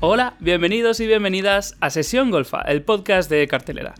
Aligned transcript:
Hola, 0.00 0.36
bienvenidos 0.38 1.00
y 1.00 1.08
bienvenidas 1.08 1.76
a 1.80 1.90
Sesión 1.90 2.30
Golfa, 2.30 2.60
el 2.60 2.82
podcast 2.82 3.28
de 3.28 3.48
cartelera. 3.48 3.96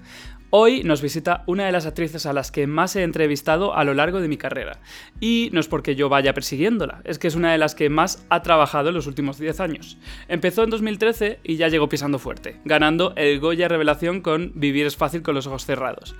Hoy 0.50 0.84
nos 0.84 1.02
visita 1.02 1.42
una 1.48 1.66
de 1.66 1.72
las 1.72 1.86
actrices 1.86 2.24
a 2.24 2.32
las 2.32 2.52
que 2.52 2.68
más 2.68 2.94
he 2.94 3.02
entrevistado 3.02 3.74
a 3.74 3.82
lo 3.82 3.94
largo 3.94 4.20
de 4.20 4.28
mi 4.28 4.36
carrera. 4.36 4.78
Y 5.18 5.50
no 5.52 5.58
es 5.58 5.66
porque 5.66 5.96
yo 5.96 6.08
vaya 6.08 6.34
persiguiéndola, 6.34 7.00
es 7.02 7.18
que 7.18 7.26
es 7.26 7.34
una 7.34 7.50
de 7.50 7.58
las 7.58 7.74
que 7.74 7.90
más 7.90 8.24
ha 8.28 8.42
trabajado 8.42 8.90
en 8.90 8.94
los 8.94 9.08
últimos 9.08 9.40
10 9.40 9.58
años. 9.58 9.98
Empezó 10.28 10.62
en 10.62 10.70
2013 10.70 11.40
y 11.42 11.56
ya 11.56 11.66
llegó 11.66 11.88
pisando 11.88 12.20
fuerte, 12.20 12.60
ganando 12.64 13.12
el 13.16 13.40
Goya 13.40 13.66
Revelación 13.66 14.20
con 14.20 14.52
Vivir 14.54 14.86
es 14.86 14.96
fácil 14.96 15.22
con 15.22 15.34
los 15.34 15.48
ojos 15.48 15.66
cerrados. 15.66 16.14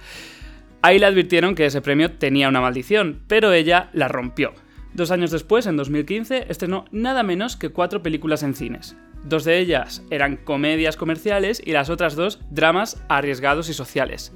Ahí 0.83 0.99
le 0.99 1.07
advirtieron 1.07 1.55
que 1.55 1.67
ese 1.67 1.83
premio 1.83 2.11
tenía 2.11 2.49
una 2.49 2.61
maldición, 2.61 3.21
pero 3.29 3.53
ella 3.53 3.91
la 3.93 4.09
rompió. 4.09 4.55
Dos 4.93 5.13
años 5.13 5.31
después, 5.31 5.67
en 5.67 5.77
2015, 5.77 6.47
estrenó 6.49 6.87
nada 6.91 7.23
menos 7.23 7.57
que 7.57 7.69
cuatro 7.69 8.03
películas 8.03 8.43
en 8.43 8.55
cines. 8.55 8.97
Dos 9.29 9.45
de 9.45 9.59
ellas 9.59 10.03
eran 10.09 10.39
comedias 10.39 10.97
comerciales 10.97 11.61
y 11.63 11.73
las 11.73 11.91
otras 11.91 12.17
dos 12.17 12.41
dramas 12.51 13.05
arriesgados 13.11 13.69
y 13.69 13.75
sociales. 13.75 14.33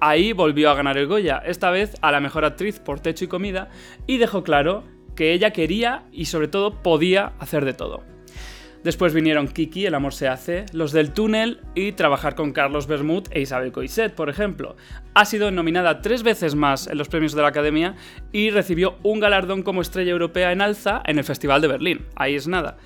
Ahí 0.00 0.32
volvió 0.32 0.70
a 0.70 0.74
ganar 0.74 0.96
el 0.96 1.06
Goya, 1.06 1.42
esta 1.44 1.70
vez 1.70 1.96
a 2.00 2.10
la 2.10 2.20
mejor 2.20 2.46
actriz 2.46 2.78
por 2.78 2.98
Techo 2.98 3.26
y 3.26 3.28
Comida, 3.28 3.68
y 4.06 4.16
dejó 4.16 4.42
claro 4.42 4.84
que 5.16 5.34
ella 5.34 5.50
quería 5.50 6.04
y 6.12 6.24
sobre 6.24 6.48
todo 6.48 6.82
podía 6.82 7.34
hacer 7.40 7.66
de 7.66 7.74
todo. 7.74 8.04
Después 8.82 9.12
vinieron 9.12 9.48
Kiki, 9.48 9.84
El 9.84 9.94
amor 9.94 10.14
se 10.14 10.28
hace, 10.28 10.64
Los 10.72 10.92
del 10.92 11.12
túnel 11.12 11.60
y 11.74 11.92
trabajar 11.92 12.34
con 12.34 12.52
Carlos 12.52 12.86
Bermud 12.86 13.28
e 13.32 13.42
Isabel 13.42 13.70
Coixet, 13.70 14.14
por 14.14 14.30
ejemplo. 14.30 14.76
Ha 15.12 15.26
sido 15.26 15.50
nominada 15.50 16.00
tres 16.00 16.22
veces 16.22 16.54
más 16.54 16.86
en 16.86 16.96
los 16.96 17.08
premios 17.08 17.34
de 17.34 17.42
la 17.42 17.48
Academia 17.48 17.96
y 18.32 18.48
recibió 18.48 18.96
un 19.02 19.20
galardón 19.20 19.62
como 19.62 19.82
estrella 19.82 20.10
europea 20.10 20.52
en 20.52 20.62
alza 20.62 21.02
en 21.04 21.18
el 21.18 21.24
Festival 21.24 21.60
de 21.60 21.68
Berlín. 21.68 22.06
Ahí 22.16 22.34
es 22.34 22.48
nada. 22.48 22.78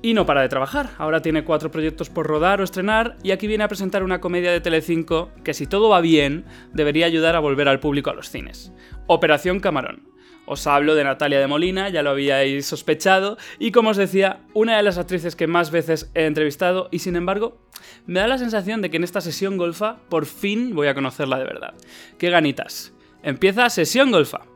Y 0.00 0.14
no 0.14 0.26
para 0.26 0.42
de 0.42 0.48
trabajar, 0.48 0.90
ahora 0.98 1.22
tiene 1.22 1.42
cuatro 1.42 1.72
proyectos 1.72 2.08
por 2.08 2.26
rodar 2.26 2.60
o 2.60 2.64
estrenar 2.64 3.16
y 3.24 3.32
aquí 3.32 3.48
viene 3.48 3.64
a 3.64 3.68
presentar 3.68 4.04
una 4.04 4.20
comedia 4.20 4.52
de 4.52 4.60
Telecinco 4.60 5.30
que 5.42 5.54
si 5.54 5.66
todo 5.66 5.88
va 5.88 6.00
bien 6.00 6.44
debería 6.72 7.06
ayudar 7.06 7.34
a 7.34 7.40
volver 7.40 7.68
al 7.68 7.80
público 7.80 8.10
a 8.10 8.14
los 8.14 8.30
cines. 8.30 8.72
Operación 9.08 9.58
Camarón. 9.58 10.08
Os 10.46 10.66
hablo 10.66 10.94
de 10.94 11.04
Natalia 11.04 11.40
de 11.40 11.46
Molina, 11.46 11.90
ya 11.90 12.02
lo 12.02 12.10
habíais 12.10 12.64
sospechado, 12.64 13.36
y 13.58 13.70
como 13.70 13.90
os 13.90 13.98
decía, 13.98 14.40
una 14.54 14.78
de 14.78 14.82
las 14.82 14.96
actrices 14.96 15.36
que 15.36 15.46
más 15.46 15.70
veces 15.70 16.10
he 16.14 16.24
entrevistado, 16.24 16.88
y 16.90 17.00
sin 17.00 17.16
embargo, 17.16 17.60
me 18.06 18.20
da 18.20 18.28
la 18.28 18.38
sensación 18.38 18.80
de 18.80 18.88
que 18.88 18.96
en 18.96 19.04
esta 19.04 19.20
sesión 19.20 19.58
golfa 19.58 19.98
por 20.08 20.24
fin 20.24 20.74
voy 20.74 20.86
a 20.86 20.94
conocerla 20.94 21.38
de 21.38 21.44
verdad. 21.44 21.74
¡Qué 22.16 22.30
ganitas! 22.30 22.94
Empieza 23.22 23.68
Sesión 23.68 24.10
Golfa. 24.10 24.47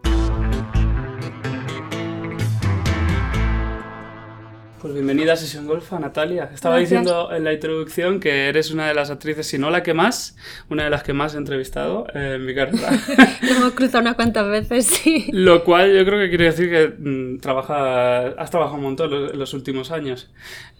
Pues 4.82 4.94
bienvenida 4.94 5.34
a 5.34 5.36
Sesión 5.36 5.68
Golfa, 5.68 6.00
Natalia. 6.00 6.50
Estaba 6.52 6.76
diciendo 6.76 7.32
en 7.32 7.44
la 7.44 7.52
introducción 7.52 8.18
que 8.18 8.48
eres 8.48 8.72
una 8.72 8.88
de 8.88 8.94
las 8.94 9.10
actrices, 9.10 9.46
si 9.46 9.56
no 9.56 9.70
la 9.70 9.84
que 9.84 9.94
más, 9.94 10.36
una 10.70 10.82
de 10.82 10.90
las 10.90 11.04
que 11.04 11.12
más 11.12 11.36
he 11.36 11.36
entrevistado 11.36 12.04
en 12.12 12.44
mi 12.44 12.52
carrera. 12.52 12.90
Lo 13.42 13.48
hemos 13.48 13.72
cruzado 13.74 14.00
unas 14.00 14.16
cuantas 14.16 14.48
veces, 14.48 14.86
sí. 14.86 15.30
Lo 15.32 15.62
cual 15.62 15.96
yo 15.96 16.04
creo 16.04 16.18
que 16.18 16.28
quiere 16.30 16.46
decir 16.46 16.68
que 16.68 16.88
mm, 16.98 17.38
trabaja, 17.38 18.26
has 18.30 18.50
trabajado 18.50 18.78
un 18.78 18.82
montón 18.82 19.12
en 19.12 19.38
los, 19.38 19.54
últimos 19.54 19.92
años. 19.92 20.32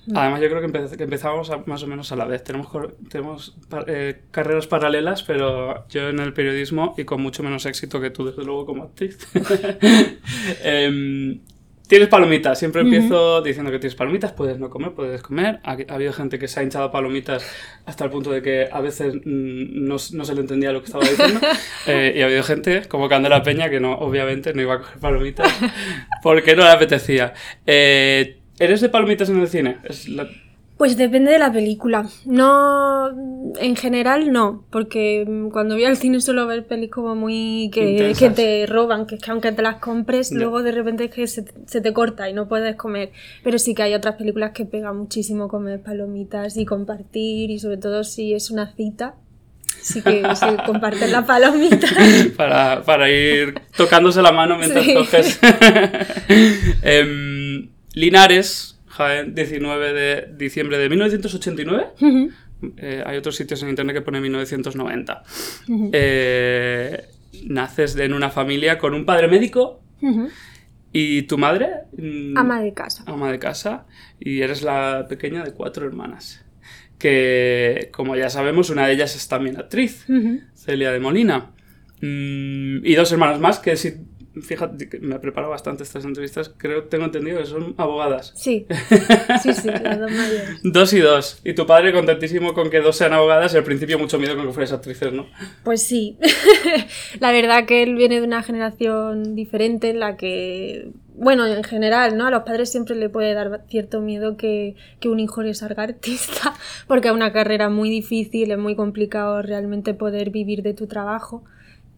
Mm. 0.07 0.17
Además, 0.17 0.41
yo 0.41 0.49
creo 0.49 0.63
que, 0.63 0.97
que 0.97 1.05
empezamos 1.05 1.53
más 1.67 1.85
o 1.85 1.87
menos 1.87 2.11
a 2.11 2.17
la 2.17 2.25
vez. 2.25 2.43
Tenemos, 2.43 2.73
tenemos 3.09 3.57
eh, 3.87 4.23
carreras 4.33 4.67
paralelas, 4.67 5.23
pero 5.23 5.87
yo 5.91 6.09
en 6.09 6.19
el 6.19 6.33
periodismo 6.33 6.97
y 6.99 7.05
con 7.05 7.23
mucho 7.23 7.45
menos 7.45 7.67
éxito 7.67 8.01
que 8.01 8.11
tú, 8.11 8.25
desde 8.27 8.43
luego, 8.43 8.67
como 8.67 8.83
actriz. 8.83 9.17
eh, 10.65 11.39
Tienes 11.87 12.09
palomitas, 12.09 12.59
siempre 12.59 12.83
empiezo 12.83 13.43
diciendo 13.43 13.71
que 13.71 13.79
tienes 13.79 13.95
palomitas, 13.95 14.33
puedes 14.33 14.59
no 14.59 14.71
comer, 14.71 14.93
puedes 14.93 15.23
comer. 15.23 15.61
Ha, 15.63 15.77
habido 15.89 16.13
gente 16.13 16.39
que 16.39 16.49
se 16.49 16.61
ha 16.61 16.63
hinchado 16.63 16.91
palomitas 16.91 17.45
hasta 17.85 18.05
el 18.05 18.11
punto 18.11 18.31
de 18.31 18.41
que 18.41 18.69
a 18.71 18.81
veces 18.81 19.15
mm, 19.15 19.21
no, 19.25 19.97
no 20.13 20.25
se 20.25 20.35
le 20.35 20.41
entendía 20.41 20.73
lo 20.73 20.81
que 20.81 20.87
estaba 20.87 21.05
diciendo. 21.05 21.41
Eh, 21.87 22.15
y 22.17 22.23
ha 22.23 22.27
habido 22.27 22.45
gente, 22.45 22.83
como 22.89 23.09
Candela 23.09 23.43
Peña, 23.43 23.69
que 23.69 23.81
no, 23.81 23.95
obviamente 23.95 24.55
no 24.55 24.63
iba 24.63 24.75
a 24.75 24.79
coger 24.79 24.99
palomitas 24.99 25.53
porque 26.23 26.55
no 26.55 26.63
le 26.63 26.71
apetecía. 26.71 27.35
Eh, 27.67 28.39
¿Eres 28.59 28.81
de 28.81 28.89
palomitas 28.89 29.29
en 29.29 29.41
el 29.41 29.49
cine? 29.49 29.79
Es 29.83 30.09
la, 30.09 30.29
pues 30.83 30.97
depende 30.97 31.31
de 31.31 31.39
la 31.39 31.53
película. 31.53 32.09
No, 32.25 33.09
en 33.61 33.77
general 33.77 34.33
no, 34.33 34.65
porque 34.69 35.25
cuando 35.53 35.77
voy 35.77 35.85
al 35.85 35.97
cine 35.97 36.21
suelo 36.21 36.45
ver 36.49 36.67
pelis 36.67 36.91
como 36.91 37.15
muy 37.15 37.71
que, 37.73 38.13
que 38.19 38.31
te 38.31 38.67
roban, 38.67 39.07
que 39.07 39.15
es 39.15 39.23
que 39.23 39.31
aunque 39.31 39.53
te 39.53 39.63
las 39.63 39.77
compres, 39.77 40.33
luego 40.33 40.65
de 40.65 40.73
repente 40.73 41.05
es 41.05 41.11
que 41.13 41.29
se, 41.29 41.45
te 41.45 41.93
corta 41.93 42.29
y 42.29 42.33
no 42.33 42.49
puedes 42.49 42.75
comer. 42.75 43.13
Pero 43.45 43.61
sí 43.61 43.77
que 43.77 43.85
hay 43.85 43.95
otras 43.95 44.17
películas 44.17 44.51
que 44.51 44.65
pegan 44.65 44.97
muchísimo 44.97 45.47
comer 45.47 45.81
palomitas 45.81 46.57
y 46.57 46.65
compartir, 46.65 47.53
y 47.53 47.61
sobre 47.61 47.77
todo 47.77 48.03
si 48.03 48.35
es 48.35 48.51
una 48.51 48.75
cita, 48.75 49.15
sí 49.81 50.03
que 50.03 50.25
sí, 50.35 50.47
comparten 50.67 51.13
la 51.13 51.25
palomita. 51.25 51.87
para, 52.37 52.83
para, 52.83 53.09
ir 53.09 53.55
tocándose 53.77 54.21
la 54.21 54.33
mano 54.33 54.59
mientras 54.59 54.85
coges. 54.85 55.39
Em, 56.83 57.71
Linares, 57.95 58.72
Jaén, 59.03 59.35
19 59.35 59.93
de 59.93 60.35
diciembre 60.37 60.79
de 60.79 60.89
1989. 60.89 61.87
Eh, 62.77 63.03
hay 63.05 63.17
otros 63.17 63.37
sitios 63.37 63.63
en 63.63 63.71
internet 63.71 63.97
que 63.97 64.03
pone 64.03 64.21
1990. 64.21 65.23
Eh, 65.93 67.05
naces 67.49 67.97
en 67.97 68.13
una 68.13 68.31
familia 68.31 68.79
con 68.79 68.95
un 68.95 69.05
padre 69.05 69.29
médico. 69.29 69.83
¿Y 70.93 71.23
tu 71.23 71.39
madre? 71.39 71.71
Mm, 71.97 72.37
ama 72.37 72.61
de 72.61 72.73
casa. 72.75 73.05
Ama 73.07 73.33
de 73.33 73.39
casa. 73.39 73.87
Y 74.21 74.41
eres 74.43 74.63
la 74.63 75.07
pequeña 75.09 75.43
de 75.43 75.53
cuatro 75.53 75.87
hermanas. 75.87 76.45
Que, 76.99 77.89
como 77.93 78.15
ya 78.15 78.31
sabemos, 78.31 78.71
una 78.71 78.87
de 78.87 78.93
ellas 78.93 79.17
es 79.17 79.27
también 79.27 79.59
actriz, 79.59 80.07
Celia 80.55 80.93
de 80.93 81.01
Molina. 81.01 81.51
Mm, 82.01 82.85
y 82.85 82.95
dos 82.95 83.11
hermanas 83.13 83.41
más 83.41 83.59
que 83.59 83.77
si 83.77 83.95
fíjate, 84.41 85.01
me 85.01 85.17
he 85.17 85.19
preparado 85.19 85.51
bastante 85.51 85.83
estas 85.83 86.05
entrevistas, 86.05 86.51
creo, 86.57 86.85
tengo 86.85 87.05
entendido 87.05 87.39
que 87.39 87.47
son 87.47 87.75
abogadas. 87.77 88.33
Sí, 88.35 88.67
sí, 89.43 89.53
sí, 89.53 89.69
las 89.69 90.01
dos 90.01 90.11
mayores. 90.11 90.61
dos 90.63 90.93
y 90.93 91.01
dos. 91.01 91.41
Y 91.45 91.53
tu 91.55 91.67
padre 91.67 91.93
contentísimo 91.93 92.55
con 92.55 92.71
que 92.71 92.81
dos 92.81 92.97
sean 92.97 93.13
abogadas 93.13 93.53
y 93.53 93.59
al 93.59 93.65
principio 93.65 93.99
mucho 93.99 94.19
miedo 94.19 94.37
con 94.37 94.47
que 94.47 94.53
fueras 94.53 94.73
actrices, 94.73 95.13
¿no? 95.13 95.27
Pues 95.65 95.83
sí. 95.83 96.19
la 97.21 97.33
verdad 97.33 97.67
que 97.67 97.83
él 97.83 97.95
viene 97.95 98.21
de 98.21 98.27
una 98.27 98.43
generación 98.43 99.35
diferente 99.35 99.91
en 99.91 100.01
la 100.01 100.17
que, 100.17 100.93
bueno, 101.15 101.47
en 101.47 101.63
general, 101.63 102.17
¿no? 102.17 102.27
A 102.27 102.31
los 102.31 102.45
padres 102.45 102.71
siempre 102.71 102.97
le 102.97 103.11
puede 103.11 103.35
dar 103.35 103.65
cierto 103.69 104.01
miedo 104.01 104.37
que, 104.39 104.77
que 105.01 105.09
un 105.09 105.21
hijo 105.21 105.43
le 105.43 105.53
salga 105.53 105.83
artista, 105.83 106.55
porque 106.87 107.09
es 107.09 107.15
una 107.15 107.33
carrera 107.33 107.69
muy 107.69 107.91
difícil, 107.91 108.51
es 108.51 108.59
muy 108.59 108.77
complicado 108.77 109.43
realmente 109.43 109.93
poder 109.93 110.31
vivir 110.31 110.63
de 110.63 110.73
tu 110.73 110.87
trabajo 110.87 111.45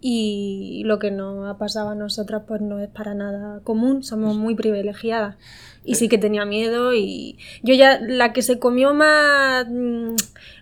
y 0.06 0.82
lo 0.84 0.98
que 0.98 1.10
nos 1.10 1.48
ha 1.48 1.56
pasado 1.56 1.88
a 1.88 1.94
nosotras 1.94 2.42
pues 2.46 2.60
no 2.60 2.78
es 2.78 2.90
para 2.90 3.14
nada 3.14 3.60
común, 3.64 4.02
somos 4.02 4.36
muy 4.36 4.54
privilegiadas. 4.54 5.36
Y 5.82 5.94
sí 5.94 6.10
que 6.10 6.18
tenía 6.18 6.44
miedo 6.44 6.92
y 6.92 7.38
yo 7.62 7.72
ya 7.72 7.98
la 8.02 8.34
que 8.34 8.42
se 8.42 8.58
comió 8.58 8.92
más 8.92 9.66
mm, 9.66 10.14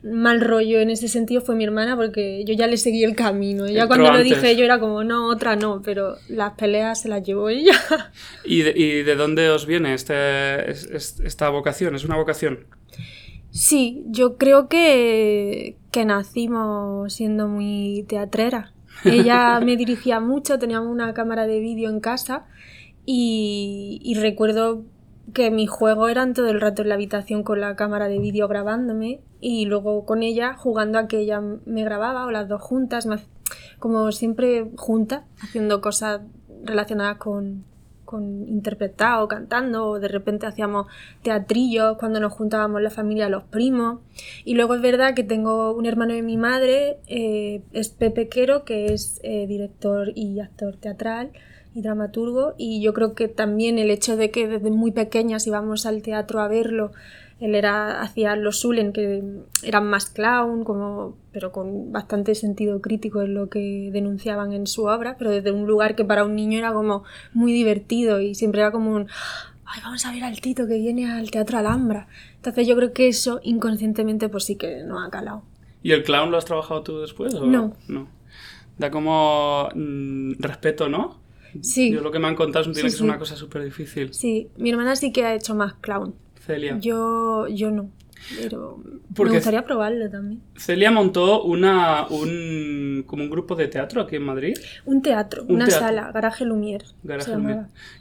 mal 0.04 0.40
rollo 0.40 0.78
en 0.78 0.90
ese 0.90 1.08
sentido 1.08 1.40
fue 1.40 1.56
mi 1.56 1.64
hermana 1.64 1.96
porque 1.96 2.44
yo 2.44 2.54
ya 2.54 2.68
le 2.68 2.76
seguí 2.76 3.02
el 3.02 3.16
camino. 3.16 3.66
Ya 3.66 3.88
cuando 3.88 4.12
lo 4.12 4.22
dije 4.22 4.54
yo 4.54 4.64
era 4.64 4.78
como, 4.78 5.02
no, 5.02 5.26
otra 5.26 5.56
no, 5.56 5.82
pero 5.82 6.18
las 6.28 6.52
peleas 6.52 7.02
se 7.02 7.08
las 7.08 7.24
llevó 7.24 7.48
ella. 7.48 7.74
¿Y 8.44 8.62
de, 8.62 8.72
y 8.76 9.02
de 9.02 9.16
dónde 9.16 9.50
os 9.50 9.66
viene 9.66 9.94
este, 9.94 10.70
esta 10.70 11.48
vocación? 11.48 11.96
¿Es 11.96 12.04
una 12.04 12.16
vocación? 12.16 12.60
Sí, 13.50 14.04
yo 14.06 14.36
creo 14.36 14.68
que, 14.68 15.78
que 15.90 16.04
nacimos 16.04 17.12
siendo 17.12 17.48
muy 17.48 18.04
teatreras. 18.08 18.70
Ella 19.04 19.60
me 19.60 19.76
dirigía 19.76 20.20
mucho, 20.20 20.58
teníamos 20.58 20.90
una 20.90 21.14
cámara 21.14 21.46
de 21.46 21.60
vídeo 21.60 21.90
en 21.90 22.00
casa 22.00 22.46
y, 23.04 24.14
recuerdo 24.20 24.84
que 25.34 25.50
mi 25.50 25.66
juego 25.66 26.08
eran 26.08 26.34
todo 26.34 26.48
el 26.48 26.60
rato 26.60 26.82
en 26.82 26.88
la 26.88 26.94
habitación 26.94 27.42
con 27.42 27.60
la 27.60 27.74
cámara 27.76 28.08
de 28.08 28.18
vídeo 28.18 28.48
grabándome 28.48 29.20
y 29.40 29.66
luego 29.66 30.04
con 30.04 30.22
ella 30.22 30.54
jugando 30.54 30.98
a 30.98 31.08
que 31.08 31.20
ella 31.20 31.40
me 31.40 31.84
grababa 31.84 32.26
o 32.26 32.30
las 32.30 32.48
dos 32.48 32.60
juntas, 32.60 33.08
como 33.78 34.12
siempre 34.12 34.70
juntas, 34.76 35.22
haciendo 35.40 35.80
cosas 35.80 36.20
relacionadas 36.64 37.16
con, 37.18 37.64
con 38.12 38.46
interpretar 38.46 39.22
o 39.22 39.26
cantando, 39.26 39.88
o 39.88 39.98
de 39.98 40.06
repente 40.06 40.44
hacíamos 40.46 40.86
teatrillos 41.22 41.96
cuando 41.96 42.20
nos 42.20 42.34
juntábamos 42.34 42.82
la 42.82 42.90
familia, 42.90 43.30
los 43.30 43.44
primos. 43.44 44.00
Y 44.44 44.52
luego 44.52 44.74
es 44.74 44.82
verdad 44.82 45.14
que 45.14 45.24
tengo 45.24 45.72
un 45.72 45.86
hermano 45.86 46.12
de 46.12 46.20
mi 46.20 46.36
madre, 46.36 46.98
eh, 47.06 47.62
es 47.72 47.88
Pepe 47.88 48.28
Quero, 48.28 48.64
que 48.66 48.92
es 48.92 49.18
eh, 49.22 49.46
director 49.46 50.12
y 50.14 50.40
actor 50.40 50.76
teatral 50.76 51.30
y 51.74 51.80
dramaturgo, 51.80 52.52
y 52.58 52.82
yo 52.82 52.92
creo 52.92 53.14
que 53.14 53.28
también 53.28 53.78
el 53.78 53.90
hecho 53.90 54.18
de 54.18 54.30
que 54.30 54.46
desde 54.46 54.70
muy 54.70 54.92
pequeñas 54.92 55.46
íbamos 55.46 55.86
al 55.86 56.02
teatro 56.02 56.40
a 56.40 56.48
verlo, 56.48 56.92
él 57.42 57.54
era, 57.54 58.00
hacía 58.00 58.36
los 58.36 58.60
Zulen, 58.60 58.92
que 58.92 59.22
eran 59.62 59.86
más 59.88 60.06
clown, 60.06 60.64
como, 60.64 61.16
pero 61.32 61.52
con 61.52 61.92
bastante 61.92 62.34
sentido 62.34 62.80
crítico 62.80 63.22
en 63.22 63.34
lo 63.34 63.48
que 63.48 63.90
denunciaban 63.92 64.52
en 64.52 64.66
su 64.66 64.84
obra, 64.84 65.16
pero 65.18 65.30
desde 65.30 65.50
un 65.50 65.66
lugar 65.66 65.96
que 65.96 66.04
para 66.04 66.24
un 66.24 66.36
niño 66.36 66.58
era 66.58 66.72
como 66.72 67.04
muy 67.34 67.52
divertido 67.52 68.20
y 68.20 68.34
siempre 68.34 68.60
era 68.60 68.70
como 68.70 68.94
un 68.94 69.08
ay, 69.64 69.80
vamos 69.82 70.04
a 70.04 70.12
ver 70.12 70.24
al 70.24 70.40
Tito 70.40 70.66
que 70.66 70.78
viene 70.78 71.10
al 71.10 71.30
Teatro 71.30 71.58
Alhambra. 71.58 72.06
Entonces 72.36 72.66
yo 72.66 72.76
creo 72.76 72.92
que 72.92 73.08
eso 73.08 73.40
inconscientemente 73.42 74.28
pues 74.28 74.44
sí 74.44 74.56
que 74.56 74.82
no 74.84 75.00
ha 75.00 75.10
calado. 75.10 75.42
¿Y 75.82 75.92
el 75.92 76.04
clown 76.04 76.30
lo 76.30 76.36
has 76.36 76.44
trabajado 76.44 76.82
tú 76.82 77.00
después? 77.00 77.34
O? 77.34 77.46
No. 77.46 77.74
No. 77.88 78.06
Da 78.78 78.90
como 78.90 79.68
mm, 79.74 80.34
respeto, 80.38 80.88
¿no? 80.88 81.20
Sí. 81.60 81.92
Yo 81.92 82.00
lo 82.00 82.10
que 82.10 82.18
me 82.18 82.28
han 82.28 82.36
contado 82.36 82.72
Sí, 82.72 82.82
que 82.82 82.90
sí. 82.90 83.02
una 83.02 83.18
cosa 83.18 83.36
súper 83.36 83.64
difícil. 83.64 84.12
Sí, 84.14 84.48
mi 84.56 84.70
hermana 84.70 84.96
sí 84.96 85.12
que 85.12 85.24
ha 85.24 85.34
hecho 85.34 85.54
más 85.54 85.74
clown. 85.74 86.14
Celia. 86.46 86.78
Yo, 86.80 87.46
yo 87.46 87.70
no. 87.70 87.90
Pero 88.40 88.82
Porque- 89.14 89.30
me 89.32 89.36
gustaría 89.38 89.64
probarlo 89.64 90.08
también. 90.10 90.40
Celia 90.56 90.90
montó 90.90 91.42
una, 91.42 92.06
un, 92.08 93.04
como 93.06 93.24
un 93.24 93.30
grupo 93.30 93.54
de 93.56 93.68
teatro 93.68 94.00
aquí 94.02 94.16
en 94.16 94.22
Madrid. 94.22 94.56
Un 94.84 95.02
teatro, 95.02 95.44
Un 95.44 95.56
una 95.56 95.66
teatro. 95.66 95.86
sala, 95.86 96.12
Garaje 96.12 96.44
Lumière. 96.44 96.84
Garaje. 97.02 97.32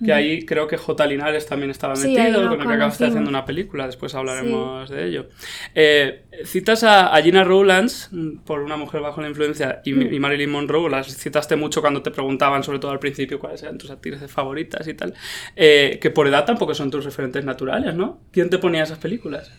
Que 0.04 0.14
ahí 0.14 0.46
creo 0.46 0.68
que 0.68 0.78
J. 0.78 1.06
Linares 1.08 1.46
también 1.48 1.72
estaba 1.72 1.96
Sí, 1.96 2.10
metido, 2.16 2.44
con 2.50 2.60
el 2.62 2.68
que 2.68 2.74
acabaste 2.74 3.06
haciendo 3.06 3.30
una 3.30 3.46
película, 3.46 3.86
después 3.88 4.14
hablaremos 4.16 4.90
de 4.90 5.08
ello. 5.08 5.30
Eh, 5.76 6.26
citas 6.46 6.84
a, 6.84 7.14
a 7.16 7.22
Gina 7.22 7.44
Rowlands 7.44 8.10
mm, 8.12 8.38
por 8.46 8.62
Una 8.62 8.78
mujer 8.78 9.02
bajo 9.02 9.22
la 9.22 9.30
influencia 9.30 9.82
y, 9.86 9.94
Mm. 9.94 10.14
y 10.14 10.20
Marilyn 10.20 10.50
Monroe, 10.52 10.90
las 10.90 11.08
citaste 11.18 11.56
mucho 11.56 11.82
cuando 11.82 12.02
te 12.02 12.12
preguntaban, 12.12 12.64
sobre 12.64 12.80
todo 12.80 12.92
al 12.92 13.00
principio, 13.00 13.40
cuáles 13.40 13.62
eran 13.64 13.78
tus 13.78 13.90
actrices 13.92 14.32
favoritas 14.32 14.88
y 14.88 14.94
tal, 14.94 15.14
eh, 15.56 16.00
que 16.02 16.10
por 16.12 16.28
edad 16.28 16.46
tampoco 16.46 16.74
son 16.74 16.90
tus 16.92 17.04
referentes 17.06 17.44
naturales, 17.46 17.96
¿no? 17.96 18.20
¿Quién 18.32 18.50
te 18.50 18.58
ponía 18.58 18.84
esas 18.84 18.98
películas? 19.00 19.52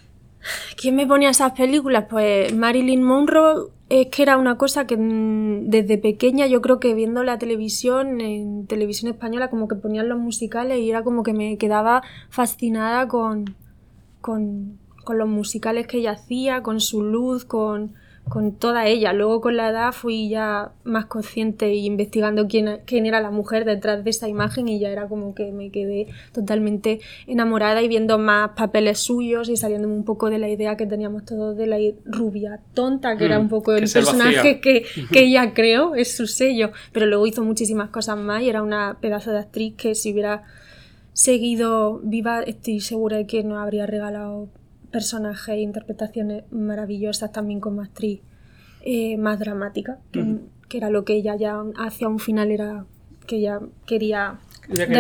¿Quién 0.77 0.97
me 0.97 1.06
ponía 1.06 1.31
esas 1.31 1.53
películas? 1.53 2.06
Pues 2.09 2.55
Marilyn 2.55 3.03
Monroe 3.03 3.71
es 3.89 4.09
que 4.09 4.23
era 4.23 4.39
una 4.39 4.56
cosa 4.56 4.87
que 4.87 4.97
mm, 4.97 5.69
desde 5.69 5.99
pequeña 5.99 6.47
yo 6.47 6.61
creo 6.62 6.81
que 6.81 6.94
viendo 6.94 7.23
la 7.23 7.39
televisión, 7.39 8.21
en 8.21 8.67
televisión 8.67 9.12
española, 9.12 9.50
como 9.50 9.69
que 9.69 9.77
ponían 9.77 10.09
los 10.09 10.19
musicales 10.19 10.79
y 10.79 10.91
era 10.91 11.03
como 11.03 11.23
que 11.23 11.33
me 11.33 11.59
quedaba 11.59 12.03
fascinada 12.31 13.09
con, 13.09 13.55
con, 14.21 14.79
con 15.05 15.19
los 15.19 15.29
musicales 15.29 15.87
que 15.87 15.99
ella 15.99 16.12
hacía, 16.12 16.62
con 16.62 16.81
su 16.81 17.03
luz, 17.03 17.44
con, 17.44 17.94
con 18.29 18.53
toda 18.53 18.87
ella. 18.87 19.13
Luego 19.13 19.41
con 19.41 19.57
la 19.57 19.69
edad 19.69 19.93
fui 19.93 20.29
ya 20.29 20.73
más 20.85 21.07
consciente 21.07 21.75
y 21.75 21.85
investigando 21.85 22.47
quién, 22.47 22.81
quién 22.87 23.05
era 23.05 23.21
la 23.21 23.31
mujer 23.31 23.65
detrás 23.65 24.05
de 24.05 24.11
esa 24.11 24.29
imagen 24.29 24.69
y 24.69 24.79
ya 24.79 24.91
era 24.91 25.09
como 25.09 25.35
que 25.35 25.53
me 25.53 25.71
quedé 25.71 26.07
totalmente 26.33 27.01
enamorada 27.27 27.83
y 27.83 27.89
viendo 27.89 28.19
más 28.19 28.51
papeles 28.57 29.01
suyos 29.01 29.49
y 29.49 29.57
saliéndome 29.57 29.95
un 29.95 30.05
poco 30.05 30.31
de 30.31 30.39
la 30.39 30.49
idea 30.49 30.77
que 30.77 30.87
teníamos 30.87 31.25
todos 31.25 31.57
de 31.57 31.67
la 31.67 31.79
rubia 32.07 32.61
tonta, 32.75 33.17
que 33.17 33.25
era 33.27 33.39
Mm, 33.39 33.43
un 33.43 33.49
poco 33.49 33.73
el 33.73 33.91
personaje 33.91 34.61
que, 34.61 34.85
que 35.11 35.25
ella 35.25 35.53
creó, 35.55 35.95
es 35.95 36.17
su 36.17 36.27
sello. 36.27 36.71
Pero 36.93 37.07
luego 37.07 37.27
hizo 37.27 37.43
muchísimas 37.45 37.91
cosas 37.91 38.17
más 38.17 38.43
y 38.43 38.49
era 38.49 38.63
una 38.63 38.99
pedazo 39.01 39.33
de 39.33 39.39
actriz 39.39 39.75
que 39.77 39.95
si 39.95 40.13
hubiera 40.13 40.45
seguido 41.13 42.01
viva, 42.03 42.43
estoy 42.43 42.81
segura 42.81 43.19
de 43.19 43.27
que 43.27 43.43
nos 43.45 43.59
habría 43.59 43.87
regalado 43.87 44.49
personajes 44.93 45.49
e 45.49 45.61
interpretaciones 45.61 46.44
maravillosas 46.53 47.33
también 47.33 47.59
como 47.61 47.81
actriz 47.83 48.21
eh, 48.85 49.17
más 49.17 49.39
dramática, 49.39 49.99
que, 50.12 50.21
era 50.79 50.89
lo 50.91 51.05
que 51.05 51.15
ella 51.15 51.35
ya 51.37 51.62
hacia 51.79 52.09
un 52.09 52.19
final 52.19 52.50
era 52.50 52.85
que 53.27 53.37
ella 53.37 53.61
quería 53.87 54.39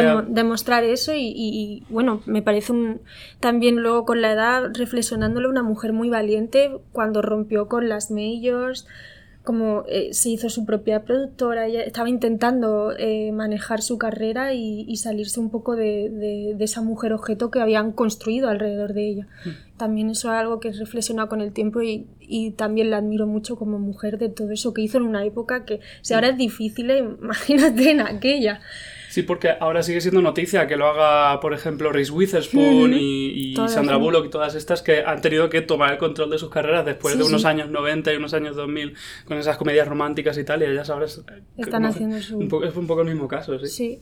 demo- 0.02 0.22
demostrar 0.22 0.84
eso 0.84 1.12
y, 1.14 1.20
y- 1.28 1.32
y, 1.34 1.82
bueno, 1.88 2.20
me 2.26 2.42
parece 2.42 2.72
un, 2.72 3.00
también 3.40 3.76
luego 3.76 4.04
con 4.04 4.20
la 4.20 4.32
edad 4.32 4.70
reflexionándolo 4.74 5.48
una 5.48 5.62
mujer 5.62 5.92
muy 5.92 6.10
valiente 6.10 6.70
cuando 6.92 7.22
rompió 7.22 7.68
con 7.68 7.88
las 7.88 8.10
majors, 8.10 8.86
como 9.44 9.84
eh, 9.88 10.14
se 10.14 10.28
hizo 10.30 10.48
su 10.48 10.64
propia 10.64 11.04
productora, 11.04 11.66
ella 11.66 11.82
estaba 11.82 12.08
intentando 12.08 12.92
eh, 12.96 13.32
manejar 13.32 13.82
su 13.82 13.98
carrera 13.98 14.54
y, 14.54 14.84
y 14.86 14.96
salirse 14.98 15.40
un 15.40 15.50
poco 15.50 15.74
de, 15.74 16.10
de- 16.10 16.54
de 16.56 16.64
esa 16.64 16.80
mujer 16.82 17.12
objeto 17.12 17.50
que 17.50 17.60
habían 17.60 17.90
construido 17.92 18.48
alrededor 18.48 18.92
de 18.94 19.08
ella. 19.08 19.26
También 19.76 20.10
eso 20.10 20.28
es 20.32 20.38
algo 20.38 20.60
que 20.60 20.68
he 20.68 20.72
reflexionado 20.72 21.28
con 21.28 21.40
el 21.40 21.52
tiempo 21.52 21.82
y, 21.82 22.06
y 22.20 22.52
también 22.52 22.90
la 22.90 22.98
admiro 22.98 23.26
mucho 23.26 23.56
como 23.56 23.80
mujer 23.80 24.16
de 24.18 24.28
todo 24.28 24.52
eso 24.52 24.72
que 24.72 24.82
hizo 24.82 24.98
en 24.98 25.04
una 25.04 25.24
época 25.24 25.64
que 25.64 25.80
si 26.02 26.14
ahora 26.14 26.28
es 26.28 26.36
difícil, 26.36 26.90
imagínate 27.20 27.90
en 27.90 28.00
aquella. 28.00 28.60
Sí, 29.12 29.22
porque 29.22 29.50
ahora 29.60 29.82
sigue 29.82 30.00
siendo 30.00 30.22
noticia 30.22 30.66
que 30.66 30.76
lo 30.78 30.86
haga, 30.86 31.38
por 31.40 31.52
ejemplo, 31.52 31.92
Reese 31.92 32.10
Witherspoon 32.12 32.92
Ujú. 32.92 32.98
y, 32.98 33.50
y 33.50 33.54
Todas, 33.54 33.74
Sandra 33.74 33.96
sí. 33.96 34.00
Bullock 34.00 34.24
y 34.24 34.30
todas 34.30 34.54
estas 34.54 34.80
que 34.80 35.02
han 35.04 35.20
tenido 35.20 35.50
que 35.50 35.60
tomar 35.60 35.92
el 35.92 35.98
control 35.98 36.30
de 36.30 36.38
sus 36.38 36.48
carreras 36.48 36.86
después 36.86 37.12
Sí, 37.12 37.18
de 37.20 37.24
unos 37.26 37.42
sí. 37.42 37.46
años 37.46 37.68
90 37.68 38.10
y 38.10 38.16
unos 38.16 38.32
años 38.32 38.56
2000 38.56 38.94
con 39.26 39.36
esas 39.36 39.58
comedias 39.58 39.86
románticas 39.86 40.38
y 40.38 40.44
tal, 40.44 40.62
y 40.62 40.64
ellas 40.64 40.88
ahora 40.88 41.04
es- 41.04 41.22
Están 41.58 41.84
haciendo 41.84 42.20
su- 42.22 42.38
un 42.38 42.48
poco, 42.48 42.64
es 42.64 42.74
un 42.74 42.86
poco 42.86 43.02
el 43.02 43.08
mismo 43.08 43.28
caso, 43.28 43.58
sí. 43.58 43.66
Sí. 43.66 44.00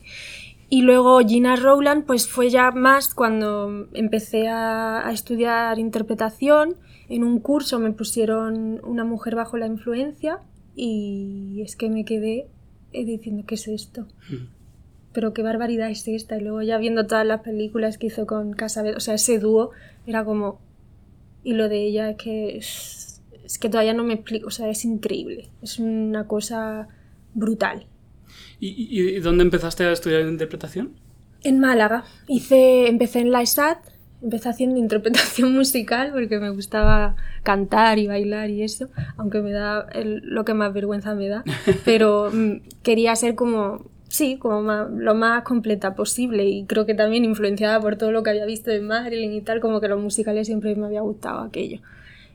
Y 0.68 0.82
luego 0.82 1.18
Gina 1.26 1.56
Rowland, 1.56 2.06
pues 2.06 2.28
fue 2.28 2.48
ya 2.48 2.70
más 2.70 3.12
cuando 3.12 3.88
empecé 3.92 4.46
a, 4.46 5.04
a 5.08 5.10
estudiar 5.12 5.80
interpretación. 5.80 6.76
En 7.08 7.24
un 7.24 7.40
curso 7.40 7.80
me 7.80 7.90
pusieron 7.90 8.80
Una 8.84 9.02
mujer 9.02 9.34
bajo 9.34 9.56
la 9.56 9.66
influencia 9.66 10.38
y 10.76 11.60
es 11.62 11.74
que 11.74 11.90
me 11.90 12.04
quedé 12.04 12.46
eh, 12.92 13.04
diciendo, 13.04 13.42
¿qué 13.46 13.56
es 13.56 13.66
esto? 13.66 14.02
Ujú. 14.28 14.44
Pero 15.12 15.32
qué 15.32 15.42
barbaridad 15.42 15.90
es 15.90 16.06
esta. 16.06 16.36
Y 16.36 16.42
luego 16.42 16.62
ya 16.62 16.78
viendo 16.78 17.06
todas 17.06 17.26
las 17.26 17.40
películas 17.40 17.98
que 17.98 18.06
hizo 18.06 18.26
con 18.26 18.52
Casabel, 18.52 18.96
o 18.96 19.00
sea, 19.00 19.14
ese 19.14 19.38
dúo 19.38 19.70
era 20.06 20.24
como... 20.24 20.60
Y 21.42 21.54
lo 21.54 21.68
de 21.68 21.84
ella 21.86 22.10
es 22.10 22.16
que... 22.16 22.56
Es, 22.58 23.20
que 23.60 23.68
todavía 23.68 23.94
no 23.94 24.04
me 24.04 24.14
explico, 24.14 24.46
o 24.46 24.50
sea, 24.52 24.68
es 24.68 24.84
increíble. 24.84 25.48
Es 25.60 25.80
una 25.80 26.28
cosa 26.28 26.86
brutal. 27.34 27.86
¿Y, 28.60 29.18
dónde 29.20 29.42
empezaste 29.42 29.84
a 29.84 29.92
estudiar 29.92 30.20
interpretación? 30.22 30.92
En 31.42 31.58
Málaga. 31.58 32.04
Hice, 32.28 32.86
empecé 32.88 33.20
en 33.20 33.32
la 33.32 33.42
ESAT, 33.42 33.78
empecé 34.22 34.50
haciendo 34.50 34.78
interpretación 34.78 35.52
musical 35.56 36.10
porque 36.12 36.38
me 36.38 36.50
gustaba 36.50 37.16
cantar 37.42 37.98
y 37.98 38.06
bailar 38.06 38.50
y 38.50 38.62
eso, 38.62 38.88
aunque 39.16 39.40
me 39.40 39.50
da 39.50 39.86
el- 39.92 40.20
lo 40.24 40.44
que 40.44 40.54
más 40.54 40.72
vergüenza 40.72 41.14
me 41.14 41.28
da, 41.28 41.42
pero 41.84 42.30
mm, 42.32 42.60
quería 42.82 43.16
ser 43.16 43.34
como, 43.34 43.89
sí, 44.10 44.36
como 44.38 44.60
más- 44.62 44.90
lo 44.90 45.14
más 45.14 45.44
completa 45.44 45.94
posible 45.94 46.44
y 46.44 46.64
creo 46.66 46.84
que 46.84 46.94
también 46.94 47.24
influenciada 47.24 47.80
por 47.80 47.96
todo 47.96 48.10
lo 48.10 48.22
que 48.22 48.30
había 48.30 48.44
visto 48.44 48.70
de 48.70 48.80
Marilyn 48.80 49.32
y 49.32 49.40
tal, 49.40 49.60
como 49.60 49.80
que 49.80 49.88
los 49.88 50.00
musicales 50.00 50.46
siempre 50.48 50.74
me 50.74 50.86
había 50.86 51.00
gustado 51.00 51.40
aquello. 51.40 51.80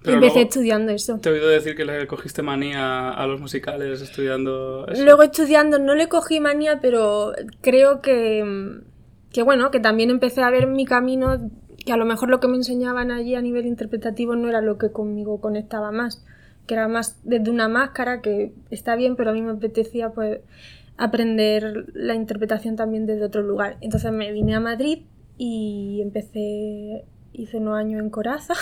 Pero 0.01 0.17
empecé 0.17 0.43
estudiando 0.43 0.91
eso. 0.91 1.19
Te 1.19 1.29
he 1.29 1.33
oído 1.33 1.49
decir 1.49 1.75
que 1.75 1.83
le 1.83 2.05
cogiste 2.07 2.41
manía 2.43 3.09
a 3.09 3.27
los 3.27 3.39
musicales 3.41 4.01
estudiando 4.01 4.87
eso. 4.87 5.03
Luego 5.03 5.23
estudiando 5.23 5.79
no 5.79 5.95
le 5.95 6.07
cogí 6.07 6.39
manía, 6.39 6.79
pero 6.79 7.33
creo 7.61 8.01
que, 8.01 8.81
que 9.33 9.43
bueno, 9.43 9.71
que 9.71 9.79
también 9.79 10.11
empecé 10.11 10.43
a 10.43 10.51
ver 10.51 10.67
mi 10.67 10.85
camino, 10.85 11.49
que 11.83 11.91
a 11.91 11.97
lo 11.97 12.05
mejor 12.05 12.29
lo 12.29 12.39
que 12.39 12.47
me 12.47 12.55
enseñaban 12.55 13.11
allí 13.11 13.35
a 13.35 13.41
nivel 13.41 13.65
interpretativo 13.65 14.35
no 14.35 14.47
era 14.47 14.61
lo 14.61 14.77
que 14.77 14.91
conmigo 14.91 15.41
conectaba 15.41 15.91
más, 15.91 16.23
que 16.67 16.75
era 16.75 16.87
más 16.87 17.17
desde 17.23 17.49
una 17.49 17.67
máscara, 17.67 18.21
que 18.21 18.53
está 18.69 18.95
bien, 18.95 19.15
pero 19.15 19.31
a 19.31 19.33
mí 19.33 19.41
me 19.41 19.53
apetecía 19.53 20.11
pues 20.11 20.39
aprender 20.97 21.87
la 21.93 22.15
interpretación 22.15 22.75
también 22.75 23.05
desde 23.05 23.25
otro 23.25 23.41
lugar. 23.41 23.77
Entonces 23.81 24.11
me 24.11 24.31
vine 24.31 24.55
a 24.55 24.59
Madrid 24.59 24.99
y 25.37 25.99
empecé, 26.01 27.05
hice 27.33 27.57
unos 27.57 27.77
años 27.77 28.01
en 28.01 28.09
Coraza. 28.09 28.53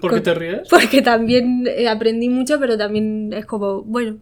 ¿Por 0.00 0.14
qué 0.14 0.20
te 0.20 0.34
ríes? 0.34 0.68
porque 0.70 1.02
también 1.02 1.64
eh, 1.66 1.88
aprendí 1.88 2.28
mucho, 2.28 2.60
pero 2.60 2.78
también 2.78 3.32
es 3.32 3.46
como, 3.46 3.82
bueno, 3.82 4.18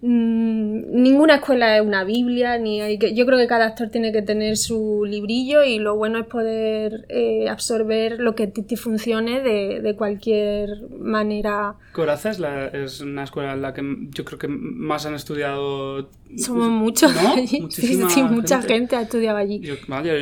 mm, 0.00 1.02
ninguna 1.02 1.36
escuela 1.36 1.76
es 1.76 1.82
una 1.82 2.04
Biblia, 2.04 2.58
ni 2.58 2.80
hay 2.80 2.98
que, 2.98 3.14
yo 3.14 3.26
creo 3.26 3.38
que 3.38 3.46
cada 3.46 3.66
actor 3.66 3.88
tiene 3.88 4.12
que 4.12 4.22
tener 4.22 4.56
su 4.56 5.04
librillo 5.04 5.62
y 5.64 5.78
lo 5.78 5.96
bueno 5.96 6.18
es 6.18 6.26
poder 6.26 7.06
eh, 7.08 7.48
absorber 7.48 8.18
lo 8.18 8.34
que 8.34 8.46
te 8.46 8.76
funcione 8.76 9.40
de, 9.40 9.80
de 9.80 9.96
cualquier 9.96 10.88
manera. 10.98 11.74
Coraza 11.92 12.30
es, 12.30 12.40
es 12.72 13.00
una 13.00 13.24
escuela 13.24 13.52
en 13.52 13.62
la 13.62 13.74
que 13.74 13.82
yo 14.10 14.24
creo 14.24 14.38
que 14.38 14.48
más 14.48 15.06
han 15.06 15.14
estudiado. 15.14 16.10
Somos 16.36 16.68
muchos 16.68 17.14
¿No? 17.14 17.34
allí. 17.34 17.46
Sí, 17.48 17.60
Muchísima 17.62 18.10
sí, 18.10 18.22
mucha 18.22 18.60
gente 18.62 18.96
ha 18.96 19.02
estudiado 19.02 19.38
allí. 19.38 19.60
Yo, 19.60 19.74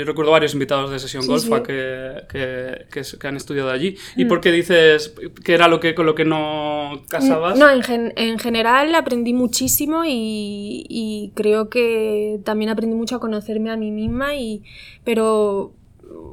recuerdo 0.04 0.30
varios 0.30 0.52
invitados 0.54 0.90
de 0.90 0.98
sesión 0.98 1.22
Sí, 1.22 1.28
golfa. 1.28 1.62
Que, 1.62 2.22
que, 2.30 2.86
que, 3.18 3.26
han 3.26 3.36
estudiado 3.36 3.70
allí. 3.70 3.96
¿Y 4.16 4.24
Mm. 4.24 4.28
por 4.28 4.40
qué 4.40 4.52
dices 4.52 5.14
que 5.44 5.54
era 5.54 5.68
lo 5.68 5.80
que 5.80 5.94
con 5.94 6.06
lo 6.06 6.14
que 6.14 6.24
no 6.24 7.02
casabas? 7.08 7.58
No, 7.58 7.68
en, 7.70 7.82
gen- 7.82 8.12
en 8.16 8.38
general 8.38 8.94
aprendí 8.94 9.32
muchísimo 9.32 10.04
y, 10.04 10.84
y 10.88 11.32
creo 11.34 11.68
que 11.70 12.40
también 12.44 12.70
aprendí 12.70 12.94
mucho 12.94 13.16
a 13.16 13.20
conocerme 13.20 13.70
a 13.70 13.76
mí 13.76 13.90
misma, 13.90 14.36
y, 14.36 14.62
pero 15.04 15.72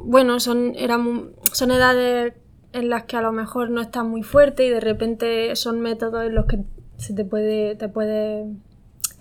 bueno, 0.06 0.40
son, 0.40 0.74
eran, 0.78 1.32
son 1.52 1.72
edades 1.72 2.34
en 2.74 2.90
las 2.90 3.04
que 3.06 3.16
a 3.18 3.22
lo 3.22 3.32
mejor 3.32 3.70
no 3.70 3.82
estás 3.82 4.04
muy 4.04 4.24
fuerte 4.24 4.66
y 4.66 4.70
de 4.70 4.80
repente 4.80 5.56
son 5.56 5.82
métodos 5.82 6.26
en 6.26 6.36
los 6.36 6.46
que 6.46 6.58
se 6.98 7.14
te 7.14 7.26
puede, 7.26 7.76
te 7.76 7.88
puede, 7.90 8.46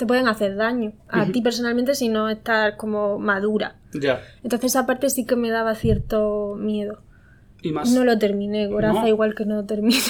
te 0.02 0.06
pueden 0.06 0.26
hacer 0.26 0.56
daño 0.56 0.94
a 1.09 1.23
Ujú. 1.23 1.30
ti 1.30 1.42
personalmente 1.42 1.94
si 1.94 2.09
no 2.09 2.28
estás 2.28 2.75
como 2.75 3.21
madura. 3.21 3.76
Ya. 3.94 4.21
Entonces 4.42 4.73
esa 4.73 4.85
parte 4.85 5.09
sí 5.11 5.25
que 5.25 5.37
me 5.37 5.49
daba 5.49 5.76
cierto 5.76 6.56
miedo. 6.59 6.99
Y 7.62 7.71
más... 7.71 7.92
No 7.92 8.02
lo 8.04 8.18
terminé, 8.18 8.66
Goraza 8.66 9.02
¿No? 9.02 9.06
igual 9.06 9.37
que 9.37 9.47
no 9.47 9.64
terminé 9.64 10.00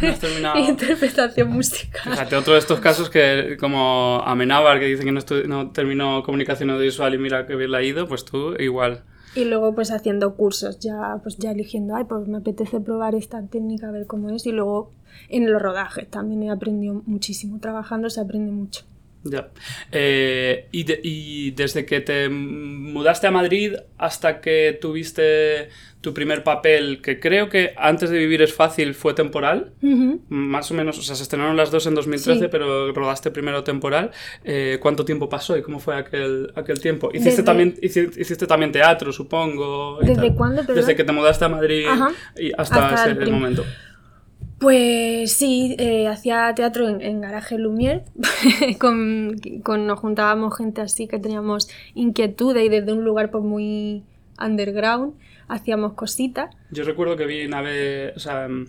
No 0.00 0.08
has 0.08 0.20
terminado. 0.20 0.58
interpretación 0.70 1.50
musical. 1.50 2.12
Fíjate, 2.12 2.34
otro 2.36 2.54
de 2.54 2.60
estos 2.60 2.80
casos 2.80 3.10
que, 3.10 3.58
como 3.60 4.22
Amenábar, 4.24 4.80
que 4.80 4.86
dice 4.86 5.04
que 5.04 5.12
no, 5.12 5.20
no 5.46 5.70
terminó 5.70 6.22
comunicación 6.22 6.70
audiovisual 6.70 7.12
y 7.12 7.18
mira 7.18 7.46
que 7.46 7.54
bien 7.54 7.72
le 7.72 7.76
ha 7.76 7.82
ido, 7.82 8.08
pues 8.08 8.24
tú 8.24 8.54
igual. 8.58 9.02
Y 9.34 9.44
luego 9.44 9.74
pues 9.74 9.90
haciendo 9.90 10.34
cursos, 10.34 10.78
ya 10.78 11.18
pues 11.22 11.36
ya 11.36 11.50
eligiendo, 11.50 11.94
ay, 11.94 12.04
pues 12.04 12.26
me 12.26 12.38
apetece 12.38 12.80
probar 12.80 13.14
esta 13.14 13.46
técnica, 13.46 13.88
a 13.88 13.92
ver 13.92 14.06
cómo 14.06 14.30
es. 14.30 14.46
Y 14.46 14.52
luego 14.52 14.92
en 15.28 15.52
los 15.52 15.60
rodajes 15.60 16.08
también 16.08 16.42
he 16.42 16.50
aprendido 16.50 17.02
muchísimo. 17.04 17.58
Trabajando 17.60 18.08
se 18.08 18.22
aprende 18.22 18.50
mucho. 18.50 18.86
Ya. 19.24 19.48
Eh, 19.92 20.66
y, 20.72 20.84
de- 20.84 21.00
y 21.02 21.50
desde 21.52 21.86
que 21.86 22.00
te 22.00 22.28
mudaste 22.28 23.26
a 23.26 23.30
Madrid 23.30 23.74
hasta 23.98 24.40
que 24.40 24.76
tuviste 24.80 25.68
tu 26.00 26.12
primer 26.12 26.42
papel, 26.42 27.00
que 27.00 27.20
creo 27.20 27.48
que 27.48 27.74
antes 27.76 28.10
de 28.10 28.18
vivir 28.18 28.42
es 28.42 28.52
fácil, 28.52 28.94
fue 28.94 29.14
temporal. 29.14 29.72
Más 30.28 30.68
o 30.72 30.74
menos, 30.74 30.98
o 30.98 31.02
sea, 31.02 31.14
se 31.14 31.22
estrenaron 31.22 31.56
las 31.56 31.70
dos 31.70 31.86
en 31.86 31.94
2013, 31.94 32.40
Sí. 32.40 32.48
pero 32.50 32.92
rodaste 32.92 33.30
primero 33.30 33.62
temporal. 33.62 34.10
Eh, 34.42 34.78
¿Cuánto 34.82 35.04
tiempo 35.04 35.28
pasó 35.28 35.56
y 35.56 35.62
cómo 35.62 35.78
fue 35.78 35.94
aquel, 35.96 36.52
aquel 36.56 36.80
tiempo? 36.80 37.10
Hiciste, 37.12 37.30
Desde- 37.30 37.42
también, 37.44 37.76
hici- 37.80 38.10
hiciste 38.18 38.48
también 38.48 38.72
teatro, 38.72 39.12
supongo. 39.12 40.00
¿Desde 40.02 40.34
cuándo, 40.34 40.62
perdón? 40.62 40.76
Desde 40.76 40.96
que 40.96 41.04
te 41.04 41.12
mudaste 41.12 41.44
a 41.44 41.48
Madrid 41.48 41.86
y 42.36 42.50
hasta, 42.58 42.88
Hasta 42.88 43.12
ese 43.12 43.22
el 43.22 43.30
momento. 43.30 43.64
Pues 44.62 45.32
sí, 45.32 45.74
eh, 45.80 46.06
hacía 46.06 46.54
teatro 46.54 46.88
en, 46.88 47.02
en 47.02 47.20
Garaje 47.20 47.58
Lumière, 47.58 48.04
con, 48.78 49.34
con- 49.64 49.88
nos 49.88 49.98
juntábamos 49.98 50.56
gente 50.56 50.80
así 50.80 51.08
que 51.08 51.18
teníamos 51.18 51.68
inquietudes 51.94 52.64
y 52.64 52.68
desde 52.68 52.92
un 52.92 53.02
lugar 53.04 53.32
pues 53.32 53.42
muy 53.42 54.04
underground 54.40 55.14
hacíamos 55.48 55.94
cositas. 55.94 56.54
Yo 56.70 56.84
recuerdo 56.84 57.16
que 57.16 57.26
vi 57.26 57.48
nave, 57.48 58.12
o 58.14 58.20
sea, 58.20 58.46
mm, 58.48 58.66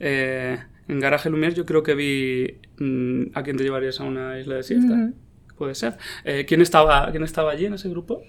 eh, 0.00 0.58
en 0.88 1.00
Garaje 1.00 1.30
Lumière 1.30 1.54
yo 1.54 1.64
creo 1.64 1.82
que 1.82 1.94
vi 1.94 2.58
mm, 2.78 3.30
a 3.34 3.42
quién 3.42 3.56
te 3.56 3.64
llevarías 3.64 4.00
a 4.00 4.04
una 4.04 4.38
isla 4.38 4.56
desierta. 4.56 4.92
Ujú. 4.92 5.14
Puede 5.56 5.74
ser. 5.74 5.96
Eh, 6.24 6.44
¿quién, 6.46 6.60
estaba, 6.60 7.10
¿Quién 7.10 7.22
estaba 7.22 7.52
allí 7.52 7.64
en 7.64 7.72
ese 7.74 7.88
grupo? 7.88 8.22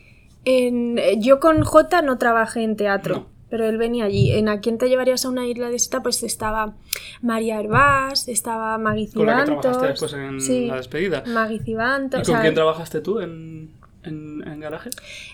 En- 0.45 0.98
eh, 0.98 1.15
yo 1.19 1.41
con 1.41 1.63
J 1.63 2.01
no 2.01 2.17
trabajé 2.17 2.63
en 2.63 2.77
teatro, 2.77 3.15
No. 3.15 3.33
Pero 3.53 3.67
él 3.67 3.77
venía 3.77 4.05
allí. 4.05 4.31
En 4.31 4.50
¿A 4.50 4.62
quién 4.62 4.79
te 4.79 4.89
llevarías 4.89 5.25
a 5.25 5.29
una 5.29 5.45
isla 5.45 5.69
desierta? 5.69 6.01
Pues 6.01 6.24
estaba 6.24 6.74
María 7.22 7.60
Herbás, 7.60 8.27
estaba 8.27 8.75
Maggie 8.79 9.12
Con 9.13 9.27
la 9.27 9.45
que 9.45 9.51
trabajaste 9.51 9.88
después 9.89 10.13
en 10.13 10.41
sí, 10.41 10.65
la 10.65 10.77
despedida. 10.77 11.24
Maggie 11.27 11.60
Cibantos, 11.60 12.17
¿Y 12.17 12.24
o 12.24 12.25
con 12.25 12.33
sea, 12.33 12.41
quién 12.41 12.55
trabajaste 12.55 13.01
tú 13.01 13.19
en, 13.19 13.69
en, 14.01 14.43
en 14.48 14.60
Garaje? 14.60 14.89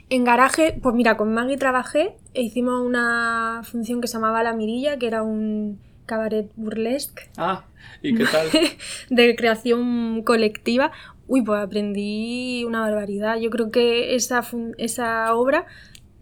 En 0.10 0.26
garaje, 0.26 0.78
pues 0.84 0.94
mira, 0.96 1.16
con 1.16 1.34
Maggie 1.34 1.56
trabajé 1.56 2.18
e 2.34 2.42
hicimos 2.42 2.86
una 2.86 3.62
función 3.64 4.02
que 4.02 4.10
se 4.10 4.16
llamaba 4.16 4.44
La 4.44 4.52
Mirilla, 4.52 4.98
que 4.98 5.08
era 5.08 5.24
un 5.24 5.80
cabaret 6.06 6.52
burlesque 6.58 7.30
Ah, 7.38 7.64
¿y 8.02 8.16
qué 8.16 8.26
tal? 8.26 8.48
de 9.10 9.36
creación 9.38 10.24
colectiva. 10.24 10.92
Uy, 11.30 11.42
pues 11.42 11.62
aprendí 11.62 12.66
una 12.66 12.82
barbaridad. 12.82 13.38
Yo 13.38 13.50
creo 13.50 13.72
que 13.72 14.16
esa, 14.16 14.46
esa 14.78 15.34
obra 15.36 15.68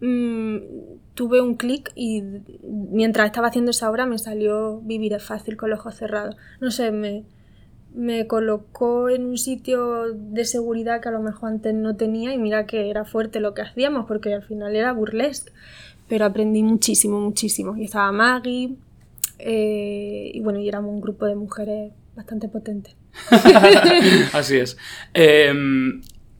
mm, 0.00 0.58
tuve 1.18 1.40
un 1.40 1.56
clic 1.56 1.90
y 1.96 2.22
mientras 2.62 3.26
estaba 3.26 3.48
haciendo 3.48 3.72
esa 3.72 3.90
obra 3.90 4.06
me 4.06 4.20
salió 4.20 4.80
vivir 4.82 5.18
fácil 5.18 5.56
con 5.56 5.68
los 5.68 5.80
ojos 5.80 5.96
cerrados. 5.96 6.36
No 6.60 6.70
sé, 6.70 6.92
me, 6.92 7.24
me 7.92 8.28
colocó 8.28 9.08
en 9.08 9.26
un 9.26 9.36
sitio 9.36 10.14
de 10.14 10.44
seguridad 10.44 11.00
que 11.00 11.08
a 11.08 11.10
lo 11.10 11.20
mejor 11.20 11.50
antes 11.50 11.74
no 11.74 11.96
tenía 11.96 12.32
y 12.32 12.38
mira 12.38 12.66
que 12.66 12.88
era 12.88 13.04
fuerte 13.04 13.40
lo 13.40 13.52
que 13.52 13.62
hacíamos 13.62 14.06
porque 14.06 14.32
al 14.32 14.44
final 14.44 14.76
era 14.76 14.92
burlesque. 14.92 15.50
Pero 16.08 16.24
aprendí 16.24 16.62
muchísimo, 16.62 17.18
muchísimo. 17.18 17.76
Y 17.76 17.86
estaba 17.86 18.12
Maggie 18.12 18.76
eh, 19.40 20.30
y 20.32 20.38
bueno, 20.38 20.60
y 20.60 20.68
éramos 20.68 20.92
un 20.92 21.00
grupo 21.00 21.26
de 21.26 21.34
mujeres 21.34 21.94
bastante 22.14 22.46
potente. 22.48 22.94
Así 24.32 24.56
es. 24.56 24.76
Eh, 25.14 25.52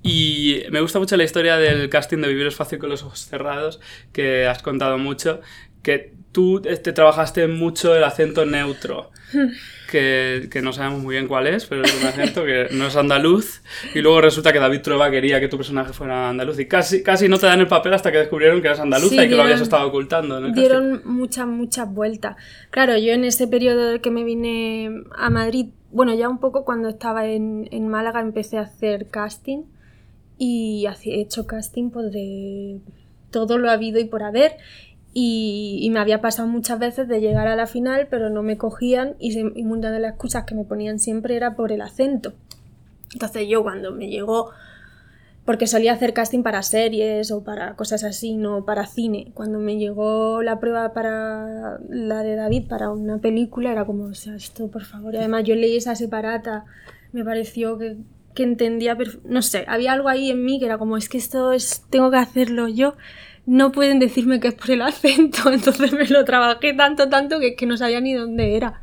y 0.08 0.62
me 0.70 0.80
gusta 0.80 0.98
mucho 0.98 1.16
la 1.16 1.24
historia 1.24 1.56
del 1.56 1.88
casting 1.88 2.18
de 2.18 2.28
Vivir 2.28 2.46
es 2.46 2.56
fácil 2.56 2.78
con 2.78 2.88
los 2.88 3.02
ojos 3.02 3.20
cerrados, 3.20 3.80
que 4.12 4.46
has 4.46 4.62
contado 4.62 4.98
mucho, 4.98 5.40
que 5.82 6.14
tú 6.32 6.62
este, 6.64 6.92
trabajaste 6.92 7.46
mucho 7.48 7.94
el 7.94 8.04
acento 8.04 8.46
neutro, 8.46 9.10
que, 9.90 10.48
que 10.50 10.62
no 10.62 10.72
sabemos 10.72 11.00
muy 11.00 11.14
bien 11.14 11.26
cuál 11.26 11.46
es, 11.46 11.66
pero 11.66 11.82
es 11.82 12.00
un 12.00 12.06
acento 12.06 12.44
que 12.44 12.68
no 12.72 12.86
es 12.86 12.96
andaluz, 12.96 13.62
y 13.94 14.00
luego 14.00 14.20
resulta 14.20 14.52
que 14.52 14.58
David 14.58 14.80
Trueba 14.82 15.10
quería 15.10 15.40
que 15.40 15.48
tu 15.48 15.56
personaje 15.56 15.92
fuera 15.92 16.28
andaluz, 16.28 16.58
y 16.58 16.66
casi, 16.66 17.02
casi 17.02 17.28
no 17.28 17.38
te 17.38 17.46
dan 17.46 17.60
el 17.60 17.68
papel 17.68 17.94
hasta 17.94 18.12
que 18.12 18.18
descubrieron 18.18 18.60
que 18.60 18.68
eras 18.68 18.80
andaluza 18.80 19.14
Sí, 19.14 19.20
y 19.20 19.28
que 19.28 19.36
lo 19.36 19.42
habías 19.42 19.60
estado 19.60 19.86
ocultando 19.88 20.36
casting. 20.36 20.54
Dieron 20.54 21.02
muchas, 21.04 21.46
muchas 21.46 21.92
vueltas. 21.92 22.36
Claro, 22.70 22.96
yo 22.98 23.12
en 23.12 23.24
ese 23.24 23.48
periodo 23.48 24.00
que 24.00 24.10
me 24.10 24.24
vine 24.24 25.02
a 25.16 25.30
Madrid, 25.30 25.66
bueno, 25.90 26.14
ya 26.14 26.28
un 26.28 26.38
poco 26.38 26.64
cuando 26.64 26.88
estaba 26.88 27.26
en, 27.26 27.68
en 27.70 27.88
Málaga 27.88 28.20
empecé 28.20 28.58
a 28.58 28.62
hacer 28.62 29.08
casting 29.08 29.62
y 30.38 30.86
he 31.04 31.20
hecho 31.20 31.46
casting 31.46 31.90
pues 31.90 32.12
de 32.12 32.80
todo 33.30 33.58
lo 33.58 33.70
habido 33.70 33.98
y 33.98 34.04
por 34.04 34.22
haber. 34.22 34.52
Y, 35.14 35.78
y 35.82 35.90
me 35.90 35.98
había 36.00 36.20
pasado 36.20 36.46
muchas 36.48 36.78
veces 36.78 37.08
de 37.08 37.20
llegar 37.20 37.48
a 37.48 37.56
la 37.56 37.66
final, 37.66 38.06
pero 38.08 38.30
no 38.30 38.42
me 38.42 38.56
cogían 38.56 39.14
y, 39.18 39.32
se- 39.32 39.52
y 39.54 39.62
una 39.64 39.90
de 39.90 40.00
las 40.00 40.12
excusas 40.12 40.44
que 40.44 40.54
me 40.54 40.64
ponían 40.64 40.98
siempre 41.00 41.34
era 41.34 41.56
por 41.56 41.72
el 41.72 41.80
acento. 41.80 42.34
Entonces 43.12 43.48
yo 43.48 43.62
cuando 43.62 43.90
me 43.92 44.08
llegó 44.08 44.50
porque 45.44 45.66
solía 45.66 45.94
hacer 45.94 46.12
casting 46.12 46.42
para 46.42 46.62
series 46.62 47.30
o 47.30 47.42
para 47.42 47.74
cosas 47.74 48.04
así, 48.04 48.36
no 48.36 48.66
para 48.66 48.84
cine. 48.86 49.32
Cuando 49.32 49.58
me 49.58 49.78
llegó 49.78 50.42
la 50.42 50.60
prueba 50.60 50.92
para 50.92 51.78
la 51.88 52.22
de 52.22 52.36
David 52.36 52.68
para 52.68 52.90
una 52.90 53.16
película, 53.16 53.72
era 53.72 53.86
como, 53.86 54.04
o 54.04 54.14
sea, 54.14 54.36
esto 54.36 54.68
por 54.70 54.84
favor. 54.84 55.14
Y 55.14 55.16
además 55.16 55.44
yo 55.44 55.54
leí 55.54 55.78
esa 55.78 55.94
separata, 55.94 56.66
me 57.12 57.24
pareció 57.24 57.78
que, 57.78 57.96
que 58.38 58.44
entendía, 58.44 58.96
no 59.24 59.42
sé, 59.42 59.64
había 59.66 59.92
algo 59.92 60.08
ahí 60.08 60.30
en 60.30 60.44
mí 60.44 60.60
que 60.60 60.66
era 60.66 60.78
como, 60.78 60.96
es 60.96 61.08
que 61.08 61.18
esto 61.18 61.50
es, 61.52 61.82
tengo 61.90 62.08
que 62.12 62.18
hacerlo 62.18 62.68
yo. 62.68 62.94
No 63.46 63.72
pueden 63.72 63.98
decirme 63.98 64.38
que 64.38 64.46
es 64.46 64.54
por 64.54 64.70
el 64.70 64.82
acento, 64.90 65.50
entonces 65.50 65.92
me 65.92 66.06
lo 66.06 66.24
trabajé 66.24 66.72
tanto, 66.72 67.08
tanto 67.08 67.40
que, 67.40 67.56
que 67.56 67.66
no 67.66 67.76
sabía 67.76 68.00
ni 68.00 68.14
dónde 68.14 68.54
era. 68.54 68.80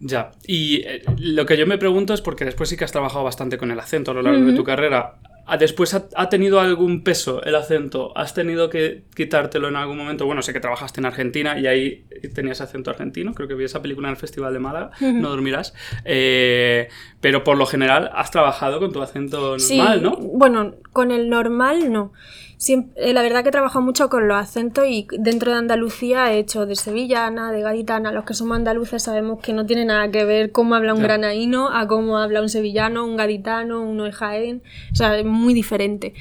Ya, 0.00 0.32
y 0.44 0.82
eh, 0.86 1.02
lo 1.18 1.46
que 1.46 1.56
yo 1.56 1.68
me 1.68 1.78
pregunto 1.78 2.14
es 2.14 2.20
porque 2.20 2.44
después 2.44 2.68
sí 2.68 2.76
que 2.76 2.82
has 2.82 2.90
trabajado 2.90 3.22
bastante 3.22 3.58
con 3.58 3.70
el 3.70 3.78
acento 3.78 4.10
a 4.10 4.14
lo 4.14 4.22
largo 4.22 4.44
de 4.44 4.54
tu 4.54 4.64
carrera. 4.64 5.18
¿Ha- 5.46 5.56
¿Después 5.58 5.92
ha, 5.94 6.08
ha 6.16 6.28
tenido 6.28 6.60
algún 6.60 7.02
peso 7.04 7.42
el 7.42 7.54
acento? 7.54 8.16
¿Has 8.16 8.34
tenido 8.34 8.70
que 8.70 9.02
quitártelo 9.14 9.68
en 9.68 9.76
algún 9.76 9.96
momento? 9.98 10.24
Bueno, 10.26 10.42
sé 10.42 10.52
que 10.52 10.60
trabajaste 10.60 11.00
en 11.00 11.06
Argentina 11.06 11.58
y 11.58 11.66
ahí 11.66 12.04
tenías 12.34 12.60
acento 12.60 12.90
argentino, 12.90 13.34
creo 13.34 13.46
que 13.48 13.54
vi 13.54 13.64
esa 13.64 13.82
película 13.82 14.08
en 14.08 14.12
el 14.12 14.16
Festival 14.18 14.52
de 14.52 14.58
Málaga. 14.60 14.90
No 15.00 15.28
dormirás. 15.30 15.74
Eh, 16.04 16.88
pero 17.20 17.44
por 17.44 17.56
lo 17.56 17.66
general 17.66 18.10
has 18.14 18.30
trabajado 18.30 18.78
con 18.78 18.92
tu 18.92 19.02
acento 19.02 19.56
normal, 19.56 19.58
sí, 19.98 20.00
¿no? 20.02 20.16
Bueno, 20.16 20.74
con 20.92 21.10
el 21.10 21.28
normal 21.28 21.92
no. 21.92 22.12
Siempre, 22.56 23.12
la 23.12 23.22
verdad 23.22 23.42
que 23.42 23.48
he 23.48 23.52
trabajado 23.52 23.84
mucho 23.84 24.08
con 24.08 24.28
los 24.28 24.36
acentos 24.36 24.86
y 24.88 25.06
dentro 25.18 25.52
de 25.52 25.58
Andalucía 25.58 26.32
he 26.32 26.38
hecho 26.38 26.66
de 26.66 26.76
sevillana, 26.76 27.52
de 27.52 27.60
gaditana. 27.60 28.12
Los 28.12 28.24
que 28.24 28.34
somos 28.34 28.56
andaluces 28.56 29.02
sabemos 29.02 29.40
que 29.40 29.52
no 29.52 29.66
tiene 29.66 29.84
nada 29.84 30.10
que 30.10 30.24
ver 30.24 30.52
cómo 30.52 30.74
habla 30.74 30.94
un 30.94 31.02
granaíno 31.02 31.68
a 31.70 31.86
cómo 31.86 32.18
habla 32.18 32.40
un 32.40 32.48
sevillano, 32.48 33.04
un 33.04 33.16
gaditano, 33.16 33.82
uno 33.82 34.04
de 34.04 34.12
Jaén. 34.12 34.62
O 34.92 34.94
sea, 34.94 35.18
es 35.18 35.26
muy 35.26 35.54
diferente. 35.54 36.14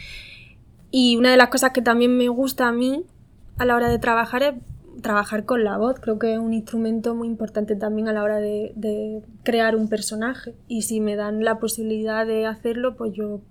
Y 0.92 1.18
una 1.18 1.32
de 1.32 1.38
las 1.38 1.50
cosas 1.50 1.72
que 1.72 1.82
también 1.82 2.18
me 2.18 2.28
gusta 2.30 2.68
a 2.68 2.72
mí 2.72 3.04
a 3.58 3.66
la 3.66 3.76
hora 3.76 3.90
de 3.90 4.00
trabajar 4.00 4.44
es 4.44 4.54
trabajar 5.02 5.46
con 5.46 5.64
la 5.64 5.78
voz. 5.78 6.00
Creo 6.00 6.20
que 6.20 6.34
es 6.34 6.40
un 6.40 6.54
instrumento 6.54 7.16
muy 7.16 7.28
importante 7.28 7.76
también 7.76 8.08
a 8.08 8.14
la 8.14 8.24
hora 8.24 8.38
de, 8.38 8.74
de 8.76 9.22
crear 9.44 9.76
un 9.76 9.90
personaje. 9.90 10.56
Y 10.68 10.84
si 10.84 11.00
me 11.00 11.16
dan 11.16 11.44
la 11.44 11.60
posibilidad 11.60 12.26
de 12.26 12.46
hacerlo, 12.46 12.96
pues 12.96 13.14
yo 13.14 13.42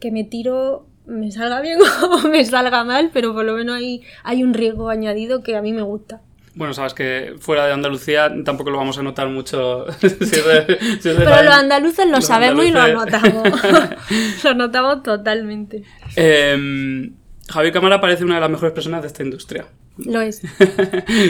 que 0.00 0.10
me 0.10 0.24
tiro, 0.24 0.86
me 1.06 1.30
salga 1.30 1.60
bien 1.60 1.78
o 2.02 2.28
me 2.28 2.44
salga 2.44 2.84
mal, 2.84 3.10
pero 3.12 3.32
por 3.34 3.44
lo 3.44 3.54
menos 3.54 3.76
hay, 3.76 4.02
hay 4.22 4.42
un 4.42 4.54
riesgo 4.54 4.88
añadido 4.90 5.42
que 5.42 5.56
a 5.56 5.62
mí 5.62 5.72
me 5.72 5.82
gusta. 5.82 6.20
Bueno, 6.56 6.72
sabes 6.72 6.94
que 6.94 7.34
fuera 7.40 7.66
de 7.66 7.72
Andalucía 7.72 8.32
tampoco 8.44 8.70
lo 8.70 8.78
vamos 8.78 8.96
a 8.98 9.02
notar 9.02 9.28
mucho. 9.28 9.86
si 10.00 10.06
es 10.06 10.20
de- 10.20 10.78
si 11.00 11.08
es 11.08 11.18
de 11.18 11.24
Pero 11.24 11.42
los 11.42 11.54
andaluces 11.54 12.06
lo 12.06 12.12
Los 12.12 12.26
sabemos 12.26 12.64
y 12.64 12.70
lo 12.70 12.80
andaluces. 12.80 13.34
notamos. 13.34 13.60
lo 14.44 14.54
notamos 14.54 15.02
totalmente. 15.02 15.82
Eh, 16.16 17.10
Javier 17.48 17.72
Cámara 17.72 18.00
parece 18.00 18.24
una 18.24 18.36
de 18.36 18.40
las 18.40 18.50
mejores 18.50 18.72
personas 18.72 19.02
de 19.02 19.08
esta 19.08 19.22
industria. 19.24 19.66
Lo 19.98 20.20
es. 20.20 20.42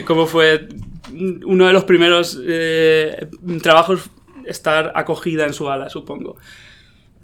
¿Cómo 0.07 0.27
fue 0.27 0.69
uno 1.47 1.67
de 1.67 1.73
los 1.73 1.85
primeros 1.85 2.39
eh, 2.47 3.27
trabajos 3.63 4.11
estar 4.47 4.93
acogida 4.95 5.45
en 5.47 5.53
su 5.55 5.69
ala, 5.71 5.89
supongo? 5.89 6.37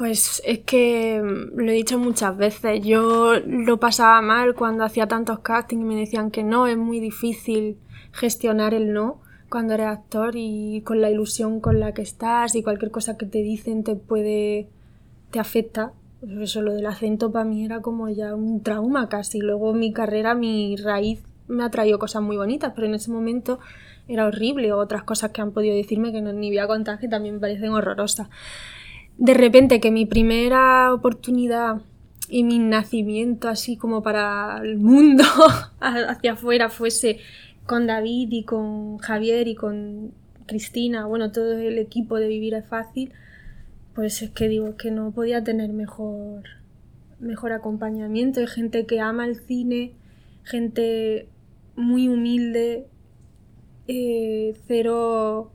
Pues 0.00 0.40
es 0.46 0.60
que 0.60 1.20
mm, 1.22 1.60
lo 1.60 1.70
he 1.70 1.74
dicho 1.74 1.98
muchas 1.98 2.34
veces, 2.34 2.80
yo 2.82 3.34
lo 3.44 3.78
pasaba 3.78 4.22
mal 4.22 4.54
cuando 4.54 4.82
hacía 4.82 5.06
tantos 5.06 5.40
castings 5.40 5.82
y 5.82 5.84
me 5.84 5.94
decían 5.94 6.30
que 6.30 6.42
no, 6.42 6.66
es 6.66 6.78
muy 6.78 7.00
difícil 7.00 7.76
gestionar 8.10 8.72
el 8.72 8.94
no 8.94 9.20
cuando 9.50 9.74
eres 9.74 9.88
actor 9.88 10.36
y 10.36 10.80
con 10.86 11.02
la 11.02 11.10
ilusión 11.10 11.60
con 11.60 11.80
la 11.80 11.92
que 11.92 12.00
estás 12.00 12.54
y 12.54 12.62
cualquier 12.62 12.90
cosa 12.90 13.18
que 13.18 13.26
te 13.26 13.42
dicen 13.42 13.84
te 13.84 13.94
puede, 13.94 14.70
te 15.32 15.38
afecta. 15.38 15.92
Eso, 16.40 16.62
lo 16.62 16.72
del 16.72 16.86
acento 16.86 17.30
para 17.30 17.44
mí 17.44 17.66
era 17.66 17.82
como 17.82 18.08
ya 18.08 18.34
un 18.34 18.62
trauma 18.62 19.10
casi. 19.10 19.38
Luego 19.40 19.74
mi 19.74 19.92
carrera, 19.92 20.34
mi 20.34 20.76
raíz 20.76 21.22
me 21.46 21.62
ha 21.62 21.68
traído 21.70 21.98
cosas 21.98 22.22
muy 22.22 22.38
bonitas, 22.38 22.72
pero 22.74 22.86
en 22.86 22.94
ese 22.94 23.10
momento 23.10 23.58
era 24.08 24.24
horrible. 24.24 24.72
O 24.72 24.78
otras 24.78 25.02
cosas 25.02 25.32
que 25.32 25.42
han 25.42 25.52
podido 25.52 25.76
decirme 25.76 26.10
que 26.10 26.22
no 26.22 26.32
ni 26.32 26.48
voy 26.48 26.58
a 26.58 26.66
contar 26.66 26.98
que 26.98 27.08
también 27.08 27.34
me 27.34 27.40
parecen 27.42 27.72
horrorosas. 27.72 28.28
De 29.20 29.34
repente 29.34 29.80
que 29.80 29.90
mi 29.90 30.06
primera 30.06 30.94
oportunidad 30.94 31.82
y 32.30 32.42
mi 32.42 32.58
nacimiento 32.58 33.50
así 33.50 33.76
como 33.76 34.02
para 34.02 34.62
el 34.62 34.78
mundo 34.78 35.24
hacia 35.80 36.32
afuera 36.32 36.70
fuese 36.70 37.18
con 37.66 37.86
David 37.86 38.28
y 38.30 38.44
con 38.44 38.96
Javier 38.96 39.46
y 39.46 39.54
con 39.54 40.12
Cristina, 40.46 41.04
bueno, 41.04 41.32
todo 41.32 41.52
el 41.52 41.76
equipo 41.76 42.16
de 42.16 42.28
Vivir 42.28 42.54
es 42.54 42.64
Fácil, 42.66 43.12
pues 43.94 44.22
es 44.22 44.30
que 44.30 44.48
digo 44.48 44.78
que 44.78 44.90
no 44.90 45.10
podía 45.10 45.44
tener 45.44 45.70
mejor, 45.74 46.44
mejor 47.18 47.52
acompañamiento. 47.52 48.40
Hay 48.40 48.46
gente 48.46 48.86
que 48.86 49.00
ama 49.00 49.26
el 49.26 49.36
cine, 49.36 49.92
gente 50.44 51.28
muy 51.76 52.08
humilde, 52.08 52.86
eh, 53.86 54.56
cero 54.66 55.52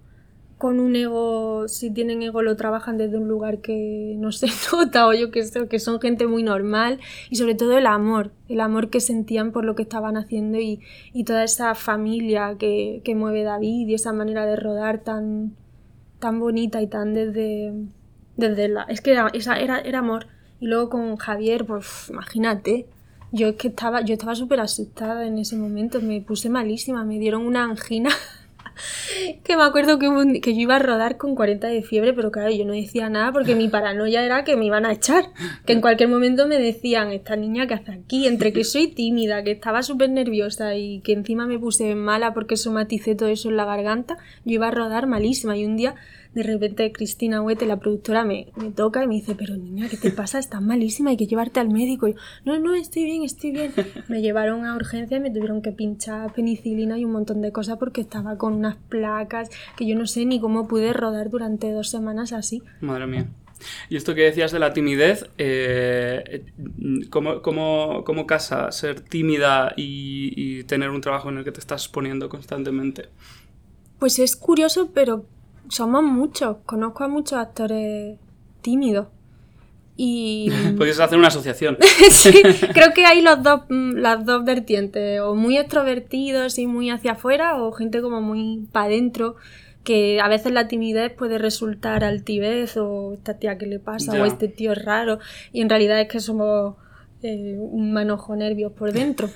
con 0.57 0.79
un 0.79 0.95
ego, 0.95 1.67
si 1.67 1.91
tienen 1.91 2.21
ego 2.21 2.41
lo 2.41 2.55
trabajan 2.55 2.97
desde 2.97 3.17
un 3.17 3.27
lugar 3.27 3.59
que 3.59 4.15
no 4.17 4.31
se 4.31 4.47
nota 4.71 5.07
o 5.07 5.13
yo 5.13 5.29
que 5.31 5.43
sé, 5.43 5.67
que 5.67 5.79
son 5.79 6.00
gente 6.00 6.27
muy 6.27 6.43
normal 6.43 7.00
y 7.29 7.35
sobre 7.35 7.55
todo 7.55 7.77
el 7.77 7.88
amor, 7.88 8.31
el 8.47 8.62
amor 8.62 8.89
que 8.89 9.01
sentían 9.01 9.51
por 9.51 9.65
lo 9.65 9.75
que 9.75 9.83
estaban 9.83 10.15
haciendo 10.17 10.57
y, 10.59 10.79
toda 11.25 11.43
esa 11.43 11.75
familia 11.75 12.55
que, 12.57 13.01
mueve 13.15 13.43
David 13.43 13.88
y 13.88 13.93
esa 13.95 14.13
manera 14.13 14.45
de 14.45 14.55
rodar 14.55 15.00
tan, 15.00 15.55
tan 16.19 16.39
bonita 16.39 16.81
y 16.81 16.88
tan 16.88 17.13
desde, 17.13 17.74
desde 18.38 18.67
la... 18.69 18.83
Es 18.83 19.01
que 19.01 19.12
era, 19.12 19.31
era, 19.59 19.79
era 19.79 20.00
amor. 20.00 20.27
Y 20.59 20.67
luego 20.67 20.89
con 20.89 21.17
Javier, 21.17 21.65
pues 21.65 22.09
imagínate, 22.09 22.85
yo 23.31 23.47
es 23.47 23.55
que 23.55 23.69
estaba, 23.69 24.01
yo 24.01 24.13
estaba 24.13 24.35
súper 24.35 24.59
asustada 24.59 25.25
en 25.25 25.38
ese 25.38 25.57
momento, 25.57 26.00
me 26.01 26.21
puse 26.21 26.50
malísima, 26.50 27.03
me 27.03 27.19
dieron 27.19 27.45
una 27.45 27.63
angina 27.63 28.12
que 29.44 29.55
me 29.55 29.63
acuerdo 29.63 30.00
que, 30.00 30.08
yo 30.08 30.62
iba 30.62 30.75
a 30.75 30.79
rodar 30.79 31.17
con 31.17 31.36
40 31.36 31.67
de 31.67 31.84
fiebre, 31.84 32.13
pero 32.13 32.32
claro, 32.32 32.51
yo 32.51 32.65
no 32.65 32.74
decía 32.74 33.10
nada 33.10 33.32
porque 33.32 33.55
mi 33.55 33.67
paranoia 33.67 34.24
era 34.24 34.44
que 34.44 34.55
me 34.55 34.65
iban 34.65 34.86
a 34.86 34.94
echar. 34.94 35.25
Que 35.65 35.74
en 35.74 35.82
cualquier 35.82 36.10
momento 36.10 36.48
me 36.48 36.58
decían, 36.58 37.12
esta 37.12 37.36
niña 37.36 37.67
que 37.67 37.75
hace 37.75 37.91
aquí, 37.91 38.27
entre 38.27 38.53
que 38.53 38.63
soy 38.63 38.88
tímida, 38.88 39.44
que 39.44 39.51
estaba 39.51 39.84
súper 39.84 40.10
nerviosa 40.10 40.75
y 40.75 41.01
que 41.01 41.13
encima 41.13 41.46
me 41.48 41.60
puse 41.60 41.96
mala 41.96 42.34
porque 42.34 42.58
somaticé 42.58 43.15
todo 43.15 43.29
eso 43.29 43.50
en 43.50 43.58
la 43.58 43.65
garganta, 43.65 44.17
yo 44.44 44.53
iba 44.53 44.67
a 44.67 44.72
rodar 44.72 45.08
malísima. 45.08 45.58
Y 45.58 45.65
un 45.65 45.77
día 45.77 45.96
de 46.36 46.44
repente 46.44 46.92
Cristina 46.92 47.42
Huete, 47.42 47.65
la 47.65 47.80
productora, 47.80 48.25
me, 48.25 48.51
me, 48.58 48.70
toca 48.70 49.01
y 49.01 49.08
me 49.08 49.15
dice, 49.15 49.36
pero 49.36 49.56
niña, 49.56 49.88
¿qué 49.89 49.96
te 49.96 50.12
pasa? 50.12 50.38
Estás 50.38 50.62
malísima, 50.62 51.12
hay 51.12 51.18
que 51.18 51.27
llevarte 51.27 51.62
al 51.62 51.70
médico. 51.70 52.10
Y 52.10 52.13
yo, 52.13 52.20
no, 52.44 52.60
no, 52.60 52.75
estoy 52.75 53.06
bien, 53.06 53.24
estoy 53.24 53.51
bien. 53.51 53.72
Me 54.10 54.22
llevaron 54.22 54.65
a 54.65 54.75
urgencia 54.75 55.15
y 55.15 55.22
me 55.22 55.32
tuvieron 55.32 55.62
que 55.62 55.72
pinchar 55.72 56.34
penicilina 56.34 57.00
y 57.00 57.06
un 57.06 57.13
montón 57.13 57.42
de 57.42 57.54
cosas 57.54 57.77
porque 57.77 58.01
estaba 58.01 58.38
con 58.38 58.54
unas 58.54 58.75
placas 58.75 59.50
que 59.77 59.88
yo 59.88 59.96
no 59.96 60.06
sé 60.08 60.25
ni 60.25 60.42
cómo 60.42 60.68
pude 60.68 60.92
rodar 60.92 61.30
durante 61.30 61.72
dos 61.72 61.89
semanas 61.89 62.34
así. 62.34 62.62
Madre 62.82 63.08
mía. 63.08 63.27
Y 63.89 63.96
esto 63.96 64.13
que 64.13 64.24
decías 64.24 64.51
de 64.51 64.60
la 64.60 64.74
timidez, 64.74 65.30
eh, 65.38 66.44
¿cómo, 67.10 67.42
cómo, 67.42 68.04
cómo, 68.04 68.27
casa 68.27 68.70
ser 68.74 69.00
tímida 69.00 69.74
y, 69.77 70.34
y 70.36 70.63
tener 70.65 70.89
un 70.89 71.00
trabajo 71.00 71.30
en 71.30 71.38
el 71.38 71.46
que 71.46 71.54
te 71.54 71.62
estás 71.62 71.88
poniendo 71.88 72.27
constantemente? 72.27 73.08
Pues 74.00 74.20
es 74.20 74.36
curioso, 74.36 74.92
pero 74.94 75.25
somos 75.69 76.03
muchos. 76.03 76.57
Conozco 76.65 77.03
a 77.03 77.07
muchos 77.07 77.39
actores 77.39 78.17
tímidos. 78.62 79.07
Y. 79.98 80.50
Podrías 80.77 81.00
hacer 81.00 81.17
una 81.17 81.29
asociación. 81.29 81.77
sí, 82.12 82.43
creo 82.74 82.93
que 82.93 83.05
hay 83.05 83.22
los 83.22 83.41
dos, 83.41 83.62
mm, 83.69 83.95
las 83.95 84.25
dos 84.25 84.43
vertientes, 84.43 85.22
o 85.22 85.36
muy 85.36 85.57
extrovertidos 85.57 86.57
y 86.60 86.67
muy 86.67 86.89
hacia 86.89 87.13
afuera, 87.13 87.62
o 87.62 87.72
gente 87.72 88.01
como 88.01 88.22
muy 88.22 88.67
para 88.72 88.88
adentro, 88.88 89.36
que 89.84 90.19
a 90.19 90.27
veces 90.27 90.51
la 90.51 90.67
timidez 90.67 91.13
puede 91.13 91.38
resultar 91.38 92.03
altivez, 92.03 92.75
o 92.77 93.13
esta 93.13 93.36
tía 93.36 93.57
que 93.57 93.67
le 93.67 93.79
pasa, 93.79 94.13
o 94.13 94.25
este 94.25 94.48
tío 94.48 94.74
es 94.74 94.84
raro, 94.84 95.19
y 95.53 95.62
en 95.62 95.69
realidad 95.69 96.01
es 96.01 96.10
que 96.10 96.19
somos 96.19 96.75
eh, 97.24 97.55
un 97.57 97.93
manojo 97.93 98.36
nervios 98.36 98.74
por 98.74 98.91
dentro. 98.91 99.29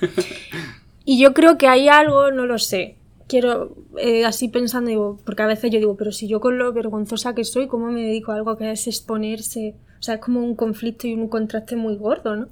y 1.04 1.20
yo 1.20 1.32
creo 1.32 1.56
que 1.56 1.68
hay 1.68 1.88
algo, 1.88 2.30
no 2.32 2.44
lo 2.44 2.58
sé, 2.58 2.96
quiero, 3.30 3.76
eh, 3.96 4.24
así 4.24 4.48
pensando, 4.48 4.90
digo, 4.90 5.18
porque 5.24 5.42
a 5.42 5.46
veces 5.46 5.70
yo 5.70 5.78
digo, 5.78 5.96
pero 5.96 6.10
si 6.10 6.26
yo 6.26 6.40
con 6.40 6.58
lo 6.58 6.72
vergonzosa 6.72 7.32
que 7.32 7.44
soy, 7.44 7.68
¿cómo 7.68 7.86
me 7.92 8.02
dedico 8.02 8.32
a 8.32 8.34
algo 8.34 8.56
que 8.56 8.72
es 8.72 8.88
exponerse? 8.88 9.76
O 10.00 10.02
sea, 10.02 10.16
es 10.16 10.20
como 10.20 10.40
un 10.42 10.56
conflicto 10.56 11.06
y 11.06 11.14
un 11.14 11.28
contraste 11.28 11.76
muy 11.76 11.96
gordo, 11.96 12.34
¿no? 12.34 12.48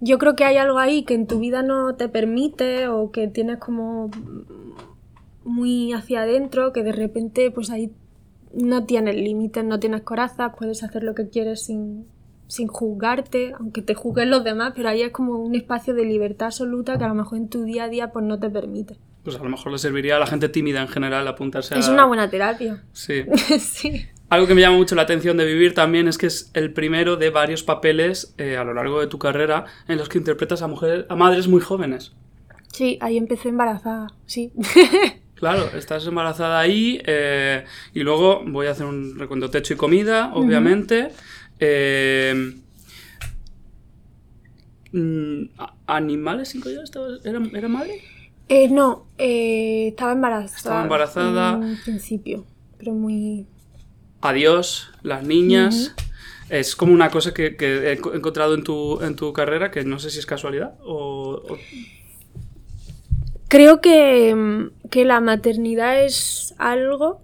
Yo 0.00 0.16
creo 0.16 0.34
que 0.34 0.44
hay 0.44 0.56
algo 0.56 0.78
ahí 0.78 1.02
que 1.02 1.12
en 1.12 1.26
tu 1.26 1.38
vida 1.40 1.62
no 1.62 1.94
te 1.96 2.08
permite 2.08 2.88
o 2.88 3.10
que 3.10 3.28
tienes 3.28 3.58
como 3.58 4.10
muy 5.44 5.92
hacia 5.92 6.22
adentro, 6.22 6.72
que 6.72 6.82
de 6.82 6.92
repente 6.92 7.50
pues 7.50 7.70
ahí 7.70 7.92
no 8.54 8.86
tienes 8.86 9.14
límites, 9.14 9.62
no 9.64 9.78
tienes 9.78 10.02
corazas, 10.02 10.52
puedes 10.56 10.82
hacer 10.84 11.02
lo 11.02 11.14
que 11.14 11.28
quieres 11.28 11.64
sin, 11.64 12.06
sin 12.46 12.68
juzgarte, 12.68 13.52
aunque 13.58 13.82
te 13.82 13.94
juzguen 13.94 14.30
los 14.30 14.42
demás, 14.42 14.72
pero 14.74 14.88
ahí 14.88 15.02
es 15.02 15.12
como 15.12 15.38
un 15.38 15.54
espacio 15.54 15.92
de 15.92 16.04
libertad 16.04 16.46
absoluta 16.46 16.96
que 16.96 17.04
a 17.04 17.08
lo 17.08 17.14
mejor 17.14 17.36
en 17.36 17.48
tu 17.48 17.64
día 17.64 17.84
a 17.84 17.88
día 17.88 18.10
pues 18.10 18.24
no 18.24 18.38
te 18.38 18.48
permite 18.48 18.96
pues 19.28 19.40
a 19.40 19.44
lo 19.44 19.50
mejor 19.50 19.72
le 19.72 19.78
serviría 19.78 20.16
a 20.16 20.18
la 20.18 20.26
gente 20.26 20.48
tímida 20.48 20.80
en 20.80 20.88
general 20.88 21.28
apuntarse 21.28 21.74
a... 21.74 21.78
Es 21.78 21.88
una 21.88 22.06
buena 22.06 22.30
terapia. 22.30 22.82
Sí. 22.92 23.24
sí. 23.58 24.06
Algo 24.30 24.46
que 24.46 24.54
me 24.54 24.62
llama 24.62 24.76
mucho 24.76 24.94
la 24.94 25.02
atención 25.02 25.36
de 25.36 25.44
Vivir 25.44 25.74
también 25.74 26.08
es 26.08 26.16
que 26.16 26.26
es 26.26 26.50
el 26.54 26.72
primero 26.72 27.16
de 27.16 27.28
varios 27.28 27.62
papeles 27.62 28.34
eh, 28.38 28.56
a 28.56 28.64
lo 28.64 28.72
largo 28.72 29.00
de 29.00 29.06
tu 29.06 29.18
carrera 29.18 29.66
en 29.86 29.98
los 29.98 30.08
que 30.08 30.16
interpretas 30.16 30.62
a 30.62 30.66
mujeres, 30.66 31.04
a 31.10 31.16
madres 31.16 31.46
muy 31.46 31.60
jóvenes. 31.60 32.12
Sí, 32.72 32.96
ahí 33.02 33.18
empecé 33.18 33.50
embarazada, 33.50 34.08
sí. 34.26 34.52
Claro, 35.34 35.70
estás 35.76 36.04
embarazada 36.04 36.58
ahí 36.58 37.00
eh, 37.06 37.64
y 37.94 38.00
luego 38.00 38.42
voy 38.44 38.66
a 38.66 38.72
hacer 38.72 38.86
un 38.86 39.16
recuento 39.16 39.48
techo 39.48 39.72
y 39.72 39.76
comida, 39.76 40.32
obviamente. 40.34 41.10
Eh, 41.60 42.54
mm, 44.90 45.42
¿Animales 45.86 46.48
sin 46.48 46.60
collar? 46.60 46.82
¿Era, 47.22 47.40
¿Era 47.54 47.68
madre? 47.68 48.02
Eh, 48.48 48.68
no, 48.68 49.06
eh, 49.18 49.88
estaba 49.88 50.12
embarazada. 50.12 50.56
Estaba 50.56 50.82
embarazada. 50.82 51.52
En 51.54 51.80
principio, 51.82 52.46
pero 52.78 52.92
muy... 52.92 53.46
Adiós, 54.20 54.90
las 55.02 55.22
niñas. 55.22 55.94
Es 56.48 56.74
como 56.74 56.94
una 56.94 57.10
cosa 57.10 57.34
que, 57.34 57.56
he 57.60 57.92
encontrado 57.92 58.54
en 58.54 58.64
tu, 58.64 59.02
en 59.02 59.16
tu 59.16 59.34
carrera 59.34 59.70
que 59.70 59.84
no 59.84 59.98
sé 59.98 60.10
si 60.10 60.18
es 60.18 60.26
casualidad 60.26 60.74
o... 60.82 61.42
Creo 63.48 63.80
que, 63.80 64.70
que 64.90 65.04
la 65.04 65.20
maternidad 65.20 66.02
es 66.02 66.54
algo 66.58 67.20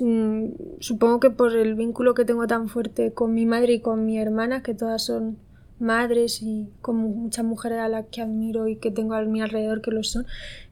mm, 0.00 0.46
supongo 0.80 1.20
que 1.20 1.30
por 1.30 1.56
el 1.56 1.74
vínculo 1.74 2.14
que 2.14 2.24
tengo 2.24 2.46
tan 2.46 2.68
fuerte 2.68 3.12
con 3.12 3.34
mi 3.34 3.44
madre 3.44 3.74
y 3.74 3.80
con 3.80 4.06
mi 4.06 4.18
hermana, 4.18 4.62
que 4.62 4.74
todas 4.74 5.04
son 5.04 5.38
madres 5.80 6.42
y 6.42 6.68
como 6.80 7.08
muchas 7.08 7.44
mujeres 7.44 7.78
a 7.78 7.88
las 7.88 8.06
que 8.06 8.22
admiro 8.22 8.68
y 8.68 8.76
que 8.76 8.90
tengo 8.90 9.14
a 9.14 9.22
mi 9.22 9.40
alrededor 9.40 9.80
que 9.82 9.90
lo 9.90 10.02
son, 10.02 10.26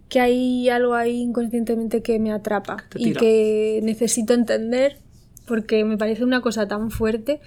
que 0.08 0.20
hay 0.20 0.68
algo 0.68 0.94
ahí 0.94 1.20
inconscientemente 1.20 2.02
que 2.02 2.18
me 2.18 2.32
atrapa 2.32 2.84
y 2.94 3.12
que 3.12 3.80
necesito 3.82 4.34
entender 4.34 4.98
porque 5.46 5.84
me 5.84 5.96
parece 5.96 6.24
una 6.24 6.40
cosa 6.40 6.68
tan 6.68 6.90
fuerte. 6.90 7.40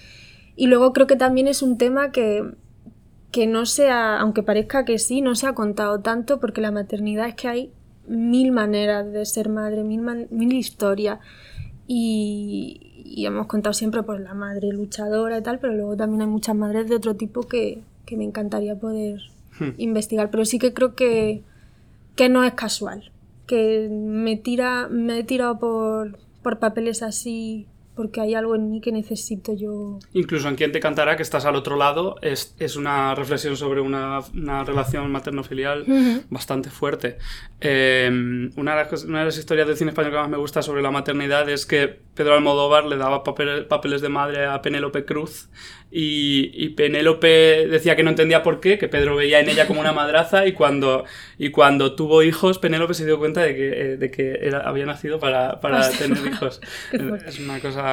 Y 0.55 0.67
luego 0.67 0.93
creo 0.93 1.07
que 1.07 1.15
también 1.15 1.47
es 1.47 1.61
un 1.61 1.77
tema 1.77 2.11
que, 2.11 2.43
que 3.31 3.47
no 3.47 3.65
sea, 3.65 4.19
aunque 4.19 4.43
parezca 4.43 4.83
que 4.85 4.99
sí, 4.99 5.21
no 5.21 5.35
se 5.35 5.47
ha 5.47 5.53
contado 5.53 6.01
tanto 6.01 6.39
porque 6.39 6.61
la 6.61 6.71
maternidad 6.71 7.27
es 7.27 7.35
que 7.35 7.47
hay 7.47 7.71
mil 8.07 8.51
maneras 8.51 9.11
de 9.11 9.25
ser 9.25 9.49
madre, 9.49 9.83
mil, 9.83 10.01
mil 10.29 10.53
historias. 10.53 11.19
Y, 11.91 13.01
y 13.03 13.25
hemos 13.25 13.47
contado 13.47 13.73
siempre 13.73 14.03
por 14.03 14.19
la 14.19 14.35
madre 14.35 14.71
luchadora 14.71 15.39
y 15.39 15.41
tal, 15.41 15.57
pero 15.57 15.73
luego 15.73 15.97
también 15.97 16.21
hay 16.21 16.27
muchas 16.27 16.55
madres 16.55 16.87
de 16.87 16.95
otro 16.95 17.15
tipo 17.15 17.47
que, 17.47 17.81
que 18.05 18.15
me 18.15 18.25
encantaría 18.25 18.75
poder 18.75 19.19
hmm. 19.59 19.69
investigar. 19.77 20.29
Pero 20.29 20.45
sí 20.45 20.59
que 20.59 20.71
creo 20.71 20.93
que, 20.93 21.41
que 22.15 22.29
no 22.29 22.43
es 22.43 22.53
casual, 22.53 23.11
que 23.47 23.89
me, 23.89 24.37
tira, 24.37 24.87
me 24.87 25.17
he 25.17 25.23
tirado 25.23 25.57
por, 25.57 26.19
por 26.43 26.59
papeles 26.59 27.01
así 27.01 27.65
porque 27.95 28.21
hay 28.21 28.33
algo 28.33 28.55
en 28.55 28.69
mí 28.69 28.81
que 28.81 28.91
necesito 28.91 29.53
yo. 29.53 29.99
Incluso 30.13 30.47
en 30.47 30.55
quien 30.55 30.71
te 30.71 30.79
cantará 30.79 31.17
que 31.17 31.23
estás 31.23 31.45
al 31.45 31.55
otro 31.55 31.75
lado 31.75 32.15
es, 32.21 32.55
es 32.59 32.75
una 32.75 33.13
reflexión 33.15 33.57
sobre 33.57 33.81
una, 33.81 34.19
una 34.33 34.63
relación 34.63 35.11
materno-filial 35.11 35.85
bastante 36.29 36.69
fuerte. 36.69 37.17
Em, 37.59 38.51
una, 38.55 38.75
de 38.75 38.83
las, 38.83 39.03
una, 39.03 39.19
de 39.19 39.25
las, 39.25 39.37
historias 39.37 39.67
del 39.67 39.75
cine 39.75 39.89
español 39.91 40.11
que 40.11 40.17
más 40.17 40.29
me 40.29 40.37
gusta 40.37 40.61
sobre 40.61 40.81
la 40.81 40.91
maternidad 40.91 41.49
es 41.49 41.65
que 41.65 41.99
Pedro 42.13 42.35
Almodóvar 42.35 42.85
le 42.85 42.95
daba 42.95 43.23
papeles 43.23 44.01
de 44.01 44.09
madre 44.09 44.45
a 44.45 44.61
Penélope 44.61 45.03
Cruz 45.05 45.49
y, 45.91 46.69
Penélope 46.69 47.67
decía 47.67 47.95
que 47.95 48.03
no 48.03 48.11
entendía 48.11 48.43
por 48.43 48.59
qué, 48.59 48.77
que 48.77 48.87
Pedro 48.87 49.15
veía 49.15 49.39
en 49.39 49.49
ella 49.49 49.65
como 49.65 49.81
una 49.81 49.91
madraza 49.91 50.45
y 50.45 50.53
cuando, 50.53 51.03
y 51.39 51.49
cuando 51.49 51.95
tuvo 51.95 52.21
hijos, 52.21 52.59
Penélope 52.59 52.93
se 52.93 53.05
dio 53.05 53.17
cuenta 53.17 53.41
de 53.41 53.55
que, 53.55 53.67
eh, 53.67 53.97
de 53.97 54.11
que 54.11 54.39
era, 54.41 54.59
había 54.59 54.85
nacido 54.85 55.19
para, 55.19 55.59
para 55.59 55.89
tener 55.97 56.19
hijos. 56.27 56.61
es 57.25 57.39
una 57.39 57.59
cosa, 57.59 57.88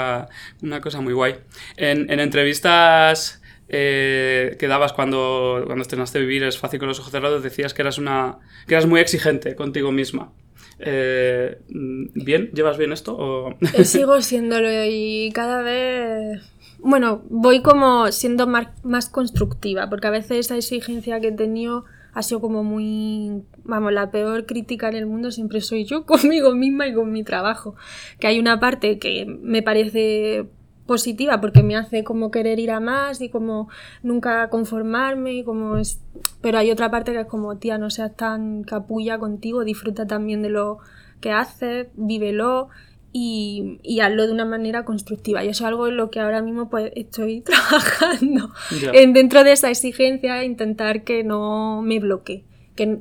una 0.63 0.81
cosa 0.81 1.01
muy 1.01 1.13
guay. 1.13 1.37
En, 1.77 2.11
en 2.11 2.21
entrevistas 2.21 3.43
eh, 3.69 4.57
que 4.59 4.69
dabas 4.69 4.93
cuando, 4.93 5.63
cuando 5.67 5.83
estrenaste 5.83 6.21
Vivir 6.21 6.45
es 6.45 6.59
fácil 6.59 6.79
con 6.79 6.89
los 6.89 7.01
ojos 7.01 7.13
cerrados, 7.13 7.43
decías 7.43 7.75
que 7.75 7.83
eras, 7.83 7.99
una, 7.99 8.39
que 8.67 8.75
eras 8.75 8.87
muy 8.87 9.01
exigente 9.01 9.55
contigo 9.55 9.93
misma. 9.93 10.33
Eh, 10.79 11.59
¿Bien? 11.69 12.51
¿Llevas 12.53 12.77
bien 12.77 12.93
esto? 12.93 13.57
Eh, 13.73 13.85
sigo 13.85 14.21
siéndolo 14.21 14.69
y 14.85 15.31
cada 15.35 15.63
vez... 15.63 16.43
Bueno, 16.79 17.23
voy 17.31 17.63
como 17.63 18.13
siendo 18.13 18.47
más, 18.47 18.69
más 18.85 19.09
constructiva, 19.09 19.89
porque 19.89 20.07
a 20.07 20.11
veces 20.11 20.47
esa 20.47 20.57
exigencia 20.57 21.21
que 21.21 21.29
he 21.29 21.33
tenido 21.33 21.87
ha 22.17 22.23
sido 22.23 22.41
como 22.41 22.65
muy, 22.65 23.43
vamos, 23.63 23.93
la 23.93 24.11
peor 24.11 24.47
crítica 24.47 24.89
en 24.89 24.95
el 24.95 25.05
mundo 25.05 25.31
siempre 25.31 25.61
soy 25.61 25.85
yo 25.85 26.07
conmigo 26.07 26.55
misma 26.55 26.87
y 26.87 26.95
con 26.95 27.13
mi 27.13 27.23
trabajo. 27.23 27.77
Que 28.19 28.27
hay 28.27 28.39
una 28.41 28.59
parte 28.59 28.99
que 28.99 29.27
me 29.27 29.63
parece 29.63 30.47
positiva 30.87 31.43
porque 31.43 31.63
me 31.63 31.77
hace 31.77 32.05
como 32.05 32.31
querer 32.31 32.59
ir 32.59 32.71
a 32.71 32.81
más 32.81 33.21
y 33.21 33.29
como 33.29 33.69
nunca 34.03 34.49
conformarme 34.49 35.35
y 35.35 35.45
como 35.45 35.77
es... 35.77 36.01
Pero 36.41 36.57
hay 36.57 36.71
otra 36.71 36.91
parte 36.91 37.13
que 37.13 37.21
es 37.21 37.27
como, 37.27 37.59
tía, 37.59 37.77
no 37.77 37.91
seas 37.91 38.17
tan 38.17 38.63
capulla 38.63 39.19
contigo, 39.19 39.63
disfruta 39.63 40.07
también 40.07 40.41
de 40.41 40.49
lo 40.49 40.79
que 41.21 41.33
haces, 41.33 41.89
vívelo 41.97 42.71
y, 43.19 43.81
y 43.83 44.01
hazlo 44.01 44.27
de 44.27 44.33
una 44.35 44.45
manera 44.45 44.85
constructiva. 44.85 45.43
Y 45.43 45.49
eso 45.49 45.65
es 45.65 45.69
algo 45.69 45.89
en 45.89 45.97
lo 45.97 46.11
que 46.11 46.21
ahora 46.21 46.43
mismo 46.43 46.69
pues 46.69 46.93
estoy 46.97 47.41
trabajando. 47.41 48.51
En, 48.93 49.15
dentro 49.15 49.43
de 49.43 49.53
esa 49.53 49.71
exigencia, 49.71 50.45
intentar 50.45 51.03
que 51.03 51.25
no 51.25 51.81
me 51.81 51.99
bloquee. 51.99 52.45
Que 52.75 52.99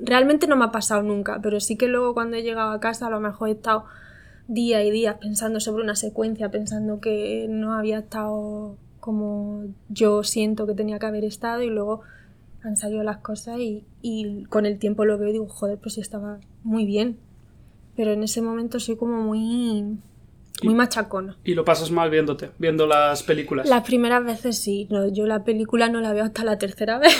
realmente 0.00 0.46
no 0.46 0.56
me 0.56 0.64
ha 0.64 0.70
pasado 0.70 1.02
nunca, 1.02 1.38
pero 1.42 1.60
sí 1.60 1.76
que 1.76 1.86
luego 1.86 2.14
cuando 2.14 2.38
he 2.38 2.42
llegado 2.42 2.70
a 2.70 2.80
casa 2.80 3.08
a 3.08 3.10
lo 3.10 3.20
mejor 3.20 3.50
he 3.50 3.52
estado 3.52 3.84
día 4.48 4.82
y 4.82 4.90
días 4.90 5.16
pensando 5.20 5.60
sobre 5.60 5.84
una 5.84 5.96
secuencia, 5.96 6.50
pensando 6.50 7.00
que 7.00 7.46
no 7.50 7.74
había 7.74 7.98
estado 7.98 8.78
como 9.00 9.64
yo 9.90 10.22
siento 10.22 10.66
que 10.66 10.72
tenía 10.72 10.98
que 10.98 11.04
haber 11.04 11.24
estado 11.24 11.60
y 11.60 11.68
luego 11.68 12.00
han 12.62 12.78
salido 12.78 13.02
las 13.02 13.18
cosas 13.18 13.58
y, 13.58 13.84
y 14.00 14.44
con 14.44 14.64
el 14.64 14.78
tiempo 14.78 15.04
lo 15.04 15.18
veo 15.18 15.28
y 15.28 15.32
digo, 15.32 15.48
joder, 15.48 15.76
pues 15.76 15.96
sí 15.96 16.00
estaba 16.00 16.38
muy 16.62 16.86
bien. 16.86 17.18
Pero 17.96 18.12
en 18.12 18.22
ese 18.22 18.42
momento 18.42 18.80
soy 18.80 18.96
como 18.96 19.20
muy 19.20 19.98
muy 20.62 20.74
machacona. 20.74 21.36
¿Y 21.44 21.54
lo 21.54 21.64
pasas 21.64 21.90
mal 21.90 22.10
viéndote, 22.10 22.50
viendo 22.58 22.86
las 22.86 23.22
películas? 23.22 23.68
Las 23.68 23.84
primeras 23.84 24.24
veces 24.24 24.58
sí. 24.58 24.86
No, 24.90 25.08
yo 25.08 25.26
la 25.26 25.44
película 25.44 25.88
no 25.88 26.00
la 26.00 26.12
veo 26.12 26.24
hasta 26.24 26.44
la 26.44 26.58
tercera 26.58 26.98
vez. 27.00 27.16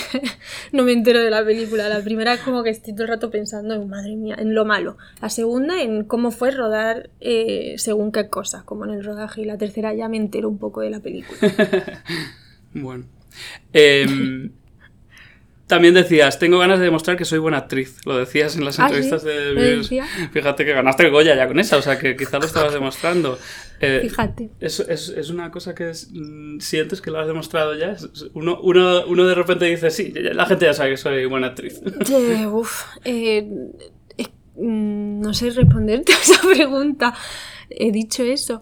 no 0.71 0.83
me 0.83 0.93
entero 0.93 1.19
de 1.19 1.29
la 1.29 1.43
película. 1.43 1.89
La 1.89 2.01
primera 2.01 2.33
es 2.33 2.39
como 2.41 2.63
que 2.63 2.69
estoy 2.69 2.93
todo 2.93 3.03
el 3.03 3.09
rato 3.09 3.29
pensando 3.31 3.73
en, 3.73 3.89
madre 3.89 4.15
mía, 4.15 4.35
en 4.37 4.55
lo 4.55 4.65
malo. 4.65 4.97
La 5.21 5.29
segunda 5.29 5.81
en 5.81 6.03
cómo 6.05 6.31
fue 6.31 6.51
rodar 6.51 7.09
eh, 7.19 7.75
según 7.77 8.11
qué 8.11 8.29
cosas, 8.29 8.63
como 8.63 8.85
en 8.85 8.91
el 8.91 9.03
rodaje. 9.03 9.41
Y 9.41 9.45
la 9.45 9.57
tercera 9.57 9.93
ya 9.93 10.07
me 10.07 10.17
entero 10.17 10.49
un 10.49 10.57
poco 10.57 10.81
de 10.81 10.89
la 10.89 10.99
película. 10.99 11.39
bueno. 12.73 13.05
Eh, 13.73 14.51
también 15.67 15.93
decías, 15.93 16.39
tengo 16.39 16.59
ganas 16.59 16.79
de 16.79 16.85
demostrar 16.85 17.15
que 17.15 17.23
soy 17.23 17.39
buena 17.39 17.57
actriz. 17.57 18.05
Lo 18.05 18.17
decías 18.17 18.57
en 18.57 18.65
las 18.65 18.79
¿Ah, 18.79 18.85
entrevistas 18.85 19.23
de 19.23 19.81
Fíjate 20.31 20.65
que 20.65 20.73
ganaste 20.73 21.05
el 21.05 21.11
Goya 21.11 21.35
ya 21.35 21.47
con 21.47 21.57
esa, 21.59 21.77
o 21.77 21.81
sea 21.81 21.97
que 21.97 22.15
quizá 22.17 22.37
lo 22.37 22.45
estabas 22.45 22.73
demostrando. 22.73 23.39
Eh, 23.79 23.99
Fíjate. 24.01 24.49
Es, 24.59 24.81
es, 24.81 25.09
es, 25.09 25.29
una 25.29 25.51
cosa 25.51 25.73
que 25.73 25.91
mm, 25.91 26.59
sientes 26.59 27.01
que 27.01 27.11
lo 27.11 27.19
has 27.19 27.27
demostrado 27.27 27.75
ya. 27.75 27.95
Uno, 28.33 28.59
uno, 28.61 29.05
uno, 29.05 29.25
de 29.25 29.35
repente 29.35 29.65
dice, 29.65 29.89
sí, 29.89 30.13
la 30.13 30.45
gente 30.45 30.65
ya 30.65 30.73
sabe 30.73 30.91
que 30.91 30.97
soy 30.97 31.25
buena 31.25 31.47
actriz. 31.47 31.81
Eh, 32.13 32.45
uf, 32.45 32.83
eh, 33.05 33.47
mm, 34.55 35.21
no 35.21 35.33
sé 35.33 35.49
responderte 35.49 36.13
a 36.13 36.17
esa 36.17 36.41
pregunta. 36.41 37.13
He 37.69 37.91
dicho 37.91 38.23
eso. 38.23 38.61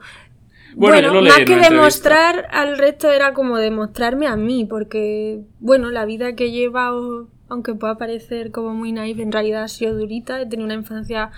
Bueno, 0.76 1.22
más 1.22 1.40
que 1.40 1.58
demostrar 1.58 2.48
al 2.52 2.78
resto 2.78 3.10
era 3.10 3.34
como 3.34 3.58
demostrarme 3.58 4.28
a 4.28 4.36
mí, 4.36 4.66
porque, 4.66 5.42
bueno, 5.60 5.90
la 5.90 6.06
vida 6.06 6.36
que 6.36 6.46
he 6.46 6.52
llevado, 6.52 7.28
aunque 7.50 7.74
pueda 7.74 7.98
parecer 7.98 8.52
como 8.52 8.74
muy 8.74 8.92
naive, 8.92 9.24
en 9.24 9.32
realidad 9.32 9.64
ha 9.64 9.68
sido 9.68 9.98
durita, 9.98 10.42
he 10.42 10.46
tenido 10.46 10.66
una 10.66 10.76
infancia 10.76 11.32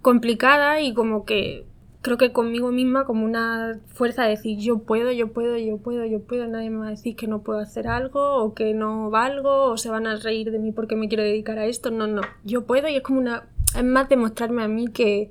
complicada 0.00 0.80
y 0.80 0.94
como 0.94 1.24
que 1.24 1.64
creo 2.02 2.18
que 2.18 2.32
conmigo 2.32 2.72
misma 2.72 3.04
como 3.04 3.24
una 3.24 3.78
fuerza 3.86 4.24
de 4.24 4.30
decir 4.30 4.58
yo 4.58 4.80
puedo, 4.80 5.12
yo 5.12 5.32
puedo, 5.32 5.56
yo 5.56 5.78
puedo, 5.78 6.04
yo 6.04 6.20
puedo, 6.20 6.46
nadie 6.48 6.68
me 6.68 6.78
va 6.78 6.88
a 6.88 6.90
decir 6.90 7.14
que 7.14 7.28
no 7.28 7.42
puedo 7.42 7.60
hacer 7.60 7.86
algo 7.86 8.42
o 8.42 8.54
que 8.54 8.74
no 8.74 9.08
valgo 9.08 9.70
o 9.70 9.76
se 9.76 9.88
van 9.88 10.08
a 10.08 10.16
reír 10.16 10.50
de 10.50 10.58
mí 10.58 10.72
porque 10.72 10.96
me 10.96 11.08
quiero 11.08 11.22
dedicar 11.22 11.60
a 11.60 11.66
esto, 11.66 11.92
no, 11.92 12.08
no, 12.08 12.22
yo 12.44 12.66
puedo 12.66 12.88
y 12.88 12.96
es 12.96 13.02
como 13.02 13.20
una, 13.20 13.48
es 13.76 13.84
más 13.84 14.08
demostrarme 14.08 14.64
a 14.64 14.68
mí 14.68 14.88
que, 14.88 15.30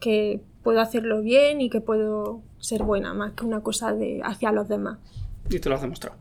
que 0.00 0.40
puedo 0.62 0.80
hacerlo 0.80 1.20
bien 1.20 1.60
y 1.60 1.68
que 1.68 1.82
puedo 1.82 2.40
ser 2.62 2.84
buena, 2.84 3.12
más 3.12 3.32
que 3.32 3.44
una 3.44 3.60
cosa 3.60 3.92
de 3.92 4.20
hacia 4.24 4.52
los 4.52 4.68
demás. 4.68 4.98
Y 5.50 5.58
te 5.58 5.68
lo 5.68 5.74
has 5.74 5.82
demostrado. 5.82 6.16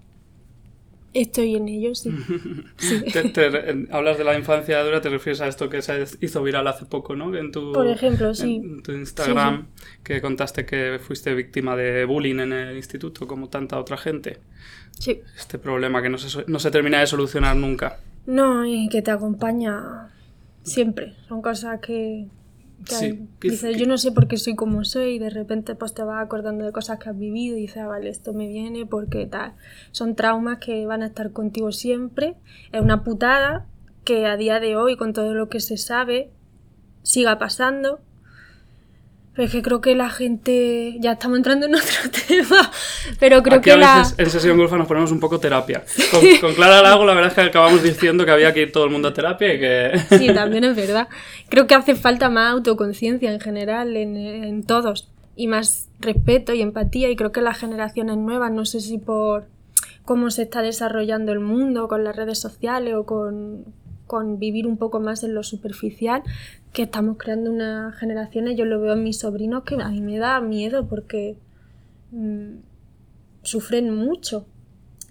Estoy 1.13 1.55
en 1.55 1.67
ello, 1.67 1.93
sí. 1.93 2.09
hablas 3.91 4.17
de 4.17 4.23
la 4.23 4.37
infancia 4.37 4.81
dura, 4.81 5.01
te 5.01 5.09
refieres 5.09 5.41
a 5.41 5.47
esto 5.47 5.69
que 5.69 5.81
se 5.81 6.05
hizo 6.21 6.41
viral 6.41 6.67
hace 6.67 6.85
poco, 6.85 7.15
¿no? 7.15 7.35
En 7.35 7.51
tu, 7.51 7.73
Por 7.73 7.87
ejemplo, 7.87 8.33
sí. 8.33 8.55
En 8.63 8.81
tu 8.81 8.93
Instagram, 8.93 9.67
que 10.03 10.21
contaste 10.21 10.65
que 10.65 10.99
fuiste 10.99 11.35
víctima 11.35 11.75
de 11.75 12.05
bullying 12.05 12.39
en 12.39 12.53
el 12.53 12.77
instituto, 12.77 13.27
como 13.27 13.49
tanta 13.49 13.77
otra 13.77 13.97
gente. 13.97 14.39
Sí. 14.97 15.21
Este 15.37 15.59
problema 15.59 16.01
que 16.01 16.09
no 16.09 16.17
se, 16.17 16.45
no 16.47 16.59
se 16.59 16.71
termina 16.71 17.01
de 17.01 17.07
solucionar 17.07 17.57
nunca. 17.57 17.99
No, 18.25 18.65
y 18.65 18.87
que 18.87 19.01
te 19.01 19.11
acompaña 19.11 20.09
siempre. 20.63 21.13
Son 21.27 21.41
cosas 21.41 21.81
que, 21.81 22.27
Sí, 22.85 23.27
dice, 23.39 23.73
yo 23.75 23.85
no 23.87 23.97
sé 23.97 24.11
por 24.11 24.27
qué 24.27 24.37
soy 24.37 24.55
como 24.55 24.83
soy 24.83 25.15
y 25.15 25.19
de 25.19 25.29
repente 25.29 25.75
pues 25.75 25.93
te 25.93 26.03
vas 26.03 26.23
acordando 26.23 26.65
de 26.65 26.71
cosas 26.71 26.99
que 26.99 27.09
has 27.09 27.17
vivido 27.17 27.57
y 27.57 27.61
dices, 27.61 27.77
ah, 27.77 27.87
vale, 27.87 28.09
esto 28.09 28.33
me 28.33 28.47
viene 28.47 28.85
porque 28.85 29.25
tal. 29.25 29.53
Son 29.91 30.15
traumas 30.15 30.59
que 30.59 30.85
van 30.85 31.03
a 31.03 31.07
estar 31.07 31.31
contigo 31.31 31.71
siempre. 31.71 32.35
Es 32.71 32.81
una 32.81 33.03
putada 33.03 33.67
que 34.03 34.25
a 34.25 34.37
día 34.37 34.59
de 34.59 34.75
hoy, 34.75 34.97
con 34.97 35.13
todo 35.13 35.33
lo 35.33 35.49
que 35.49 35.59
se 35.59 35.77
sabe, 35.77 36.31
siga 37.03 37.37
pasando 37.37 37.99
pero 39.33 39.45
es 39.45 39.51
que 39.51 39.61
creo 39.61 39.79
que 39.79 39.95
la 39.95 40.09
gente. 40.09 40.97
Ya 40.99 41.13
estamos 41.13 41.37
entrando 41.37 41.65
en 41.65 41.75
otro 41.75 42.11
tema. 42.27 42.69
Pero 43.19 43.41
creo 43.41 43.61
que 43.61 43.71
a 43.71 43.77
veces 43.77 44.15
en 44.17 44.29
sesión 44.29 44.57
golfa 44.57 44.77
nos 44.77 44.87
ponemos 44.87 45.11
un 45.11 45.19
poco 45.19 45.39
terapia. 45.39 45.83
Con, 46.41 46.53
Clara 46.53 46.81
Lago, 46.81 47.05
la 47.05 47.13
verdad 47.13 47.29
es 47.29 47.35
que 47.35 47.41
acabamos 47.41 47.81
diciendo 47.81 48.25
que 48.25 48.31
había 48.31 48.53
que 48.53 48.63
ir 48.63 48.71
todo 48.71 48.83
el 48.83 48.89
mundo 48.89 49.07
a 49.07 49.13
terapia 49.13 49.53
y 49.53 49.59
que. 49.59 50.17
Sí, 50.17 50.27
también 50.33 50.65
es 50.65 50.75
verdad. 50.75 51.07
Creo 51.47 51.65
que 51.65 51.75
hace 51.75 51.95
falta 51.95 52.29
más 52.29 52.51
autoconciencia 52.51 53.31
en 53.31 53.39
general, 53.39 53.95
en, 53.95 54.17
en 54.17 54.63
todos. 54.63 55.09
Y 55.37 55.47
más 55.47 55.87
respeto 55.99 56.53
y 56.53 56.61
empatía. 56.61 57.09
Y 57.09 57.15
creo 57.15 57.31
que 57.31 57.41
las 57.41 57.57
generaciones 57.57 58.17
nuevas, 58.17 58.51
no 58.51 58.65
sé 58.65 58.81
si 58.81 58.97
por 58.97 59.45
cómo 60.03 60.29
se 60.29 60.41
está 60.41 60.61
desarrollando 60.61 61.31
el 61.31 61.39
mundo 61.39 61.87
con 61.87 62.03
las 62.03 62.15
redes 62.17 62.37
sociales 62.37 62.95
o 62.95 63.05
con, 63.05 63.63
con 64.07 64.39
vivir 64.39 64.67
un 64.67 64.75
poco 64.75 64.99
más 64.99 65.23
en 65.23 65.33
lo 65.33 65.41
superficial, 65.41 66.21
que 66.73 66.83
estamos 66.83 67.17
creando 67.17 67.51
unas 67.51 67.95
generaciones, 67.95 68.57
yo 68.57 68.65
lo 68.65 68.79
veo 68.79 68.93
en 68.93 69.03
mis 69.03 69.19
sobrinos, 69.19 69.63
que 69.63 69.75
a 69.75 69.89
mí 69.89 70.01
me 70.01 70.17
da 70.17 70.39
miedo 70.39 70.87
porque 70.87 71.37
mm, 72.11 72.57
sufren 73.43 73.93
mucho 73.93 74.45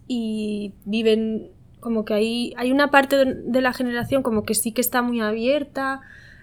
y 0.06 0.72
viven 0.84 1.50
como 1.80 2.04
que 2.04 2.14
hay, 2.14 2.54
hay 2.56 2.72
una 2.72 2.90
parte 2.90 3.24
de 3.24 3.60
la 3.60 3.72
generación 3.72 4.22
como 4.22 4.44
que 4.44 4.54
sí 4.54 4.72
que 4.72 4.80
está 4.80 5.02
muy 5.02 5.20
abierta, 5.20 6.00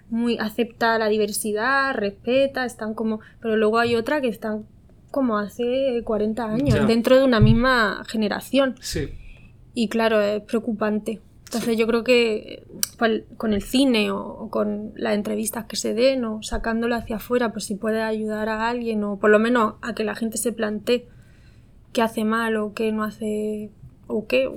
muy 0.09 0.37
acepta 0.37 0.97
la 0.97 1.09
diversidad, 1.09 1.93
respeta, 1.93 2.65
están 2.65 2.93
como, 2.93 3.19
pero 3.41 3.55
luego 3.55 3.79
hay 3.79 3.95
otra 3.95 4.21
que 4.21 4.29
están 4.29 4.65
como 5.11 5.37
hace 5.37 6.01
40 6.03 6.45
años, 6.45 6.87
dentro 6.87 7.17
de 7.17 7.23
una 7.23 7.39
misma 7.39 8.03
generación. 8.07 8.75
Sí. 8.81 9.09
Y 9.73 9.89
claro, 9.89 10.21
es 10.21 10.41
preocupante. 10.41 11.21
Entonces 11.47 11.77
yo 11.77 11.87
creo 11.87 12.03
que 12.03 12.63
pues, 12.97 13.23
con 13.37 13.53
el 13.53 13.61
cine 13.61 14.11
o, 14.11 14.49
con 14.51 14.91
las 14.95 15.15
entrevistas 15.15 15.63
que 15.63 15.77
se 15.77 15.93
den 15.93 16.25
o 16.25 16.43
sacándolo 16.43 16.95
hacia 16.95 17.15
afuera, 17.15 17.53
pues 17.53 17.65
si 17.65 17.75
puede 17.75 18.01
ayudar 18.01 18.49
a 18.49 18.67
alguien 18.67 19.03
o 19.05 19.17
por 19.17 19.29
lo 19.29 19.39
menos 19.39 19.75
a 19.81 19.95
que 19.95 20.03
la 20.03 20.13
gente 20.13 20.37
se 20.37 20.51
plantee 20.51 21.07
qué 21.93 22.01
hace 22.01 22.25
mal 22.25 22.57
o 22.57 22.73
qué 22.73 22.91
no 22.91 23.05
hace 23.05 23.71
o 24.07 24.27
qué, 24.27 24.49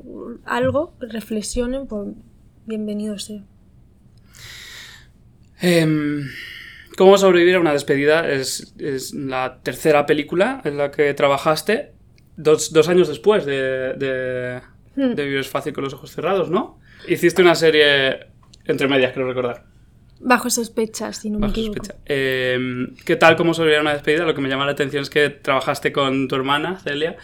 algo, 0.45 0.93
reflexionen, 0.99 1.87
pues 1.87 2.09
bienvenido 2.67 3.19
sea. 3.21 3.43
Em, 5.61 6.29
¿Cómo 6.97 7.19
sobrevivir 7.19 7.55
a 7.55 7.61
una 7.61 7.73
despedida? 7.73 8.29
Es, 8.29 8.75
la 9.15 9.61
tercera 9.63 10.07
película 10.07 10.61
en 10.65 10.77
la 10.77 10.91
que 10.91 11.15
trabajaste 11.15 11.93
dos, 12.37 12.89
años 12.89 13.07
después 13.07 13.47
de, 13.47 13.95
de, 13.95 14.61
hmm. 14.97 15.15
de 15.15 15.25
Vivir 15.25 15.41
es 15.41 15.49
fácil 15.49 15.73
con 15.73 15.85
los 15.85 15.95
ojos 15.95 16.11
cerrados, 16.11 16.51
¿no? 16.51 16.80
Hiciste 17.07 17.43
una 17.43 17.55
serie 17.55 18.29
entre 18.65 18.89
medias, 18.89 19.13
creo 19.13 19.27
recordar. 19.27 19.65
Bajo 20.23 20.51
sospecha, 20.51 21.13
si 21.13 21.31
no 21.31 21.39
me 21.39 21.47
Bajo 21.47 21.59
equivoco. 21.59 21.83
Eh, 22.05 22.89
¿Qué 23.05 23.17
tal 23.17 23.37
cómo 23.37 23.55
sobrevivir 23.55 23.81
una 23.81 23.95
despedida? 23.95 24.25
Lo 24.25 24.35
que 24.35 24.41
me 24.43 24.49
llama 24.51 24.67
la 24.67 24.73
atención 24.73 25.03
es 25.03 25.11
que 25.11 25.31
trabajaste 25.31 25.93
con 25.93 26.29
tu 26.29 26.37
hermana, 26.37 26.79
Celia. 26.79 27.17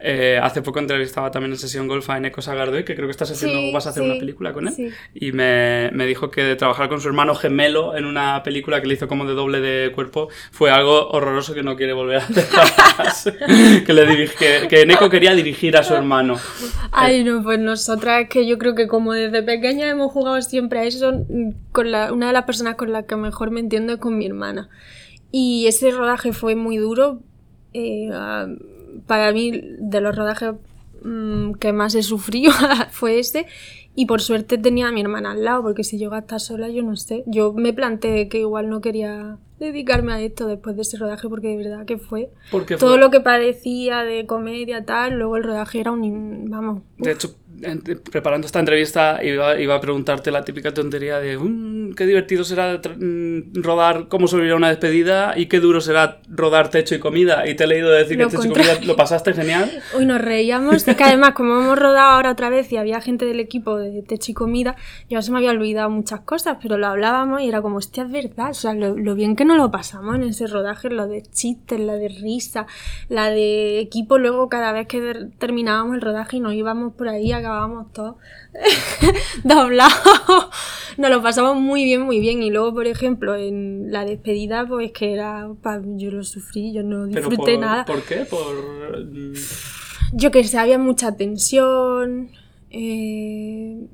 Eh, 0.00 0.38
hace 0.42 0.62
poco 0.62 0.78
entrevistaba 0.80 1.30
también 1.30 1.52
en 1.52 1.58
sesión 1.58 1.88
golfa 1.88 2.16
en 2.16 2.24
Eco 2.26 2.42
Sagardoy, 2.42 2.84
que 2.84 2.94
creo 2.94 3.06
que 3.06 3.12
estás 3.12 3.30
haciendo, 3.30 3.58
Sí, 3.58 3.72
vas 3.72 3.86
a 3.86 3.90
hacer 3.90 4.02
sí, 4.02 4.10
una 4.10 4.18
película 4.18 4.52
con 4.52 4.68
él. 4.68 4.74
sí. 4.74 4.90
Y 5.14 5.32
me, 5.32 5.90
me 5.92 6.06
dijo 6.06 6.30
que 6.30 6.42
de 6.42 6.56
trabajar 6.56 6.88
con 6.88 7.00
su 7.00 7.08
hermano 7.08 7.34
gemelo 7.34 7.96
en 7.96 8.04
una 8.04 8.42
película 8.42 8.80
que 8.80 8.88
le 8.88 8.94
hizo 8.94 9.08
como 9.08 9.24
de 9.24 9.34
doble 9.34 9.60
de 9.60 9.92
cuerpo 9.92 10.28
fue 10.50 10.70
algo 10.70 11.08
horroroso 11.10 11.54
que 11.54 11.62
no 11.62 11.76
quiere 11.76 11.92
volver 11.92 12.16
a 12.20 12.26
hacer 13.02 13.38
que, 13.86 13.92
le 13.92 14.06
dirige, 14.06 14.66
que, 14.68 14.86
que 14.86 15.10
quería 15.10 15.34
dirigir 15.34 15.76
a 15.76 15.82
su 15.82 15.94
hermano. 15.94 16.36
Ay, 16.90 17.24
no, 17.24 17.42
pues 17.42 17.58
nosotras 17.58 18.26
que 18.28 18.46
yo 18.46 18.58
creo 18.58 18.74
que 18.74 18.88
como 18.88 19.12
desde 19.12 19.42
pequeña 19.42 19.88
hemos 19.88 20.10
jugado 20.12 20.40
siempre 20.42 20.80
a 20.80 20.84
eso, 20.84 21.24
con 21.70 21.90
la, 21.90 22.12
una 22.12 22.28
de 22.28 22.32
las 22.32 22.41
personas 22.44 22.76
con 22.76 22.92
las 22.92 23.04
que 23.06 23.16
mejor 23.16 23.50
me 23.50 23.60
entiendo 23.60 23.92
es 23.94 23.98
con 23.98 24.16
mi 24.18 24.26
hermana. 24.26 24.68
Y 25.30 25.66
ese 25.66 25.90
rodaje 25.90 26.32
fue 26.32 26.54
muy 26.56 26.76
duro. 26.76 27.20
eh, 27.74 28.10
para 29.06 29.32
mí, 29.32 29.52
de 29.78 30.00
los 30.00 30.14
rodajes 30.14 30.52
mm, 31.02 31.52
que 31.54 31.72
más 31.72 31.94
he 31.94 32.02
sufrido 32.02 32.52
fue 32.90 33.18
este. 33.18 33.46
Y 33.94 34.06
por 34.06 34.22
suerte 34.22 34.56
tenía 34.56 34.88
a 34.88 34.92
mi 34.92 35.00
hermana 35.02 35.32
al 35.32 35.44
lado, 35.44 35.62
porque 35.62 35.84
si 35.84 35.98
yo 35.98 36.12
a 36.14 36.20
estar 36.20 36.40
sola, 36.40 36.68
yo 36.70 36.82
no 36.82 36.96
sé. 36.96 37.24
Yo 37.26 37.52
me 37.52 37.72
planteé 37.74 38.28
que 38.28 38.38
igual 38.40 38.70
no 38.70 38.80
quería 38.80 39.36
dedicarme 39.58 40.12
a 40.14 40.20
esto 40.20 40.46
después 40.46 40.76
de 40.76 40.82
ese 40.82 40.96
rodaje, 40.96 41.28
porque 41.28 41.48
de 41.48 41.56
verdad 41.58 41.84
que 41.84 41.98
fue 41.98 42.30
Porque 42.50 42.76
todo 42.76 42.90
fue- 42.92 42.98
lo 42.98 43.10
que 43.10 43.20
parecía 43.20 44.02
de 44.02 44.24
comedia 44.26 44.84
tal, 44.86 45.18
luego 45.18 45.36
el 45.36 45.44
rodaje 45.44 45.80
era 45.80 45.92
un... 45.92 46.46
vamos. 46.50 46.82
De 46.98 47.12
hecho, 47.12 47.34
preparando 48.10 48.46
esta 48.46 48.58
entrevista 48.58 49.20
iba, 49.22 49.58
iba 49.60 49.74
a 49.74 49.80
preguntarte 49.80 50.30
la 50.30 50.44
típica 50.44 50.74
tontería 50.74 51.18
de 51.18 51.38
"Mm, 51.38 51.94
qué 51.94 52.06
divertido 52.06 52.44
será 52.44 52.78
mm, 52.78 53.54
rodar 53.62 54.08
cómo 54.08 54.26
sobrevivir 54.26 54.54
a 54.54 54.56
una 54.56 54.68
despedida 54.68 55.34
y 55.36 55.46
qué 55.46 55.60
duro 55.60 55.80
será 55.80 56.18
rodar 56.28 56.68
techo 56.70 56.94
y 56.94 56.98
comida. 56.98 57.46
Y 57.48 57.54
te 57.54 57.64
he 57.64 57.66
leído 57.66 57.90
decir 57.90 58.18
Lo 58.18 58.28
que 58.28 58.36
techo 58.36 58.48
y 58.48 58.52
comida 58.52 58.74
lo 58.84 58.96
pasaste 58.96 59.32
genial. 59.32 59.70
Hoy 59.96 60.06
nos 60.06 60.20
reíamos, 60.20 60.84
que 60.84 61.04
además 61.04 61.32
como 61.32 61.60
hemos 61.60 61.78
rodado 61.78 62.12
ahora 62.12 62.30
otra 62.32 62.50
vez 62.50 62.70
y 62.72 62.76
había 62.76 63.00
gente 63.00 63.24
del 63.24 63.40
equipo 63.40 63.76
de 63.78 64.02
techo 64.02 64.32
y 64.32 64.34
comida, 64.34 64.76
yo 65.08 65.22
se 65.22 65.30
me 65.30 65.38
había 65.38 65.50
olvidado 65.50 65.90
muchas 65.90 66.20
cosas, 66.20 66.58
pero 66.60 66.78
lo 66.78 66.86
hablábamos 66.86 67.42
y 67.42 67.48
era 67.48 67.62
como, 67.62 67.76
hostia, 67.76 68.04
es 68.04 68.10
verdad, 68.10 68.50
o 68.50 68.54
sea, 68.54 68.74
lo, 68.74 68.96
lo 68.96 69.14
bien 69.14 69.36
que 69.36 69.44
nos 69.44 69.56
lo 69.56 69.70
pasamos 69.70 70.16
en 70.16 70.24
ese 70.24 70.46
rodaje, 70.46 70.90
lo 70.90 71.06
de 71.06 71.22
chistes, 71.22 71.78
la 71.80 71.94
de 71.94 72.08
risa, 72.08 72.66
la 73.08 73.30
de 73.30 73.80
equipo, 73.80 74.18
luego 74.18 74.48
cada 74.48 74.72
vez 74.72 74.86
que 74.86 75.28
terminábamos 75.38 75.94
el 75.94 76.00
rodaje 76.00 76.38
y 76.38 76.40
nos 76.40 76.54
íbamos 76.54 76.94
por 76.94 77.08
ahí, 77.08 77.32
acabábamos 77.52 77.92
todos 77.92 78.16
doblados, 79.44 80.48
nos 80.96 81.10
lo 81.10 81.22
pasamos 81.22 81.56
muy 81.56 81.84
bien, 81.84 82.02
muy 82.02 82.20
bien, 82.20 82.42
y 82.42 82.50
luego, 82.50 82.74
por 82.74 82.86
ejemplo, 82.86 83.36
en 83.36 83.92
la 83.92 84.04
despedida, 84.04 84.66
pues 84.66 84.92
que 84.92 85.12
era, 85.12 85.48
yo 85.96 86.10
lo 86.10 86.24
sufrí, 86.24 86.72
yo 86.72 86.82
no 86.82 87.06
Pero 87.12 87.28
disfruté 87.28 87.52
por, 87.52 87.60
nada. 87.60 87.84
¿Por 87.84 88.02
qué? 88.02 88.24
Por... 88.24 89.04
Yo 90.12 90.30
que 90.30 90.44
sé, 90.44 90.58
había 90.58 90.78
mucha 90.78 91.16
tensión. 91.16 92.30
eh, 92.70 93.86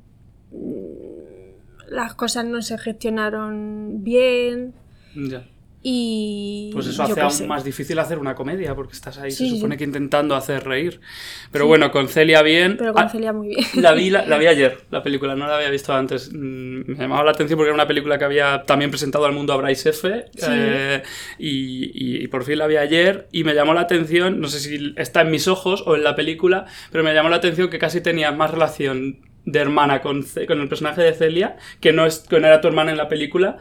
las 1.89 2.13
cosas 2.13 2.45
no 2.45 2.61
se 2.61 2.77
gestionaron 2.77 4.03
bien. 4.03 4.73
Ya. 5.15 5.45
Y. 5.81 6.69
Pues 6.73 6.87
eso 6.87 7.03
hace 7.03 7.21
aún 7.21 7.31
sé. 7.31 7.47
más 7.47 7.63
difícil 7.63 7.97
hacer 7.99 8.17
una 8.19 8.35
comedia, 8.35 8.75
porque 8.75 8.93
estás 8.93 9.17
ahí, 9.17 9.31
Sí, 9.31 9.49
se 9.49 9.55
supone 9.55 9.75
sí. 9.75 9.79
que 9.79 9.83
intentando 9.85 10.35
hacer 10.35 10.65
reír. 10.65 10.99
Pero 11.51 11.67
bueno, 11.67 11.89
con 11.91 12.09
Celia 12.09 12.41
bien. 12.41 12.75
Pero 12.77 12.93
con 12.93 13.03
Ah, 13.03 13.09
Celia 13.09 13.31
muy 13.31 13.47
bien. 13.49 13.65
La 13.75 13.93
vi, 13.93 14.09
la, 14.09 14.25
la 14.25 14.37
vi 14.37 14.47
ayer, 14.47 14.77
la 14.91 15.01
película, 15.01 15.35
no 15.35 15.47
la 15.47 15.55
había 15.55 15.69
visto 15.69 15.93
antes. 15.93 16.31
Mm, 16.33 16.81
Me 16.91 16.95
llamaba 16.95 17.23
la 17.23 17.31
atención 17.31 17.57
porque 17.57 17.69
era 17.69 17.75
una 17.75 17.87
película 17.87 18.17
que 18.17 18.25
había 18.25 18.63
también 18.63 18.91
presentado 18.91 19.25
al 19.25 19.31
mundo 19.33 19.53
a 19.53 19.57
Bryce 19.57 19.89
F. 19.91 20.25
Eh, 20.47 21.01
y, 21.37 21.85
y- 22.17 22.23
y 22.23 22.27
por 22.27 22.43
fin 22.43 22.57
la 22.57 22.67
vi 22.67 22.75
ayer 22.77 23.27
y 23.31 23.43
me 23.45 23.53
llamó 23.53 23.73
la 23.73 23.81
atención, 23.81 24.39
no 24.41 24.47
sé 24.49 24.59
si 24.59 24.93
está 24.97 25.21
en 25.21 25.31
mis 25.31 25.47
ojos 25.47 25.83
o 25.85 25.95
en 25.95 26.03
la 26.03 26.15
película, 26.15 26.65
pero 26.91 27.03
me 27.03 27.13
llamó 27.13 27.29
la 27.29 27.37
atención 27.37 27.69
que 27.69 27.79
casi 27.79 28.01
tenía 28.01 28.31
más 28.31 28.51
relación 28.51 29.19
de 29.45 29.59
hermana 29.59 30.01
con, 30.01 30.23
con 30.47 30.61
el 30.61 30.67
personaje 30.67 31.01
de 31.01 31.13
Celia, 31.13 31.55
que 31.79 31.91
no, 31.93 32.05
es, 32.05 32.19
que 32.19 32.39
no 32.39 32.47
era 32.47 32.61
tu 32.61 32.67
hermana 32.67 32.91
en 32.91 32.97
la 32.97 33.07
película, 33.07 33.57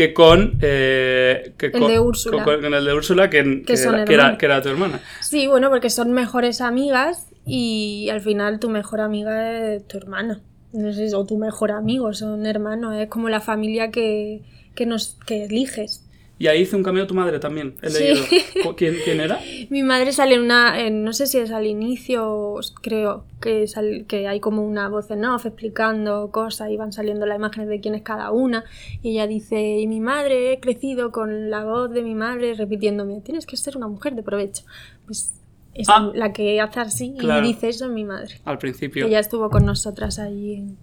que 0.00 0.14
con, 0.14 0.58
eh, 0.62 1.52
que 1.58 1.66
El 1.66 1.72
con, 1.72 1.88
de 1.88 2.00
Úrsula. 2.00 2.42
con- 2.42 2.62
con 2.62 2.72
el 2.72 2.84
de 2.86 2.94
Úrsula, 2.94 3.28
que, 3.28 3.38
era, 3.40 3.50
que, 3.66 3.72
era, 3.74 4.02
hermanos. 4.02 4.38
que 4.38 4.46
era 4.46 4.62
tu 4.62 4.68
hermana. 4.70 5.00
Sí, 5.20 5.46
bueno, 5.46 5.68
porque 5.68 5.90
son 5.90 6.12
mejores 6.12 6.62
amigas 6.62 7.26
y 7.44 8.08
al 8.10 8.22
final 8.22 8.60
tu 8.60 8.70
mejor 8.70 9.00
amiga 9.02 9.74
es 9.74 9.86
tu 9.86 9.98
hermana. 9.98 10.40
No 10.72 10.90
sé, 10.92 11.14
o 11.14 11.26
tu 11.26 11.36
mejor 11.36 11.70
amigo, 11.72 12.14
son 12.14 12.46
hermanos. 12.46 12.96
Es 12.96 13.08
como 13.10 13.28
la 13.28 13.40
familia 13.42 13.90
que, 13.90 14.40
que, 14.74 14.86
nos, 14.86 15.18
que 15.26 15.44
eliges. 15.44 16.06
Y 16.40 16.46
ahí 16.46 16.62
hizo 16.62 16.74
un 16.76 16.82
cameo 16.82 17.06
tu 17.06 17.12
madre 17.14 17.38
también, 17.38 17.74
he 17.82 17.90
Sí. 17.90 18.02
leído. 18.02 18.24
¿Cu- 18.64 18.74
¿Quién, 18.74 18.96
¿Quién 19.04 19.20
era? 19.20 19.38
Mi 19.70 19.82
madre 19.82 20.10
sale 20.10 20.36
en 20.36 20.40
una, 20.40 20.80
en- 20.80 21.04
no 21.04 21.12
sé 21.12 21.26
si 21.26 21.36
es 21.36 21.50
al 21.50 21.66
inicio, 21.66 22.56
creo 22.80 23.24
que, 23.42 23.66
sal- 23.68 24.06
que 24.08 24.26
hay 24.26 24.40
como 24.40 24.66
una 24.66 24.88
voz 24.88 25.10
en 25.10 25.22
off 25.26 25.44
explicando 25.44 26.30
cosas 26.32 26.70
y 26.70 26.78
van 26.78 26.92
saliendo 26.94 27.26
las 27.26 27.36
imágenes 27.36 27.68
de 27.68 27.80
quién 27.80 27.94
es 27.94 28.00
cada 28.00 28.30
una. 28.30 28.64
Y 29.02 29.10
ella 29.10 29.26
dice, 29.26 29.60
y 29.80 29.86
mi 29.86 30.00
madre, 30.00 30.54
he 30.54 30.60
crecido 30.60 31.12
con 31.12 31.50
la 31.50 31.62
voz 31.64 31.90
de 31.90 32.00
mi 32.02 32.14
madre 32.14 32.54
repitiéndome, 32.54 33.20
tienes 33.20 33.44
que 33.44 33.58
ser 33.58 33.76
una 33.76 33.88
mujer 33.88 34.14
de 34.14 34.22
provecho. 34.22 34.64
Pues 35.04 35.34
es 35.74 35.88
Ah. 35.90 36.10
la 36.14 36.32
que 36.32 36.58
hace 36.58 36.80
así 36.80 37.14
Claro. 37.18 37.44
y 37.44 37.48
dice 37.48 37.68
eso 37.68 37.84
es 37.84 37.90
mi 37.90 38.04
madre. 38.04 38.40
Al 38.46 38.56
principio. 38.56 39.06
Ella 39.06 39.18
estuvo 39.20 39.50
con 39.50 39.66
nosotras 39.66 40.18
ahí 40.18 40.54
en, 40.54 40.78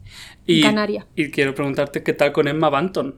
y, 0.46 0.62
Canaria. 0.62 1.08
Y 1.16 1.32
quiero 1.32 1.56
preguntarte 1.56 2.04
qué 2.04 2.14
tal 2.14 2.32
con 2.32 2.48
Emma 2.48 2.70
Banton. 2.70 3.16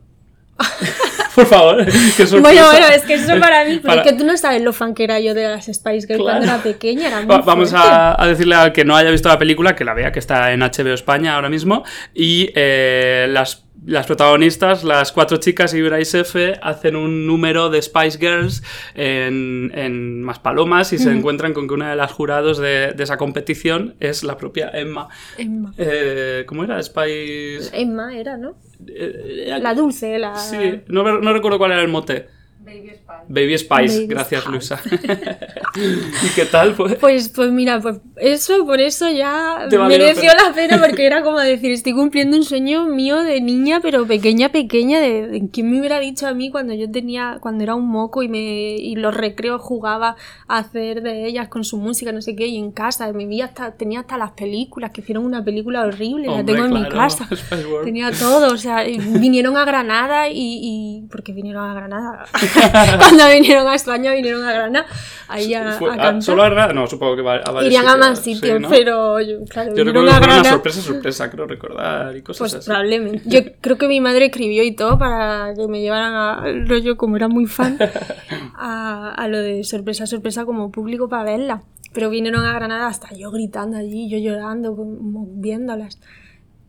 Por 1.40 1.46
favor, 1.48 1.86
qué. 2.18 2.26
Bueno, 2.26 2.66
bueno, 2.68 2.88
es 2.94 3.04
que 3.04 3.14
eso 3.14 3.40
para 3.40 3.64
mí, 3.66 3.80
pero 3.82 3.88
Para- 3.96 4.02
es 4.02 4.08
que 4.12 4.18
tú 4.18 4.26
no 4.26 4.36
sabes 4.38 4.62
lo 4.62 4.74
fan 4.74 4.94
que 4.94 5.04
era 5.06 5.20
yo 5.20 5.34
de 5.34 5.44
las 5.48 5.66
Spice 5.66 6.06
Girls 6.08 6.22
cuando 6.22 6.44
era 6.46 6.58
pequeña, 6.58 7.08
era 7.08 7.18
muy 7.22 7.28
Va- 7.28 7.42
Vamos 7.42 7.74
a, 7.74 8.22
a 8.22 8.28
decirle 8.28 8.56
al 8.56 8.74
que 8.74 8.84
no 8.84 8.96
haya 8.96 9.10
visto 9.12 9.30
la 9.30 9.40
película 9.40 9.76
que 9.76 9.86
la 9.86 9.94
vea, 9.94 10.12
que 10.12 10.20
está 10.20 10.52
en 10.52 10.60
HBO 10.62 10.94
España 10.94 11.36
ahora 11.36 11.50
mismo. 11.50 11.84
Y 12.14 12.50
eh, 12.56 13.28
las, 13.30 13.64
las 13.86 14.06
protagonistas, 14.06 14.84
las 14.84 15.12
cuatro 15.12 15.38
chicas 15.38 15.74
y 15.74 15.82
Bryce 15.82 16.22
F, 16.22 16.60
hacen 16.62 16.96
un 16.96 17.26
número 17.26 17.70
de 17.70 17.82
Spice 17.82 18.18
Girls 18.20 18.64
en, 18.96 19.72
en 19.74 20.22
Maspalomas 20.22 20.92
y 20.94 20.98
se 20.98 21.12
encuentran 21.12 21.54
con 21.54 21.68
que 21.68 21.74
una 21.74 21.90
de 21.90 21.96
las 21.96 22.12
jurados 22.12 22.58
de, 22.58 22.94
de 22.94 23.04
esa 23.04 23.18
competición 23.18 23.96
es 24.00 24.24
la 24.24 24.38
propia 24.38 24.70
Emma. 24.74 25.08
Emma. 25.38 25.74
Eh, 25.78 26.44
¿Cómo 26.46 26.64
era? 26.64 26.82
Spice. 26.84 27.70
Emma 27.74 28.16
era, 28.18 28.38
¿no? 28.38 28.58
eh, 28.88 29.58
La 29.62 29.74
dulce, 29.74 30.20
la... 30.20 30.36
Sí, 30.36 30.82
no, 30.88 31.04
no 31.20 31.34
recuerdo 31.34 31.58
cuál 31.58 31.72
era 31.72 31.82
el 31.82 31.88
mote. 31.88 32.28
Baby 32.70 32.90
Spice. 32.90 33.26
Baby 33.28 33.58
Spice, 33.58 33.96
Baby 34.02 34.08
gracias 34.08 34.42
Spice. 34.44 34.52
Luisa. 34.52 34.82
¿Y 35.76 36.30
qué 36.36 36.46
tal? 36.46 36.74
Pues, 37.00 37.30
pues 37.30 37.52
mira, 37.52 37.80
pues 37.80 37.98
eso, 38.18 38.66
por 38.66 38.80
eso 38.80 39.10
ya 39.10 39.68
la 39.70 39.88
mereció 39.88 40.22
pena. 40.32 40.48
la 40.50 40.54
pena 40.54 40.80
porque 40.86 41.06
era 41.06 41.22
como 41.24 41.40
decir, 41.40 41.72
estoy 41.72 41.94
cumpliendo 41.94 42.38
un 42.38 42.44
sueño 42.44 42.86
mío 42.86 43.18
de 43.24 43.42
niña, 43.42 43.80
pero 43.82 44.06
pequeña, 44.06 44.50
pequeña, 44.50 45.00
de, 45.00 45.28
de 45.28 45.50
quién 45.52 45.70
me 45.72 45.80
hubiera 45.80 46.00
dicho 46.00 46.28
a 46.28 46.34
mí 46.34 46.50
cuando 46.52 46.74
yo 46.74 46.90
tenía, 46.92 47.38
cuando 47.42 47.64
era 47.64 47.76
un 47.76 47.88
moco 47.88 48.24
y 48.24 48.28
me 48.28 48.40
y 48.40 48.96
los 48.96 49.14
recreos 49.16 49.62
jugaba 49.62 50.16
a 50.48 50.58
hacer 50.58 51.02
de 51.02 51.26
ellas 51.28 51.48
con 51.48 51.64
su 51.64 51.78
música, 51.78 52.12
no 52.12 52.22
sé 52.22 52.36
qué, 52.36 52.48
y 52.48 52.58
en 52.58 52.72
casa, 52.72 53.12
me 53.14 53.26
vi 53.26 53.42
hasta, 53.42 53.72
tenía 53.72 54.02
hasta 54.02 54.18
las 54.18 54.32
películas, 54.32 54.92
que 54.92 55.02
hicieron 55.02 55.26
una 55.26 55.44
película 55.44 55.82
horrible, 55.86 56.28
la 56.28 56.34
Hombre, 56.34 56.54
tengo 56.56 56.66
en 56.68 56.74
mi 56.84 56.90
casa. 56.90 57.28
Tenía 57.84 58.12
todo, 58.12 58.54
o 58.54 58.58
sea, 58.58 58.88
y 58.88 58.98
vinieron 58.98 59.58
a 59.58 59.66
Granada 59.66 60.30
y, 60.30 60.36
y- 60.62 61.08
porque 61.12 61.32
vinieron 61.34 61.64
a 61.70 61.74
Granada. 61.74 62.26
Cuando 63.00 63.30
vinieron 63.32 63.68
a 63.68 63.76
España 63.76 64.12
vinieron 64.14 64.44
a 64.44 64.52
Granada. 64.54 64.86
Ahí 65.28 65.54
a, 65.54 65.74
Fue- 65.74 65.90
a 65.92 65.96
cantar. 65.98 66.22
¿Solo 66.24 66.44
a 66.44 66.50
Granada? 66.50 66.74
No, 66.74 66.88
supongo 66.88 67.16
que 67.16 67.22
va 67.22 67.36
a 67.36 67.52
varios 67.52 67.66
Irían 67.72 67.86
a 67.88 67.92
sitios, 67.92 68.08
más 68.10 68.20
sí, 68.20 68.34
sitios, 68.36 68.62
¿no? 68.62 68.70
pero 68.70 69.20
yo, 69.22 69.44
claro, 69.48 69.76
Yo 69.76 69.84
recuerdo 69.84 70.10
que 70.10 70.18
fue 70.26 70.34
una 70.40 70.44
sorpresa, 70.50 70.82
sorpresa, 70.82 71.30
creo 71.30 71.46
recordar 71.46 72.18
y 72.18 72.22
cosas 72.24 72.40
Pues 72.40 72.54
así. 72.56 72.66
probablemente. 72.66 73.22
Yo 73.26 73.40
creo 73.62 73.78
que 73.78 73.88
mi 73.88 74.02
madre 74.02 74.26
escribió 74.26 74.64
y 74.64 74.72
todo 74.76 74.98
para 74.98 75.54
que 75.56 75.68
me 75.68 75.82
llevaran 75.82 76.14
al 76.16 76.68
rollo, 76.68 76.98
como 76.98 77.16
era 77.16 77.28
muy 77.28 77.46
fan, 77.46 77.78
a, 78.58 79.14
a 79.16 79.28
lo 79.28 79.38
de 79.40 79.64
sorpresa, 79.64 80.06
sorpresa 80.08 80.46
como 80.46 80.72
público 80.72 81.10
para 81.10 81.24
verla. 81.24 81.64
Pero 81.94 82.10
vinieron 82.10 82.46
a 82.46 82.54
Granada 82.54 82.88
hasta 82.88 83.14
yo 83.16 83.32
gritando 83.32 83.78
allí, 83.78 84.10
yo 84.10 84.18
llorando, 84.20 84.76
como 84.76 85.26
viéndolas. 85.28 86.00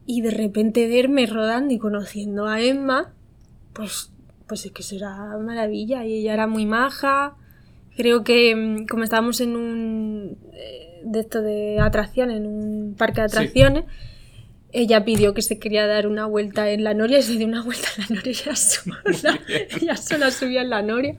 Y 0.07 0.23
de 0.23 0.31
repente 0.31 0.89
verme 0.89 1.27
rodando 1.27 1.73
y 1.75 1.79
conociendo 1.79 2.47
a 2.47 2.61
Emma, 2.61 3.13
pues, 3.75 4.11
pues 4.51 4.67
es 4.67 4.73
que 4.73 4.83
eso 4.83 4.97
era 4.97 5.15
maravilla. 5.39 6.05
Y 6.05 6.15
ella 6.19 6.35
era 6.35 6.47
muy 6.49 6.67
maja. 6.67 7.37
Creo 7.97 8.25
que 8.25 8.55
mm, 8.57 8.87
como 8.87 9.05
estábamos 9.05 9.41
en 9.41 9.55
un 9.57 10.37
eh, 10.53 11.01
de 11.05 11.21
esto 11.21 11.41
de 11.41 11.79
atracciones, 11.81 12.37
en 12.39 12.47
un 12.47 12.95
parque 12.99 13.23
de 13.23 13.29
Sí. 13.29 13.37
atracciones, 13.37 13.85
ella 14.73 15.05
pidió 15.05 15.33
que 15.35 15.43
se 15.43 15.59
quería 15.61 15.87
dar 15.87 16.07
una 16.09 16.27
vuelta 16.27 16.69
en 16.71 16.83
la 16.85 16.95
noria 16.95 17.19
y 17.21 17.23
se 17.23 17.37
dio 17.39 17.47
una 17.47 17.63
vuelta 17.69 17.89
en 17.97 18.03
la 18.09 18.17
noria 18.17 18.33
ella 18.33 18.57
sola. 18.57 19.01
ella 19.81 19.97
sola 19.97 20.31
subía 20.33 20.63
en 20.63 20.71
la 20.71 20.83
noria. 20.83 21.17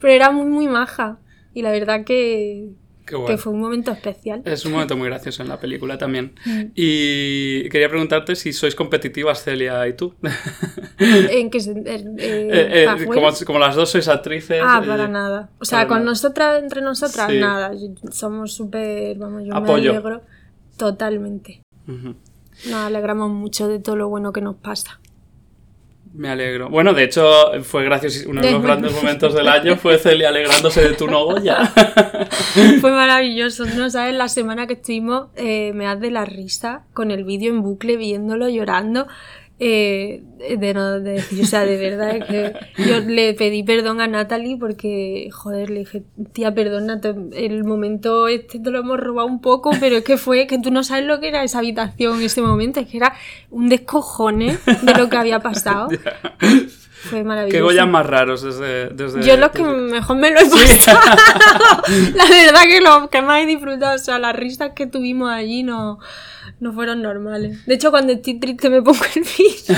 Pero 0.00 0.12
era 0.12 0.32
muy, 0.32 0.46
muy 0.46 0.66
maja. 0.66 1.20
Y 1.54 1.62
la 1.62 1.70
verdad 1.70 2.04
que, 2.04 2.70
Que 3.04 3.36
fue 3.36 3.52
un 3.52 3.60
momento 3.60 3.90
especial. 3.90 4.42
Es 4.44 4.64
un 4.64 4.72
momento 4.72 4.96
muy 4.96 5.08
gracioso 5.08 5.42
en 5.42 5.48
la 5.48 5.58
película 5.58 5.98
también. 5.98 6.34
Mm. 6.44 6.62
Y 6.74 7.68
quería 7.68 7.88
preguntarte 7.88 8.36
si 8.36 8.52
sois 8.52 8.74
competitivas, 8.74 9.42
Celia 9.42 9.86
y 9.88 9.94
tú. 9.94 10.14
¿En 10.98 11.50
qué 11.50 11.58
eh, 11.86 12.04
Eh, 12.18 12.84
eh, 12.84 13.06
como, 13.06 13.28
como 13.46 13.58
las 13.58 13.74
dos 13.74 13.90
sois 13.90 14.08
actrices. 14.08 14.62
Ah, 14.64 14.80
eh, 14.82 14.86
para 14.86 15.08
nada. 15.08 15.50
O 15.58 15.64
sea, 15.64 15.86
con 15.86 15.98
nada. 15.98 16.10
nosotras, 16.10 16.62
entre 16.62 16.80
nosotras, 16.80 17.30
Sí. 17.30 17.38
nada. 17.38 17.72
Somos 18.10 18.52
súper, 18.54 19.18
vamos, 19.18 19.42
yo 19.44 19.54
Apoyo. 19.54 19.92
me 19.92 19.98
alegro 19.98 20.22
totalmente. 20.76 21.62
Nos 21.86 22.74
alegramos 22.74 23.30
mucho 23.30 23.68
de 23.68 23.78
todo 23.78 23.96
lo 23.96 24.08
bueno 24.08 24.32
que 24.32 24.40
nos 24.40 24.56
pasa. 24.56 25.00
Me 26.14 26.28
alegro. 26.28 26.68
Bueno, 26.68 26.92
de 26.92 27.04
hecho, 27.04 27.24
fue 27.62 27.84
gracioso. 27.84 28.28
Uno 28.28 28.42
de 28.42 28.50
los 28.52 28.60
De- 28.60 28.66
grandes 28.68 28.92
momentos 28.92 29.34
del 29.34 29.48
año 29.48 29.76
fue 29.76 29.98
Celia 29.98 30.28
alegrándose 30.28 30.82
de 30.82 30.92
tu 30.94 31.06
no 31.06 31.24
Goya. 31.24 31.58
Fue 32.82 32.90
maravilloso, 32.90 33.64
¿no? 33.64 33.88
¿Sabes? 33.88 34.14
La 34.14 34.28
semana 34.28 34.66
que 34.66 34.74
estuvimos 34.74 35.28
eh, 35.36 35.72
me 35.74 35.86
hace 35.86 36.10
la 36.10 36.24
risa 36.26 36.84
con 36.92 37.10
el 37.10 37.24
vídeo 37.24 37.50
en 37.50 37.62
bucle, 37.62 37.96
viéndolo, 37.96 38.48
llorando. 38.50 39.06
Eh, 39.64 40.24
de 40.58 40.74
no 40.74 40.98
de 40.98 41.12
decir, 41.12 41.40
o 41.40 41.46
sea, 41.46 41.64
de 41.64 41.76
verdad 41.76 42.16
es 42.16 42.24
que 42.24 42.52
yo 42.84 42.98
le 42.98 43.32
pedí 43.34 43.62
perdón 43.62 44.00
a 44.00 44.08
Natalie 44.08 44.56
porque, 44.56 45.28
joder, 45.32 45.70
le 45.70 45.80
dije, 45.80 46.02
tía, 46.32 46.52
perdona, 46.52 47.00
el 47.32 47.62
momento 47.62 48.26
este 48.26 48.58
te 48.58 48.70
lo 48.72 48.80
hemos 48.80 48.98
robado 48.98 49.28
un 49.28 49.40
poco, 49.40 49.70
pero 49.78 49.98
es 49.98 50.04
que 50.04 50.16
fue 50.16 50.48
que 50.48 50.58
tú 50.58 50.72
no 50.72 50.82
sabes 50.82 51.04
lo 51.04 51.20
que 51.20 51.28
era 51.28 51.44
esa 51.44 51.60
habitación 51.60 52.18
en 52.18 52.24
ese 52.24 52.42
momento, 52.42 52.80
es 52.80 52.88
que 52.88 52.96
era 52.96 53.14
un 53.50 53.68
descojone 53.68 54.58
de 54.82 54.94
lo 54.98 55.08
que 55.08 55.16
había 55.16 55.38
pasado. 55.38 55.88
Fue 57.10 57.24
maravilloso. 57.24 57.56
Qué 57.56 57.62
Goyas 57.62 57.88
más 57.88 58.06
raros 58.06 58.42
desde. 58.42 58.88
desde 58.90 59.22
Yo 59.22 59.36
los 59.36 59.50
que 59.50 59.62
desde- 59.62 59.76
mejor 59.76 60.16
me 60.16 60.30
lo 60.30 60.40
he 60.40 60.44
pasado. 60.44 61.00
la 62.14 62.24
verdad 62.28 62.62
que 62.68 62.80
los 62.80 63.10
que 63.10 63.22
más 63.22 63.42
he 63.42 63.46
disfrutado, 63.46 63.96
o 63.96 63.98
sea, 63.98 64.18
las 64.18 64.36
risas 64.36 64.70
que 64.74 64.86
tuvimos 64.86 65.30
allí 65.30 65.62
no, 65.62 65.98
no 66.60 66.72
fueron 66.72 67.02
normales. 67.02 67.66
De 67.66 67.74
hecho, 67.74 67.90
cuando 67.90 68.12
estoy 68.12 68.38
triste 68.38 68.70
me 68.70 68.82
pongo 68.82 69.00
el 69.16 69.22
vídeo 69.22 69.76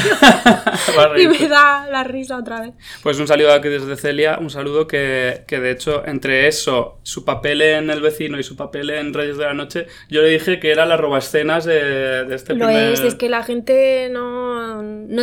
y 1.19 1.27
me 1.29 1.49
da 1.49 1.87
la 1.91 2.05
risa 2.05 2.37
otra 2.37 2.61
vez. 2.61 2.73
Pues 3.03 3.19
un 3.19 3.27
saludo 3.27 3.53
aquí 3.53 3.69
desde 3.69 3.97
Celia, 3.97 4.39
un 4.41 4.51
saludo 4.51 4.87
que, 4.87 5.45
que 5.47 5.61
de 5.61 5.71
hecho 5.71 6.03
entre 6.07 6.47
eso, 6.49 6.99
su 7.03 7.25
papel 7.25 7.63
en 7.63 7.91
El 7.91 8.01
vecino 8.01 8.39
y 8.39 8.43
su 8.43 8.55
papel 8.57 8.91
en 8.91 9.15
Reyes 9.15 9.39
de 9.39 9.45
la 9.45 9.55
Noche, 9.55 9.87
yo 10.11 10.21
le 10.23 10.29
dije 10.29 10.61
que 10.61 10.71
era 10.71 10.85
la 10.85 10.97
robaescenas 10.97 11.65
de, 11.65 12.25
de 12.25 12.35
este 12.35 12.55
Lo 12.55 12.67
primer... 12.67 12.93
es, 12.93 13.01
es 13.01 13.15
que 13.15 13.29
la 13.29 13.43
gente 13.43 14.09
no, 14.13 14.83
no 14.83 15.23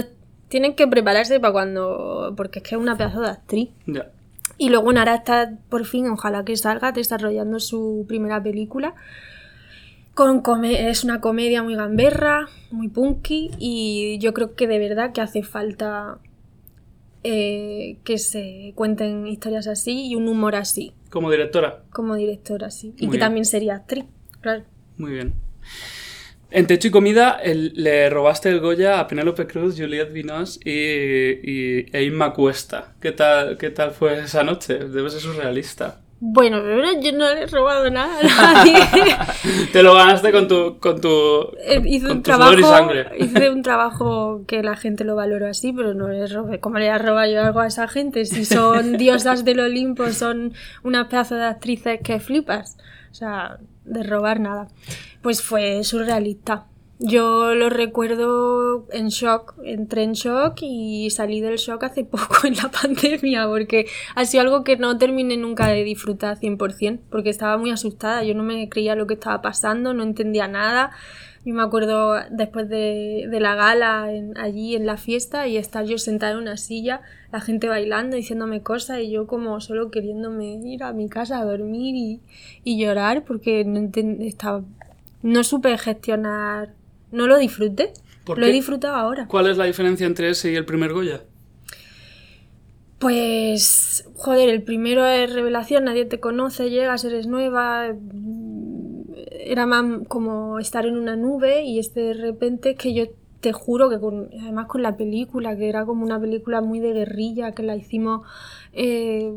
tienen 0.52 0.76
que 0.76 0.86
prepararse 0.86 1.40
para 1.40 1.54
cuando, 1.54 2.34
porque 2.36 2.60
es 2.60 2.64
que 2.64 2.76
es 2.76 2.82
una 2.82 2.98
pedazo 2.98 3.22
de 3.22 3.30
actriz. 3.30 3.70
Ya. 3.88 4.12
Y 4.58 4.68
luego 4.70 4.92
Nara 4.92 5.16
está 5.16 5.58
por 5.70 5.86
fin, 5.86 6.10
ojalá 6.10 6.44
que 6.44 6.58
salga, 6.58 6.92
desarrollando 6.92 7.62
su 7.62 8.04
primera 8.06 8.44
película. 8.44 8.94
Con 10.14 10.44
es 10.66 11.06
una 11.06 11.22
comedia 11.22 11.64
muy 11.64 11.76
gamberra, 11.76 12.50
muy 12.70 12.90
punky 12.90 13.52
y 13.60 14.20
yo 14.20 14.34
creo 14.34 14.54
que 14.56 14.68
de 14.68 14.78
verdad 14.78 15.14
que 15.14 15.22
hace 15.22 15.42
falta 15.42 16.20
eh, 17.24 17.98
que 18.04 18.18
se 18.18 18.74
cuenten 18.76 19.26
historias 19.28 19.68
así 19.68 20.08
y 20.08 20.16
un 20.16 20.28
humor 20.28 20.56
así, 20.56 20.92
Como 21.10 21.32
directora, 21.32 21.84
como 21.92 22.16
directora 22.16 22.68
así. 22.68 22.90
Y 22.98 23.06
que 23.06 23.12
bien. 23.12 23.20
también 23.22 23.46
sería 23.46 23.76
actriz, 23.76 24.04
claro. 24.42 24.66
muy 24.98 25.12
bien. 25.12 25.34
En 26.52 26.68
Techo 26.68 26.90
y 26.90 26.92
Comida 26.92 27.40
el- 27.42 27.72
le 27.76 28.10
robaste 28.10 28.50
el 28.50 28.60
Goya 28.60 29.00
a 29.00 29.08
Penélope 29.08 29.48
Cruz, 29.48 29.76
Juliette 29.78 30.12
Vinos 30.12 30.60
y, 30.66 30.70
y 30.72 31.86
e 31.96 32.04
Inma 32.04 32.34
Cuesta. 32.34 32.94
¿Qué 33.00 33.12
tal, 33.14 33.58
¿Qué 33.58 33.70
tal 33.70 33.92
fue 33.92 34.20
esa 34.20 34.44
noche? 34.44 34.76
Debe 34.80 35.10
ser 35.10 35.22
surrealista. 35.22 36.02
Bueno, 36.24 36.58
yo 37.02 37.12
no 37.14 37.34
le 37.34 37.44
he 37.44 37.48
robado 37.48 37.90
nada 37.90 38.20
a 38.20 38.24
nadie. 38.24 38.76
Te 39.74 39.82
lo 39.82 39.96
ganaste 39.96 40.32
con 40.32 40.48
tu... 40.48 40.78
Con 40.80 41.02
tu 41.02 41.10
Eh, 41.66 41.82
hice 41.86 42.08
con 42.08 42.18
un 42.18 42.24
tu 42.24 42.32
sudor 42.32 42.54
y 42.54 42.62
trabajo 42.62 42.78
sangre. 42.78 43.08
hice 43.18 43.50
un 43.50 43.64
trabajo 43.64 44.44
que 44.46 44.62
la 44.62 44.76
gente 44.76 45.04
lo 45.04 45.16
valoró 45.16 45.48
así 45.48 45.74
pero 45.74 45.96
no 45.96 46.10
le 46.10 46.28
robé 46.28 46.60
¿cómo 46.60 46.78
le 46.78 46.90
a 46.92 47.00
robar 47.00 47.28
yo 47.30 47.42
algo 47.42 47.62
a 47.62 47.68
esa 47.68 47.88
gente? 47.88 48.26
si 48.26 48.46
son 48.46 48.98
diosas 48.98 49.46
del 49.46 49.62
Olimpo 49.62 50.12
son 50.12 50.54
unas 50.84 51.08
pedazos 51.08 51.40
de 51.40 51.46
actrices 51.46 52.00
que 52.04 52.20
flipas 52.20 52.78
o 53.10 53.16
sea 53.16 53.58
de 53.92 54.04
robar 54.04 54.40
nada. 54.40 54.68
Pues 55.22 55.42
fue 55.42 55.84
surrealista. 55.84 56.68
Yo 57.04 57.56
lo 57.56 57.72
recuerdo 57.72 58.88
en 58.92 59.08
shock, 59.08 59.56
entré 59.64 60.04
en 60.04 60.14
shock 60.14 60.60
y 60.62 61.10
salí 61.10 61.42
del 61.42 61.58
shock 61.58 61.84
hace 61.84 62.04
poco 62.06 62.46
en 62.46 62.56
la 62.56 62.70
pandemia 62.70 63.48
porque 63.48 63.88
ha 64.14 64.24
sido 64.26 64.42
algo 64.42 64.64
que 64.64 64.78
no 64.78 64.98
terminé 65.00 65.36
nunca 65.36 65.68
de 65.68 65.84
disfrutar 65.84 66.40
100% 66.40 67.00
porque 67.10 67.32
estaba 67.32 67.58
muy 67.58 67.72
asustada, 67.72 68.24
yo 68.24 68.36
no 68.36 68.44
me 68.44 68.70
creía 68.70 68.94
lo 68.94 69.08
que 69.08 69.16
estaba 69.16 69.42
pasando, 69.42 69.96
no 69.96 70.04
entendía 70.04 70.48
nada. 70.48 70.92
Yo 71.44 71.56
me 71.56 71.64
acuerdo 71.64 72.16
después 72.30 72.70
de, 72.70 73.28
de 73.30 73.40
la 73.40 73.56
gala 73.56 74.14
en- 74.14 74.38
allí 74.38 74.76
en 74.76 74.86
la 74.86 74.98
fiesta 74.98 75.48
y 75.48 75.58
estar 75.58 75.86
yo 75.86 75.98
sentada 75.98 76.34
en 76.34 76.38
una 76.38 76.56
silla, 76.58 77.02
la 77.32 77.42
gente 77.42 77.68
bailando, 77.68 78.16
diciéndome 78.16 78.62
cosas 78.62 79.00
y 79.00 79.10
yo 79.12 79.26
como 79.26 79.60
solo 79.60 79.90
queriéndome 79.90 80.54
ir 80.64 80.84
a 80.84 80.94
mi 80.94 81.10
casa 81.10 81.40
a 81.40 81.46
dormir 81.46 81.96
y, 81.96 82.20
y 82.64 82.80
llorar 82.80 83.24
porque 83.26 83.66
no, 83.66 83.90
estaba, 84.20 84.62
no 85.24 85.44
supe 85.44 85.76
gestionar, 85.80 86.70
no 87.12 87.26
lo 87.26 87.38
disfruté, 87.40 87.92
¿Por 88.24 88.38
lo 88.38 88.46
qué? 88.46 88.52
he 88.52 88.54
disfrutado 88.54 88.96
ahora. 88.96 89.26
¿Cuál 89.28 89.48
es 89.48 89.58
la 89.58 89.66
diferencia 89.66 90.06
entre 90.06 90.30
ese 90.30 90.52
y 90.52 90.56
el 90.56 90.66
primer 90.66 90.94
Goya? 90.94 91.22
Pues, 93.00 94.06
joder, 94.14 94.50
el 94.50 94.62
primero 94.62 95.08
es 95.08 95.34
revelación, 95.34 95.86
nadie 95.86 96.06
te 96.06 96.20
conoce, 96.20 96.70
llegas, 96.70 97.04
eres 97.04 97.26
nueva. 97.26 97.88
Era 99.52 99.66
más 99.66 100.08
como 100.08 100.60
estar 100.60 100.86
en 100.86 100.98
una 100.98 101.18
nube 101.18 101.64
y 101.64 101.78
este 101.78 102.00
de 102.00 102.14
repente 102.14 102.76
que 102.76 102.94
yo 102.94 103.04
te 103.42 103.52
juro 103.52 103.90
que 103.90 104.00
con, 104.00 104.30
además 104.42 104.68
con 104.68 104.82
la 104.82 104.96
película, 104.96 105.58
que 105.58 105.68
era 105.68 105.84
como 105.86 106.06
una 106.06 106.18
película 106.22 106.62
muy 106.62 106.80
de 106.80 106.94
guerrilla, 106.94 107.52
que 107.52 107.62
la 107.62 107.76
hicimos 107.76 108.26
eh, 108.72 109.30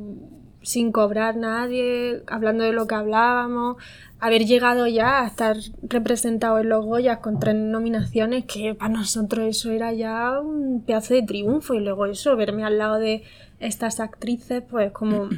sin 0.62 0.92
cobrar 0.92 1.36
nadie, 1.36 2.22
hablando 2.28 2.62
de 2.62 2.72
lo 2.72 2.86
que 2.86 2.94
hablábamos, 2.94 3.76
haber 4.20 4.44
llegado 4.44 4.86
ya 4.86 5.22
a 5.22 5.26
estar 5.26 5.56
representado 5.82 6.60
en 6.60 6.68
los 6.68 6.84
Goyas 6.84 7.18
con 7.18 7.40
tres 7.40 7.56
nominaciones, 7.56 8.44
que 8.44 8.76
para 8.76 8.94
nosotros 8.94 9.46
eso 9.48 9.72
era 9.72 9.92
ya 9.94 10.38
un 10.38 10.84
pedazo 10.86 11.14
de 11.14 11.24
triunfo. 11.24 11.74
Y 11.74 11.80
luego 11.80 12.06
eso, 12.06 12.36
verme 12.36 12.62
al 12.62 12.78
lado 12.78 12.98
de 13.00 13.24
estas 13.58 13.98
actrices, 13.98 14.62
pues 14.62 14.92
como... 14.92 15.28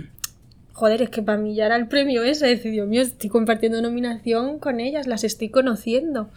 Joder, 0.77 1.01
es 1.01 1.09
que 1.09 1.23
para 1.23 1.39
mí 1.39 1.55
ya 1.55 1.65
era 1.65 1.77
el 1.77 1.89
premio 1.89 2.23
ese, 2.23 2.49
decir, 2.49 2.71
Dios 2.71 2.87
mío, 2.87 3.01
estoy 3.01 3.31
compartiendo 3.31 3.81
nominación 3.81 4.59
con 4.59 4.79
ellas, 4.79 5.07
las 5.07 5.25
estoy 5.25 5.49
conociendo. 5.49 6.29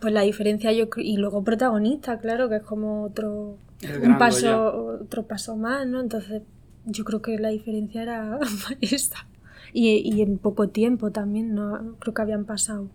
Pues 0.00 0.12
la 0.12 0.22
diferencia 0.22 0.72
yo 0.72 0.88
y 0.96 1.16
luego 1.16 1.44
protagonista, 1.44 2.18
claro, 2.18 2.48
que 2.48 2.56
es 2.56 2.62
como 2.64 3.04
otro 3.04 3.56
un 4.02 4.18
paso 4.18 4.98
otro 5.00 5.28
paso 5.28 5.56
más, 5.56 5.86
¿no? 5.86 6.00
Entonces, 6.00 6.42
yo 6.86 7.04
creo 7.04 7.22
que 7.22 7.38
la 7.38 7.50
diferencia 7.50 8.02
era 8.02 8.40
esta. 8.80 9.28
Y, 9.72 9.98
y 9.98 10.20
en 10.22 10.38
poco 10.38 10.70
tiempo 10.70 11.12
también, 11.12 11.54
no 11.54 11.94
creo 12.00 12.14
que 12.14 12.22
habían 12.22 12.46
pasado 12.46 12.88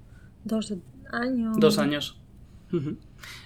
dos 0.43 0.73
años. 1.13 1.55
Dos 1.61 1.77
años. 1.77 2.19
Ujú. 2.73 2.97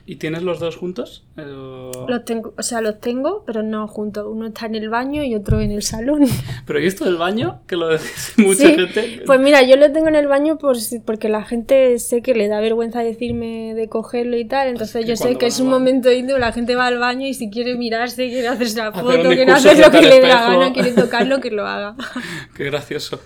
¿Y 0.09 0.15
tienes 0.15 0.41
los 0.41 0.59
dos 0.59 0.77
juntos? 0.77 1.25
Eh, 1.35 1.41
o- 1.43 2.05
Los 2.07 2.23
tengo, 2.23 2.53
o 2.57 2.63
sea, 2.63 2.79
los 2.79 3.01
tengo, 3.01 3.43
pero 3.45 3.61
no 3.61 3.87
juntos. 3.89 4.25
Uno 4.29 4.47
está 4.47 4.65
en 4.67 4.75
el 4.75 4.87
baño 4.89 5.21
y 5.23 5.35
otro 5.35 5.59
en 5.59 5.71
el 5.71 5.81
salón. 5.83 6.23
Pero 6.65 6.79
¿y 6.79 6.85
esto 6.87 7.03
del 7.03 7.17
baño? 7.17 7.61
Que 7.67 7.75
lo 7.75 7.89
decís 7.89 8.33
mucha 8.37 8.67
Sí, 8.67 8.73
gente. 8.75 9.23
Pues 9.25 9.39
mira, 9.41 9.61
yo 9.63 9.75
lo 9.75 9.91
tengo 9.91 10.07
en 10.07 10.15
el 10.15 10.27
baño 10.27 10.57
por 10.57 10.77
porque 11.05 11.27
la 11.27 11.43
gente 11.43 11.99
sé 11.99 12.21
que 12.21 12.33
le 12.35 12.47
da 12.47 12.61
vergüenza 12.61 13.01
decirme 13.01 13.73
de 13.75 13.89
cogerlo 13.89 14.37
y 14.37 14.45
tal. 14.45 14.69
Entonces 14.69 15.05
yo 15.05 15.15
sé 15.17 15.37
que 15.37 15.47
es 15.47 15.59
un 15.59 15.69
momento 15.69 16.09
íntimo, 16.11 16.37
la 16.37 16.53
gente 16.53 16.75
va 16.75 16.85
al 16.87 16.99
baño 16.99 17.27
y 17.27 17.33
si 17.33 17.49
quiere 17.49 17.75
mirarse, 17.75 18.27
quiere 18.29 18.47
hacerse 18.47 18.77
la 18.77 18.91
foto, 18.93 19.21
quiere 19.29 19.51
hacer 19.51 19.77
lo 19.77 19.91
que 19.91 20.01
le 20.01 20.21
dé 20.21 20.27
la 20.27 20.41
gana, 20.41 20.71
quiere 20.73 20.91
tocarlo, 20.93 21.41
que 21.41 21.51
lo 21.51 21.65
haga. 21.67 21.95
Qué 22.55 22.63
gracioso. 22.63 23.21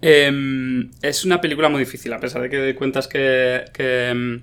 Em, 0.00 0.90
es 1.02 1.24
una 1.24 1.40
película 1.40 1.68
muy 1.68 1.80
difícil, 1.80 2.12
a 2.12 2.18
pesar 2.18 2.42
de 2.42 2.50
que 2.50 2.74
cuentas 2.74 3.06
que, 3.06 3.64
que, 3.72 4.08
em, 4.08 4.42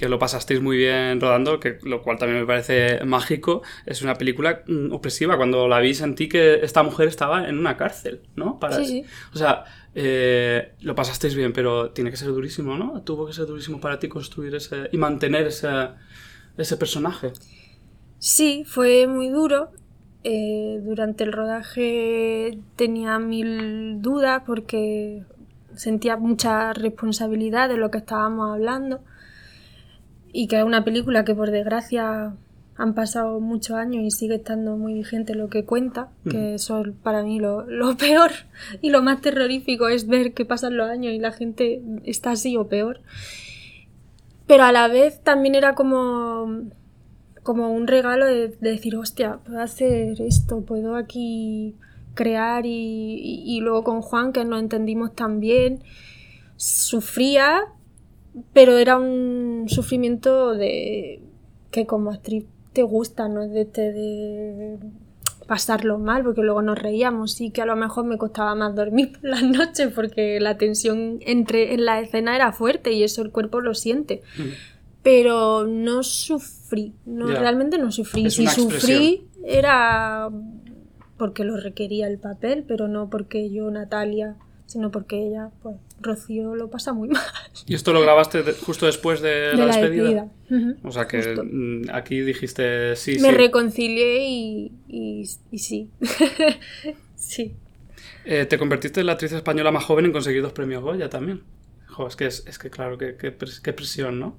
que 0.00 0.08
lo 0.08 0.18
pasasteis 0.18 0.62
muy 0.62 0.78
bien 0.78 1.20
rodando, 1.20 1.60
que, 1.60 1.76
lo 1.82 2.00
cual 2.00 2.16
también 2.16 2.40
me 2.40 2.46
parece 2.46 3.04
mágico. 3.04 3.60
Es 3.84 4.00
una 4.00 4.14
película 4.14 4.62
mm, 4.66 4.94
opresiva. 4.94 5.36
Cuando 5.36 5.68
la 5.68 5.78
vi 5.78 5.92
sentí 5.92 6.26
que 6.26 6.54
esta 6.64 6.82
mujer 6.82 7.06
estaba 7.06 7.46
en 7.46 7.58
una 7.58 7.76
cárcel, 7.76 8.22
¿no? 8.34 8.58
Para, 8.58 8.76
Sí, 8.76 8.86
sí. 8.86 9.04
O 9.34 9.36
sea, 9.36 9.64
eh, 9.94 10.72
lo 10.80 10.94
pasasteis 10.94 11.34
bien, 11.34 11.52
pero 11.52 11.90
tiene 11.90 12.10
que 12.10 12.16
ser 12.16 12.28
durísimo, 12.28 12.78
¿no? 12.78 13.02
Tuvo 13.02 13.26
que 13.26 13.34
ser 13.34 13.44
durísimo 13.44 13.78
para 13.78 13.98
ti 13.98 14.08
construir 14.08 14.54
ese 14.54 14.88
y 14.90 14.96
mantener 14.96 15.48
ese, 15.48 15.68
ese 16.56 16.78
personaje. 16.78 17.32
Sí, 18.18 18.64
fue 18.66 19.06
muy 19.06 19.28
duro. 19.28 19.70
Eh, 20.24 20.80
durante 20.82 21.24
el 21.24 21.32
rodaje 21.32 22.58
tenía 22.76 23.18
mil 23.18 24.00
dudas 24.00 24.44
porque 24.46 25.24
sentía 25.74 26.16
mucha 26.16 26.72
responsabilidad 26.72 27.68
de 27.68 27.76
lo 27.76 27.90
que 27.90 27.98
estábamos 27.98 28.54
hablando 28.54 29.02
y 30.32 30.46
que 30.46 30.58
es 30.58 30.64
una 30.64 30.84
película 30.84 31.24
que 31.24 31.34
por 31.34 31.50
desgracia 31.50 32.34
han 32.76 32.94
pasado 32.94 33.40
muchos 33.40 33.76
años 33.76 34.02
y 34.04 34.10
sigue 34.10 34.36
estando 34.36 34.76
muy 34.78 34.94
vigente 34.94 35.34
lo 35.34 35.50
que 35.50 35.66
cuenta, 35.66 36.08
que 36.30 36.54
eso 36.54 36.80
es 36.80 36.94
para 37.02 37.22
mí 37.22 37.38
lo, 37.38 37.66
lo, 37.66 37.94
peor 37.98 38.30
y 38.80 38.88
lo 38.88 39.02
más 39.02 39.20
terrorífico 39.20 39.88
es 39.88 40.06
ver 40.06 40.32
que 40.32 40.46
pasan 40.46 40.78
los 40.78 40.88
años 40.88 41.12
y 41.12 41.18
la 41.18 41.30
gente 41.30 41.82
está 42.04 42.30
así 42.30 42.56
o 42.56 42.68
peor. 42.68 43.00
Pero 44.46 44.64
a 44.64 44.72
la 44.72 44.88
vez 44.88 45.20
también 45.22 45.54
era 45.54 45.74
como, 45.74 46.70
como 47.42 47.70
un 47.70 47.86
regalo 47.86 48.24
de, 48.24 48.48
decir, 48.60 48.96
hostia, 48.96 49.40
puedo 49.44 49.60
hacer 49.60 50.20
esto, 50.22 50.62
puedo 50.62 50.96
aquí 50.96 51.76
crear 52.14 52.64
y, 52.64 53.44
y, 53.44 53.60
luego 53.60 53.84
con 53.84 54.00
Juan, 54.00 54.32
que 54.32 54.44
nos 54.44 54.58
entendimos 54.58 55.14
tan 55.14 55.38
bien, 55.38 55.84
sufría, 56.56 57.64
pero 58.52 58.78
era 58.78 58.98
un 58.98 59.66
sufrimiento 59.68 60.54
de 60.54 61.20
que 61.70 61.86
como 61.86 62.10
actriz 62.10 62.44
te 62.72 62.82
gusta, 62.82 63.28
no 63.28 63.42
es 63.42 63.50
de, 63.52 63.62
este 63.62 63.92
de 63.92 64.78
pasarlo 65.46 65.98
mal, 65.98 66.22
porque 66.22 66.42
luego 66.42 66.62
nos 66.62 66.78
reíamos 66.78 67.40
y 67.40 67.50
que 67.50 67.62
a 67.62 67.66
lo 67.66 67.74
mejor 67.74 68.04
me 68.04 68.18
costaba 68.18 68.54
más 68.54 68.74
dormir 68.74 69.12
por 69.20 69.24
las 69.24 69.42
noches 69.42 69.92
porque 69.94 70.38
la 70.40 70.56
tensión 70.58 71.18
entre 71.22 71.74
en 71.74 71.84
la 71.84 72.00
escena 72.00 72.36
era 72.36 72.52
fuerte 72.52 72.92
y 72.92 73.02
eso 73.02 73.22
el 73.22 73.30
cuerpo 73.30 73.60
lo 73.60 73.74
siente. 73.74 74.22
Pero 75.02 75.66
no 75.66 76.02
sufrí, 76.02 76.92
no, 77.06 77.26
realmente 77.26 77.78
no 77.78 77.90
sufrí. 77.90 78.30
si 78.30 78.46
sufrí 78.46 79.26
era 79.42 80.28
porque 81.16 81.44
lo 81.44 81.56
requería 81.56 82.06
el 82.06 82.18
papel, 82.18 82.64
pero 82.66 82.86
no 82.86 83.10
porque 83.10 83.50
yo, 83.50 83.70
Natalia, 83.70 84.36
sino 84.70 84.92
porque 84.92 85.26
ella, 85.26 85.50
pues, 85.64 85.74
Rocío 86.00 86.54
lo 86.54 86.70
pasa 86.70 86.92
muy 86.92 87.08
mal. 87.08 87.24
¿Y 87.66 87.74
esto 87.74 87.92
lo 87.92 88.00
grabaste 88.00 88.44
justo 88.52 88.86
después 88.86 89.20
de, 89.20 89.52
la, 89.54 89.66
despedida? 89.66 90.28
O 90.84 90.92
sea 90.92 91.08
que 91.08 91.18
mm, 91.42 91.90
aquí 91.92 92.20
dijiste 92.20 92.94
sí, 92.94 93.18
Me 93.18 93.32
reconcilié 93.32 94.24
y, 94.24 94.72
y, 94.86 95.58
sí. 95.58 95.90
sí. 97.16 97.56
Eh, 98.24 98.46
te 98.46 98.58
convertiste 98.58 99.00
en 99.00 99.06
la 99.06 99.12
actriz 99.12 99.32
española 99.32 99.72
más 99.72 99.82
joven 99.82 100.04
en 100.04 100.12
conseguir 100.12 100.40
dos 100.40 100.52
premios 100.52 100.84
Goya 100.84 101.10
también. 101.10 101.42
es 102.06 102.14
que, 102.14 102.26
es, 102.26 102.58
que 102.60 102.70
claro, 102.70 102.96
qué, 102.96 103.16
qué, 103.16 103.72
presión, 103.72 104.20
¿no? 104.20 104.36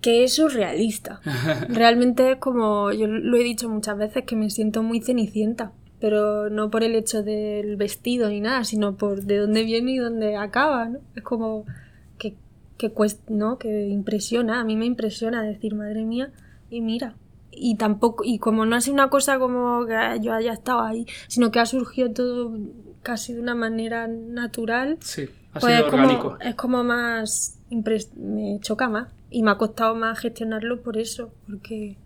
que 0.00 0.24
es 0.24 0.34
surrealista. 0.34 1.20
Realmente 1.68 2.32
es 2.32 2.38
como, 2.38 2.92
yo 2.92 3.08
lo 3.08 3.36
he 3.36 3.42
dicho 3.42 3.68
muchas 3.68 3.98
veces, 3.98 4.24
que 4.24 4.36
me 4.36 4.50
siento 4.50 4.84
muy 4.84 5.00
cenicienta 5.00 5.72
pero 6.02 6.50
no 6.50 6.68
por 6.68 6.82
el 6.82 6.96
hecho 6.96 7.22
del 7.22 7.76
vestido 7.76 8.28
ni 8.28 8.40
nada, 8.40 8.64
sino 8.64 8.96
por 8.96 9.22
de 9.22 9.38
dónde 9.38 9.62
viene 9.62 9.92
y 9.92 9.98
dónde 9.98 10.34
acaba, 10.36 10.88
¿no? 10.88 10.98
Es 11.14 11.22
como 11.22 11.64
que, 12.18 12.34
que 12.76 12.90
cuesta, 12.90 13.22
¿no? 13.28 13.56
Que 13.56 13.86
impresiona, 13.86 14.60
a 14.60 14.64
mí 14.64 14.74
me 14.74 14.84
impresiona 14.84 15.44
decir, 15.44 15.76
madre 15.76 16.04
mía, 16.04 16.32
y 16.68 16.80
mira. 16.80 17.14
Y 17.52 17.76
tampoco, 17.76 18.24
y 18.24 18.40
como 18.40 18.66
no 18.66 18.74
ha 18.74 18.80
sido 18.80 18.94
una 18.94 19.10
cosa 19.10 19.38
como 19.38 19.86
que 19.86 19.94
yo 20.20 20.32
haya 20.32 20.52
estado 20.52 20.80
ahí, 20.80 21.06
sino 21.28 21.52
que 21.52 21.60
ha 21.60 21.66
surgido 21.66 22.10
todo 22.10 22.58
casi 23.04 23.34
de 23.34 23.40
una 23.40 23.54
manera 23.54 24.08
natural. 24.08 24.98
Sí, 25.02 25.28
ha 25.52 25.60
pues 25.60 25.72
sido 25.72 25.86
orgánico. 25.86 26.36
es 26.40 26.56
como 26.56 26.82
más, 26.82 27.60
me 27.70 28.58
choca 28.58 28.88
más. 28.88 29.06
Y 29.30 29.44
me 29.44 29.52
ha 29.52 29.56
costado 29.56 29.94
más 29.94 30.18
gestionarlo 30.18 30.82
por 30.82 30.98
eso, 30.98 31.30
porque, 31.46 31.96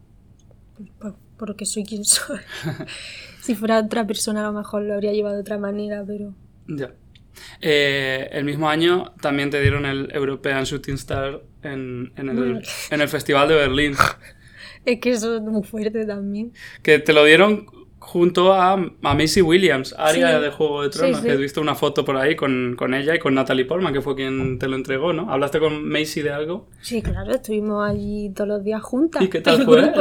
pues, 0.98 1.14
porque 1.38 1.66
soy 1.66 1.84
quien 1.84 2.04
soy. 2.04 2.38
Si 3.40 3.54
fuera 3.54 3.78
otra 3.78 4.04
persona 4.04 4.40
a 4.40 4.50
lo 4.50 4.58
mejor 4.58 4.82
lo 4.82 4.94
habría 4.94 5.12
llevado 5.12 5.36
de 5.36 5.42
otra 5.42 5.56
manera, 5.56 6.02
pero... 6.04 6.34
Ya. 6.66 6.92
Eh, 7.60 8.28
el 8.32 8.44
mismo 8.44 8.68
año 8.68 9.12
también 9.20 9.50
te 9.50 9.60
dieron 9.60 9.86
el 9.86 10.10
European 10.12 10.64
Shooting 10.64 10.96
Star 10.96 11.42
en, 11.62 12.12
en, 12.16 12.28
el, 12.28 12.62
en 12.90 13.00
el 13.00 13.08
Festival 13.08 13.46
de 13.46 13.54
Berlín. 13.54 13.94
es 14.84 15.00
que 15.00 15.10
eso 15.10 15.36
es 15.36 15.42
muy 15.42 15.62
fuerte 15.62 16.04
también. 16.06 16.52
Que 16.82 16.98
te 16.98 17.12
lo 17.12 17.24
dieron 17.24 17.66
junto 18.06 18.52
a, 18.52 18.74
a 18.74 19.14
Macy 19.14 19.42
Williams, 19.42 19.92
Aria 19.98 20.38
de 20.38 20.50
Juego 20.50 20.82
de 20.82 20.90
Tronos, 20.90 21.20
que 21.20 21.32
he 21.32 21.36
visto 21.36 21.60
una 21.60 21.74
foto 21.74 22.04
por 22.04 22.16
ahí 22.16 22.36
con, 22.36 22.76
con, 22.78 22.94
ella 22.94 23.16
y 23.16 23.18
con 23.18 23.34
Natalie 23.34 23.64
Portman, 23.64 23.92
que 23.92 24.00
fue 24.00 24.14
quien 24.14 24.60
te 24.60 24.68
lo 24.68 24.76
entregó, 24.76 25.12
¿no? 25.12 25.28
¿Hablaste 25.28 25.58
con 25.58 25.88
Macy 25.88 26.22
de 26.22 26.30
algo? 26.30 26.68
Sí, 26.80 27.02
claro, 27.02 27.32
estuvimos 27.32 27.84
allí 27.84 28.30
todos 28.30 28.48
los 28.48 28.64
días 28.64 28.80
juntas. 28.80 29.22
¿Y 29.22 29.28
qué 29.28 29.40
tal 29.40 29.64
fue? 29.64 29.92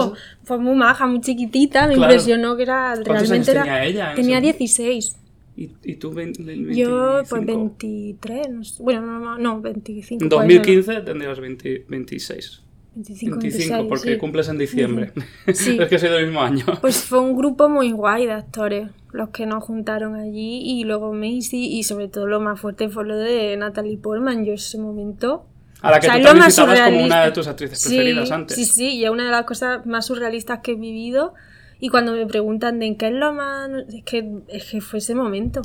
Fue 0.43 0.59
muy 0.59 0.75
maja, 0.75 1.07
muy 1.07 1.19
chiquitita, 1.19 1.87
me 1.87 1.95
impresionó 1.95 2.55
que 2.55 2.63
era 2.63 2.93
realmente 2.93 3.33
años 3.33 3.47
tenía 3.47 3.83
ella? 3.83 4.13
tenía 4.15 4.39
16. 4.39 5.17
¿Y, 5.57 5.71
¿Y, 5.83 5.95
tú 5.95 6.11
20, 6.11 6.75
Yo, 6.75 7.23
pues 7.27 7.45
23, 7.45 8.49
no 8.49 8.63
sé. 8.63 8.83
bueno, 8.83 9.01
no, 9.01 9.19
no, 9.19 9.37
no 9.37 9.61
25. 9.61 10.23
En 10.23 10.29
2015 10.29 11.01
tendrías 11.01 11.39
20, 11.39 11.85
26. 11.87 12.64
25, 12.95 13.87
porque 13.89 14.17
cumples 14.17 14.47
en 14.49 14.57
diciembre. 14.57 15.11
Sí. 15.53 15.77
es 15.79 15.89
que 15.89 15.99
soy 15.99 16.09
del 16.09 16.25
mismo 16.25 16.41
año. 16.41 16.65
Pues 16.81 17.03
fue 17.03 17.19
un 17.19 17.35
grupo 17.35 17.69
muy 17.69 17.91
guay 17.91 18.25
de 18.25 18.33
actores 18.33 18.89
los 19.11 19.29
que 19.29 19.45
nos 19.45 19.63
juntaron 19.63 20.15
allí 20.15 20.61
y 20.63 20.83
luego 20.83 21.13
Macy 21.13 21.77
y 21.77 21.83
sobre 21.83 22.07
todo 22.07 22.27
lo 22.27 22.41
más 22.41 22.59
fuerte 22.59 22.89
fue 22.89 23.05
lo 23.05 23.17
de 23.17 23.55
Natalie 23.57 23.97
Portman. 23.97 24.45
Yo 24.45 24.53
ese 24.53 24.77
momento... 24.77 25.45
A 25.81 25.91
la 25.91 25.99
que 25.99 26.07
tú 26.07 26.21
también 26.21 26.51
citabas 26.51 26.79
como 26.81 27.05
una 27.05 27.25
de 27.25 27.31
tus 27.31 27.47
actrices 27.47 27.85
preferidas 27.85 28.31
antes. 28.31 28.57
Sí, 28.57 28.65
sí, 28.65 28.95
y 28.95 29.05
es 29.05 29.09
una 29.11 29.25
de 29.25 29.31
las 29.31 29.45
cosas 29.45 29.85
más 29.85 30.05
surrealistas 30.07 30.59
que 30.59 30.71
he 30.71 30.75
vivido 30.75 31.33
y 31.79 31.89
cuando 31.89 32.13
me 32.13 32.25
preguntan 32.25 32.79
de 32.79 32.87
en 32.87 32.97
qué 32.97 33.07
es 33.07 33.13
lo 33.13 33.33
más... 33.33 33.69
Es 33.93 34.03
que, 34.03 34.29
es 34.47 34.65
que 34.65 34.81
fue 34.81 34.99
ese 34.99 35.15
momento. 35.15 35.61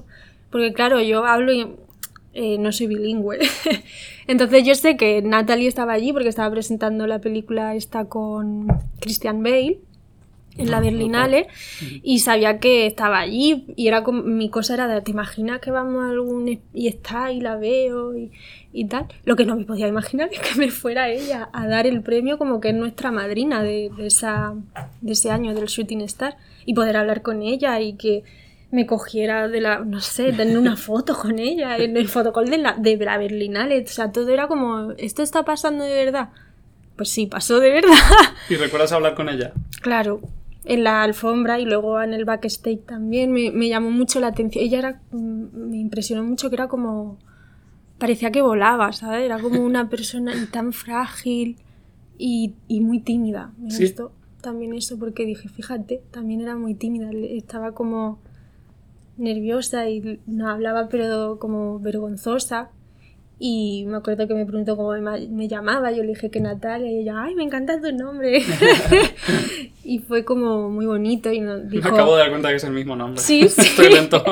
Porque 0.51 0.73
claro, 0.73 1.01
yo 1.01 1.25
hablo 1.25 1.53
y 1.53 1.75
eh, 2.33 2.59
no 2.59 2.73
soy 2.73 2.87
bilingüe. 2.87 3.39
Entonces 4.27 4.65
yo 4.65 4.75
sé 4.75 4.97
que 4.97 5.23
Natalie 5.23 5.69
estaba 5.69 5.93
allí 5.93 6.13
porque 6.13 6.29
estaba 6.29 6.51
presentando 6.51 7.07
la 7.07 7.21
película 7.21 7.75
esta 7.75 8.05
con 8.05 8.69
Christian 9.01 9.43
Bale 9.43 9.81
en 10.57 10.71
la 10.71 10.79
ah, 10.79 10.81
Berlinale 10.81 11.47
y 12.03 12.21
sabía 12.21 12.59
que 12.59 12.87
estaba 12.87 13.21
allí 13.21 13.65
y 13.77 13.89
era 13.89 14.03
como, 14.03 14.23
mi 14.23 14.51
cosa 14.51 14.75
era 14.75 14.89
de, 14.89 15.01
¿te 15.01 15.11
imaginas 15.11 15.61
que 15.61 15.71
vamos 15.71 16.05
a 16.05 16.11
algún 16.11 16.61
y 16.75 16.89
está 16.89 17.33
y 17.33 17.41
la 17.41 17.57
veo 17.57 18.17
y, 18.17 18.33
y, 18.73 18.87
tal? 18.87 19.07
Lo 19.25 19.37
que 19.37 19.45
no 19.45 19.57
me 19.57 19.65
podía 19.65 19.89
imaginar 19.89 20.29
es 20.33 20.41
que 20.41 20.59
me 20.59 20.71
fuera 20.71 21.09
ella 21.09 21.49
a 21.53 21.67
dar 21.67 21.87
el 21.87 22.03
premio 22.03 22.39
como 22.39 22.61
que 22.61 22.71
es 22.71 22.75
nuestra 22.75 23.11
madrina 23.11 23.63
de, 23.63 23.91
de, 23.97 24.07
esa, 24.07 24.55
de 25.01 25.13
ese 25.13 25.31
año 25.31 25.55
del 25.55 25.67
Shooting 25.67 26.03
Star 26.03 26.37
y 26.67 26.75
poder 26.75 26.97
hablar 26.97 27.23
con 27.23 27.43
ella 27.43 27.81
y 27.81 27.95
que 27.95 28.25
me 28.71 28.87
cogiera 28.87 29.49
de 29.49 29.61
la, 29.61 29.81
no 29.81 30.01
sé, 30.01 30.33
tener 30.33 30.59
una 30.59 30.77
foto 30.89 31.15
con 31.17 31.39
ella 31.39 31.77
en 31.79 31.97
el 31.97 32.09
fotocall 32.09 32.49
de 32.49 32.59
la, 32.59 32.75
de 32.75 32.97
la 32.97 33.19
Berlinale. 33.19 33.83
O 33.83 33.87
sea, 33.87 34.13
todo 34.13 34.29
era 34.29 34.49
como, 34.49 34.93
¿esto 34.93 35.23
está 35.23 35.45
pasando 35.45 35.85
de 35.85 36.05
verdad? 36.05 36.31
Pues 36.97 37.11
sí, 37.11 37.27
pasó 37.27 37.61
de 37.61 37.71
verdad. 37.71 37.97
¿Y 38.49 38.57
recuerdas 38.57 38.93
hablar 38.93 39.15
con 39.15 39.29
ella? 39.29 39.53
Claro, 39.81 40.21
en 40.65 40.85
la 40.85 41.03
alfombra 41.03 41.59
y 41.59 41.65
luego 41.65 42.01
en 42.03 42.13
el 42.13 42.25
backstage 42.25 42.85
también. 42.87 43.33
Me, 43.33 43.51
me 43.51 43.69
llamó 43.69 43.91
mucho 43.91 44.21
la 44.21 44.29
atención. 44.29 44.65
Ella 44.65 44.79
era, 44.79 45.01
me 45.13 45.79
impresionó 45.79 46.23
mucho 46.23 46.49
que 46.51 46.57
era 46.57 46.69
como, 46.69 47.19
parecía 47.99 48.31
que 48.31 48.43
volaba, 48.43 48.93
¿sabes? 48.93 49.25
Era 49.25 49.39
como 49.39 49.61
una 49.65 49.89
persona 49.91 50.33
tan 50.53 50.73
frágil 50.73 51.57
y, 52.19 52.55
y 52.69 52.81
muy 52.81 53.01
tímida. 53.01 53.53
Me 53.59 53.77
gustó 53.77 54.13
también 54.41 54.75
eso 54.75 54.99
porque 54.99 55.25
dije, 55.25 55.49
fíjate, 55.49 56.03
también 56.11 56.41
era 56.41 56.57
muy 56.57 56.75
tímida. 56.75 57.11
Estaba 57.13 57.73
como 57.73 58.19
nerviosa 59.21 59.89
y 59.89 60.21
no 60.27 60.49
hablaba 60.49 60.89
pero 60.89 61.39
como 61.39 61.79
vergonzosa. 61.79 62.71
Y 63.43 63.87
me 63.87 63.97
acuerdo 63.97 64.29
que 64.29 64.35
me 64.35 64.45
preguntó 64.45 64.77
cómo 64.77 64.93
me, 64.93 65.49
llamaba, 65.49 65.91
yo 65.93 66.03
le 66.03 66.11
dije 66.11 66.31
que 66.31 66.41
Natalia, 66.41 66.93
y 66.93 66.99
ella, 66.99 67.23
ay, 67.23 67.35
me 67.35 67.43
encanta 67.43 67.81
tu 67.81 67.91
nombre. 67.91 68.43
y 69.85 70.01
fue 70.01 70.27
como 70.27 70.69
muy 70.69 70.85
bonito 70.85 71.33
y 71.33 71.41
nos 71.41 71.67
dijo... 71.71 71.89
Me 71.89 71.95
acabo 71.95 72.17
de 72.17 72.21
dar 72.21 72.31
cuenta 72.31 72.51
que 72.51 72.57
es 72.57 72.65
el 72.65 72.73
mismo 72.73 72.97
nombre. 72.97 73.23
Sí, 73.23 73.49
sí. 73.49 73.63
Estoy 73.63 73.95
lento. 73.95 74.23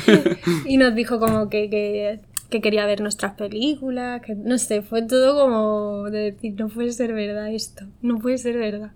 y 0.66 0.76
nos 0.76 0.94
dijo 0.94 1.18
como 1.18 1.48
que, 1.48 1.70
que, 1.70 2.20
que, 2.50 2.60
quería 2.60 2.84
ver 2.84 3.00
nuestras 3.00 3.32
películas, 3.36 4.20
que 4.20 4.34
no 4.34 4.58
sé, 4.58 4.82
fue 4.82 5.00
todo 5.00 5.34
como 5.34 6.10
de 6.10 6.32
decir, 6.32 6.52
no 6.58 6.68
puede 6.68 6.92
ser 6.92 7.14
verdad 7.14 7.50
esto, 7.50 7.86
no 8.02 8.18
puede 8.18 8.36
ser 8.36 8.58
verdad. 8.58 8.92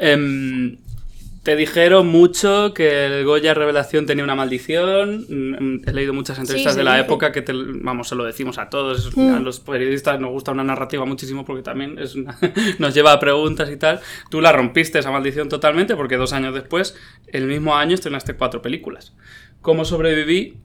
Um, 0.00 0.76
te 1.42 1.56
dijeron 1.56 2.06
mucho 2.06 2.74
que 2.74 3.06
el 3.06 3.24
Goya 3.24 3.54
Revelación 3.54 4.04
tenía 4.04 4.24
una 4.24 4.34
maldición. 4.34 5.24
Mm, 5.28 5.88
he 5.88 5.92
leído 5.92 6.12
muchas 6.12 6.38
entrevistas 6.38 6.76
de 6.76 6.84
la 6.84 7.00
época 7.00 7.32
que, 7.32 7.42
vamos, 7.80 8.08
se 8.08 8.14
lo 8.14 8.24
decimos 8.24 8.58
a 8.58 8.68
todos. 8.68 9.16
A 9.16 9.20
mm. 9.20 9.42
los 9.42 9.60
periodistas 9.60 10.20
nos 10.20 10.30
gusta 10.32 10.52
una 10.52 10.64
narrativa 10.64 11.06
muchísimo 11.06 11.46
porque 11.46 11.62
también 11.62 11.98
es 11.98 12.14
nos 12.78 12.94
lleva 12.94 13.12
a 13.12 13.20
preguntas 13.20 13.70
y 13.70 13.76
tal. 13.76 14.00
Tú 14.28 14.42
la 14.42 14.52
rompiste 14.52 14.98
esa 14.98 15.10
maldición 15.10 15.48
totalmente 15.48 15.96
porque 15.96 16.18
dos 16.18 16.34
años 16.34 16.52
después, 16.52 16.94
el 17.28 17.46
mismo 17.46 17.74
año, 17.74 17.94
estrenaste 17.94 18.34
cuatro 18.34 18.60
películas. 18.60 19.14
¿Cómo 19.62 19.86
sobreviví? 19.86 20.58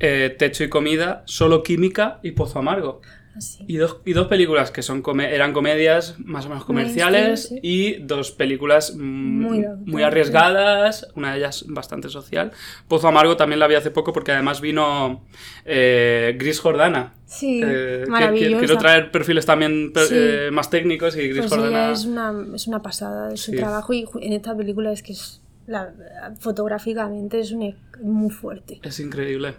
Eh, 0.00 0.36
techo 0.38 0.62
y 0.62 0.68
comida, 0.68 1.24
solo 1.26 1.62
química 1.62 2.20
y 2.22 2.32
pozo 2.32 2.58
amargo. 2.58 3.00
Así. 3.38 3.64
Y 3.66 3.76
dos, 3.76 3.98
y 4.04 4.12
dos 4.12 4.26
películas 4.26 4.70
que 4.70 4.82
son 4.82 5.00
come- 5.02 5.34
eran 5.34 5.52
comedias 5.52 6.16
más 6.18 6.44
o 6.46 6.48
menos 6.50 6.64
comerciales 6.64 7.50
Mainstream, 7.50 7.60
y 7.62 7.94
dos 8.02 8.30
películas 8.32 8.94
mm, 8.96 9.84
Muy 9.86 10.02
arriesgadas, 10.02 11.08
una 11.14 11.32
de 11.32 11.38
ellas 11.38 11.64
bastante 11.68 12.08
social. 12.08 12.52
Pozo 12.88 13.08
Amargo 13.08 13.36
también 13.36 13.58
la 13.60 13.66
vi 13.66 13.74
hace 13.76 13.90
poco 13.90 14.12
porque 14.12 14.32
además 14.32 14.60
vino 14.60 15.24
eh, 15.64 16.36
Gris 16.38 16.60
Jordana. 16.60 17.14
Sí, 17.26 17.60
Eh, 17.64 18.04
maravillosa. 18.08 18.58
Quiero 18.58 18.76
traer 18.78 19.10
perfiles 19.10 19.44
también 19.46 19.92
Sí. 19.94 20.14
eh, 20.14 20.48
más 20.52 20.70
técnicos 20.70 21.16
y 21.16 21.28
Gris 21.28 21.38
Pues 21.46 21.50
Jordana... 21.50 21.92
es 21.92 22.04
una, 22.04 22.32
es 22.54 22.66
una 22.66 22.82
pasada 22.82 23.28
de 23.28 23.36
su 23.36 23.50
Sí. 23.52 23.56
trabajo 23.56 23.92
y 23.92 24.06
en 24.20 24.32
esta 24.32 24.56
película 24.56 24.92
es 24.92 25.02
que 25.02 25.12
es 25.12 25.40
la, 25.66 25.92
fotográficamente 26.40 27.40
es 27.40 27.52
un, 27.52 27.74
muy 28.02 28.30
fuerte. 28.30 28.80
Es 28.82 28.98
increíble. 29.00 29.54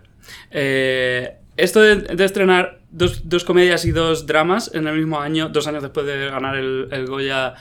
Eh, 0.52 1.38
esto 1.58 1.82
de, 1.82 1.98
de 1.98 2.26
estrenar 2.26 2.79
dos, 2.92 3.28
dos 3.30 3.44
comedias 3.44 3.86
y 3.86 3.92
dos 3.92 4.26
dramas 4.26 4.72
en 4.74 4.88
el 4.88 4.98
mismo 4.98 5.20
año, 5.20 5.50
dos 5.50 5.68
años 5.68 5.84
después 5.84 6.06
de 6.06 6.28
ganar 6.30 6.56
el, 6.56 6.88
el 6.92 7.06
Goya 7.08 7.54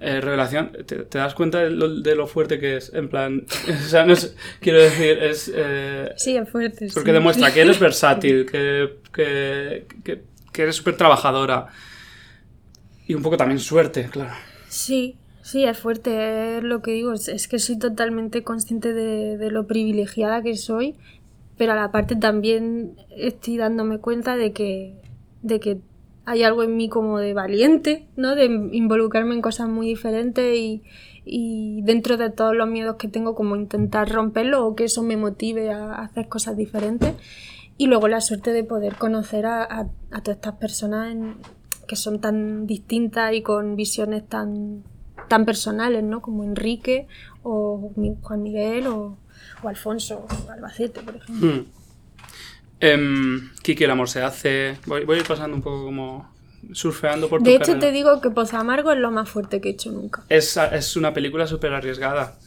eh, 0.00 0.20
Revelación, 0.20 0.72
¿te, 0.86 0.96
te 1.04 1.18
das 1.18 1.34
cuenta 1.34 1.60
de 1.60 1.70
lo, 1.70 1.88
de 2.00 2.16
lo 2.16 2.26
fuerte 2.26 2.58
que 2.58 2.76
es? 2.76 2.92
En 2.92 3.08
plan, 3.08 3.44
o 3.68 3.88
sea, 3.88 4.04
no 4.04 4.12
es- 4.14 4.34
quiero 4.60 4.80
decir, 4.80 5.18
es... 5.22 5.50
eh, 5.54 6.12
Sí, 6.16 6.36
es 6.36 6.48
fuerte. 6.50 6.88
porque 6.92 7.10
sí. 7.10 7.14
demuestra 7.14 7.52
que 7.54 7.60
eres 7.60 7.78
versátil, 7.78 8.44
que, 8.50 8.96
que, 9.12 9.86
que- 10.04 10.22
que 10.52 10.62
eres 10.62 10.76
súper 10.76 10.96
trabajadora. 10.96 11.68
Y 13.06 13.14
un 13.14 13.22
poco 13.22 13.36
también 13.36 13.58
suerte, 13.58 14.08
claro. 14.10 14.32
Sí, 14.68 15.16
sí, 15.42 15.64
es 15.64 15.78
fuerte, 15.78 16.58
es 16.58 16.62
lo 16.64 16.82
que 16.82 16.92
digo, 16.92 17.12
es, 17.12 17.28
es 17.28 17.48
que 17.48 17.58
soy 17.58 17.78
totalmente 17.78 18.42
consciente 18.42 18.92
de, 18.92 19.36
de 19.38 19.50
lo 19.50 19.66
privilegiada 19.66 20.42
que 20.42 20.56
soy, 20.56 20.94
pero 21.62 21.74
a 21.74 21.76
la 21.76 21.92
parte 21.92 22.16
también 22.16 22.96
estoy 23.16 23.56
dándome 23.56 24.00
cuenta 24.00 24.36
de 24.36 24.52
que, 24.52 25.00
de 25.42 25.60
que 25.60 25.80
hay 26.24 26.42
algo 26.42 26.64
en 26.64 26.76
mí 26.76 26.88
como 26.88 27.20
de 27.20 27.34
valiente, 27.34 28.08
¿no? 28.16 28.34
De 28.34 28.46
involucrarme 28.46 29.36
en 29.36 29.42
cosas 29.42 29.68
muy 29.68 29.86
diferentes 29.86 30.58
y, 31.24 31.82
dentro 31.82 32.16
de 32.16 32.30
todos 32.30 32.56
los 32.56 32.68
miedos 32.68 32.96
que 32.96 33.06
tengo 33.06 33.36
como 33.36 33.54
intentar 33.54 34.10
romperlo 34.10 34.66
o 34.66 34.74
que 34.74 34.86
eso 34.86 35.04
me 35.04 35.16
motive 35.16 35.70
a 35.70 36.02
hacer 36.02 36.28
cosas 36.28 36.56
diferentes. 36.56 37.14
Y 37.78 37.86
luego 37.86 38.08
la 38.08 38.20
suerte 38.20 38.52
de 38.52 38.64
poder 38.64 38.96
conocer 38.96 39.46
a, 39.46 39.88
todas 40.24 40.38
estas 40.38 40.56
personas 40.56 41.16
que 41.86 41.94
son 41.94 42.20
tan 42.20 42.66
distintas 42.66 43.34
y 43.34 43.42
con 43.42 43.76
visiones 43.76 44.26
tan, 44.26 44.82
tan 45.28 45.44
personales, 45.44 46.02
¿no? 46.02 46.22
Como 46.22 46.42
Enrique 46.42 47.06
o 47.44 47.92
Juan 48.20 48.42
Miguel 48.42 48.88
o, 48.88 49.16
o 49.62 49.68
Alfonso 49.68 50.26
Albacete, 50.50 51.00
por 51.00 51.16
ejemplo. 51.16 51.48
Mm. 51.48 51.66
Em, 52.80 53.50
Kiki, 53.62 53.84
el 53.84 53.90
amor 53.90 54.08
se 54.08 54.22
hace. 54.22 54.76
Voy, 54.86 55.04
voy 55.04 55.16
a 55.16 55.20
ir 55.20 55.26
pasando 55.26 55.56
un 55.56 55.62
poco 55.62 55.84
como 55.84 56.32
surfeando 56.72 57.28
por 57.28 57.40
tu 57.40 57.44
De 57.44 57.56
hecho, 57.56 57.78
te 57.78 57.90
digo 57.92 58.20
que 58.20 58.30
Pozo 58.30 58.56
Amargo 58.56 58.92
es 58.92 58.98
lo 58.98 59.10
más 59.10 59.28
fuerte 59.28 59.60
que 59.60 59.68
he 59.68 59.72
hecho 59.72 59.90
nunca. 59.90 60.22
Es, 60.28 60.56
es 60.56 60.96
una 60.96 61.12
película 61.12 61.46
súper 61.46 61.72
arriesgada. 61.72 62.38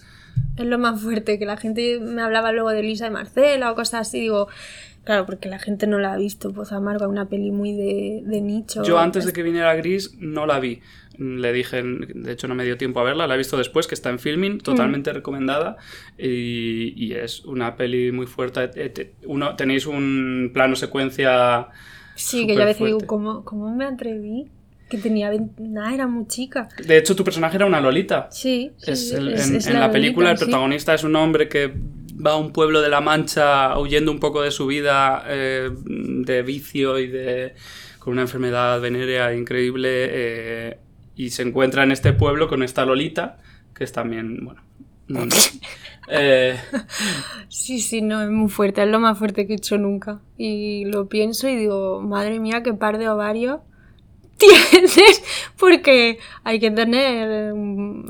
Es 0.58 0.66
lo 0.66 0.78
más 0.78 1.02
fuerte, 1.02 1.38
que 1.40 1.46
la 1.46 1.58
gente 1.58 2.00
me 2.00 2.22
hablaba 2.22 2.52
luego 2.52 2.70
de 2.70 2.84
Lisa 2.84 3.08
y 3.08 3.12
Marcela 3.12 3.72
o 3.72 3.76
cosas 3.76 4.08
así, 4.08 4.20
digo, 4.20 4.48
claro, 5.04 5.26
porque 5.26 5.50
la 5.50 5.60
gente 5.60 5.88
no 5.88 6.00
la 6.00 6.14
ha 6.14 6.18
visto, 6.18 6.54
Pozo 6.54 6.76
Amargo 6.76 7.08
una 7.08 7.28
peli 7.28 7.52
muy 7.52 7.74
de, 7.74 8.22
de 8.26 8.42
nicho. 8.42 8.84
Yo 8.84 9.00
antes 9.00 9.26
de 9.26 9.34
que 9.34 9.44
viniera 9.44 9.74
Gris 9.76 10.16
no 10.18 10.46
la 10.46 10.60
vi. 10.60 10.82
Le 11.20 11.54
dije, 11.54 11.82
de 11.84 12.32
hecho 12.32 12.48
no 12.48 12.56
me 12.56 12.64
dio 12.66 12.78
tiempo 12.78 13.00
a 13.00 13.04
verla, 13.04 13.28
la 13.28 13.36
he 13.36 13.38
visto 13.38 13.58
después, 13.58 13.88
que 13.88 13.96
está 13.96 14.10
en 14.10 14.20
filming, 14.20 14.60
totalmente 14.60 15.12
recomendada. 15.14 15.78
Y, 16.18 16.94
y 16.96 17.14
es 17.14 17.46
una 17.46 17.76
peli 17.76 18.12
muy 18.12 18.28
fuerte. 18.28 18.70
Eh, 18.76 18.90
te- 18.90 19.14
Uno, 19.26 19.56
tenéis 19.56 19.86
un 19.86 20.52
plano 20.54 20.76
secuencia... 20.76 21.68
Sí, 22.16 22.48
que 22.48 22.56
yo 22.56 22.62
a 22.62 22.66
veces 22.66 22.86
digo. 22.86 23.00
¿cómo, 23.06 23.44
¿cómo 23.44 23.76
me 23.76 23.86
atreví? 23.86 24.48
Que 24.90 24.98
tenía 24.98 25.30
20 25.30 25.64
nada, 25.64 25.94
era 25.94 26.08
muy 26.08 26.28
chica. 26.28 26.70
De 26.86 26.98
hecho, 26.98 27.16
tu 27.16 27.24
personaje 27.24 27.58
era 27.58 27.66
una 27.66 27.82
Lolita. 27.82 28.30
Sí, 28.32 28.72
sí, 28.78 28.92
Es 28.92 29.12
el- 29.12 29.34
es- 29.34 29.50
en 29.50 29.56
es 29.58 29.68
en 29.68 29.80
la, 29.80 29.92
película 29.92 30.30
el 30.30 30.34
Lolita, 30.36 30.46
sí. 30.46 30.52
protagonista 30.52 30.94
es 30.94 31.04
un 31.04 31.16
hombre 31.16 31.50
que 31.50 31.74
va 32.26 32.32
a 32.32 32.38
un 32.38 32.54
pueblo 32.54 32.82
de 32.82 32.88
la 32.90 33.02
Mancha 33.02 33.78
huyendo 33.78 34.12
un 34.12 34.20
poco 34.20 34.42
de 34.42 34.52
su 34.52 34.66
vida 34.68 35.24
eh, 35.28 35.70
de 35.86 36.42
vicio 36.44 36.98
y 37.00 37.08
de 37.08 37.54
con 38.00 38.14
una 38.14 38.22
enfermedad 38.22 38.80
venérea 38.80 39.34
increíble 39.36 39.90
eh, 39.92 40.78
y 41.16 41.30
se 41.32 41.42
encuentra 41.44 41.84
en 41.84 41.92
este 41.92 42.14
pueblo 42.14 42.48
con 42.48 42.64
esta 42.64 42.86
Lolita 42.86 43.38
que 43.74 43.84
es 43.84 43.92
también 43.92 44.44
bueno 44.44 44.62
no- 45.08 45.26
eh, 46.10 46.58
Sí, 47.48 47.80
sí, 47.80 48.02
no, 48.02 48.22
es 48.24 48.30
muy 48.30 48.50
fuerte, 48.50 48.82
es 48.84 48.90
lo 48.90 49.00
más 49.00 49.18
fuerte 49.18 49.46
que 49.48 49.54
he 49.54 49.56
hecho 49.58 49.78
nunca. 49.78 50.20
Y 50.38 50.86
lo 50.86 51.08
pienso 51.08 51.48
y 51.48 51.56
digo, 51.56 52.02
madre 52.02 52.40
mía, 52.40 52.64
qué 52.64 52.74
par 52.74 52.98
de 52.98 53.08
ovarios 53.10 53.60
tienes, 54.38 55.24
porque 55.58 56.18
hay 56.44 56.60
que 56.60 56.72
tener, 56.72 57.54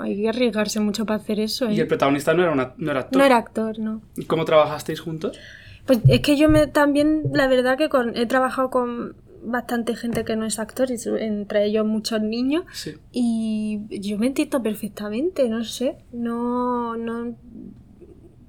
hay 0.02 0.22
que 0.22 0.30
arriesgarse 0.30 0.80
mucho 0.80 1.06
para 1.06 1.18
hacer 1.22 1.40
eso. 1.40 1.70
y 1.70 1.78
¿eh? 1.78 1.82
el 1.82 1.88
protagonista 1.88 2.34
no 2.34 2.44
era, 2.44 2.52
una- 2.52 2.74
no 2.78 2.92
era 2.92 3.02
actor 3.02 3.18
No 3.20 3.26
era 3.26 3.38
actor, 3.38 3.80
no. 3.80 4.02
¿Y 4.18 4.26
cómo 4.26 4.46
trabajasteis 4.46 5.00
juntos? 5.02 5.38
Pues 5.86 6.00
es 6.08 6.22
que 6.22 6.36
yo 6.36 6.50
me 6.50 6.66
también, 6.68 7.24
la 7.34 7.48
verdad 7.48 7.78
que 7.78 7.90
con, 7.90 8.16
he 8.18 8.26
trabajado 8.26 8.70
con 8.72 9.16
bastante 9.46 9.96
gente 9.96 10.24
que 10.26 10.36
no 10.36 10.46
es 10.46 10.60
actor, 10.60 10.88
entre 11.20 11.66
ellos 11.66 11.86
muchos 11.86 12.22
niños, 12.22 12.64
Sí. 12.74 12.92
y 13.12 13.80
yo 14.02 14.18
me 14.18 14.28
entiendo 14.28 14.62
perfectamente, 14.64 15.48
no 15.50 15.64
sé, 15.64 15.98
no, 16.12 16.96
no... 16.98 17.36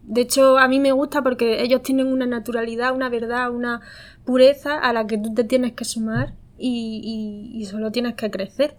De 0.09 0.20
hecho, 0.20 0.57
a 0.59 0.68
mí 0.68 0.78
me 0.78 0.92
gusta 0.92 1.22
porque 1.22 1.62
ellos 1.62 1.82
tienen 1.82 2.07
una 2.07 2.26
naturalidad, 2.26 2.94
una 2.94 3.09
verdad, 3.09 3.51
una 3.51 3.80
pureza 4.24 4.78
a 4.78 4.92
la 4.92 5.07
que 5.07 5.18
tú 5.18 5.34
te 5.34 5.42
tienes 5.42 5.72
que 5.72 5.84
sumar 5.84 6.32
y, 6.59 7.01
y- 7.53 7.61
y 7.61 7.64
solo 7.66 7.90
tienes 7.90 8.14
que 8.14 8.30
crecer. 8.30 8.76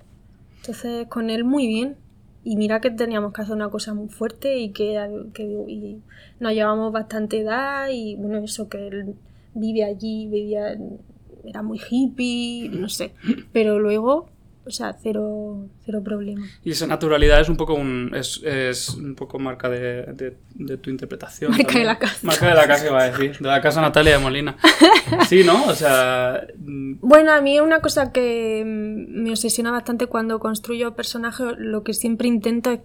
Entonces, 0.62 1.06
con 1.08 1.30
él 1.30 1.44
muy 1.44 1.68
bien. 1.68 1.98
Y 2.46 2.56
mira 2.56 2.80
que 2.80 2.92
teníamos 2.92 3.34
que 3.34 3.42
hacer 3.42 3.56
una 3.56 3.70
cosa 3.70 3.94
muy 3.94 4.08
fuerte 4.08 4.58
y 4.58 4.70
que, 4.72 4.98
que- 5.34 5.44
y 5.68 6.02
nos 6.40 6.54
llevamos 6.54 6.94
bastante 6.94 7.42
edad 7.42 7.90
y 7.92 8.16
bueno, 8.16 8.38
eso 8.38 8.70
que 8.70 8.88
él 8.88 9.16
vive 9.54 9.84
allí, 9.84 10.28
vivía, 10.28 10.72
en- 10.72 10.98
era 11.46 11.62
muy 11.62 11.80
hippie, 11.90 12.70
no 12.70 12.90
sé. 12.90 13.14
Pero 13.54 13.80
luego, 13.80 14.30
o 14.66 14.70
sea, 14.70 14.94
cero, 15.02 15.68
cero 15.86 16.02
problema. 16.04 16.46
Y 16.64 16.72
esa 16.72 16.88
naturalidad 16.88 17.40
es 17.40 17.48
un 17.50 17.56
poco 17.58 17.74
un, 17.74 18.12
es, 18.14 18.42
es 18.44 18.90
un 18.90 19.16
poco 19.16 19.40
marca 19.40 19.70
de, 19.70 20.04
de- 20.14 20.38
de 20.56 20.78
tu 20.78 20.90
interpretación. 20.90 21.52
Marca 21.52 21.64
también. 21.66 21.84
de 21.84 21.88
la 21.88 21.98
casa. 22.00 22.20
Marca 22.24 22.48
de 22.50 22.54
la 22.56 22.68
casa, 22.68 22.88
iba 22.88 23.02
a 23.02 23.10
decir. 23.12 23.38
De 23.40 23.48
la 23.48 23.62
casa 23.62 23.80
Natalia 23.82 24.18
de 24.18 24.24
Molina. 24.24 24.58
Sí, 25.30 25.44
¿no? 25.46 25.66
O 25.68 25.74
sea. 25.74 26.46
Bueno, 26.58 27.32
a 27.32 27.40
mí 27.42 27.56
es 27.56 27.62
una 27.62 27.80
cosa 27.80 28.12
que 28.12 28.64
mm, 28.66 29.24
me 29.24 29.30
obsesiona 29.30 29.72
bastante 29.72 30.08
cuando 30.08 30.40
construyo 30.40 30.96
personajes, 30.96 31.48
lo 31.58 31.84
que 31.84 31.94
siempre 31.94 32.28
intento 32.28 32.72
es 32.72 32.80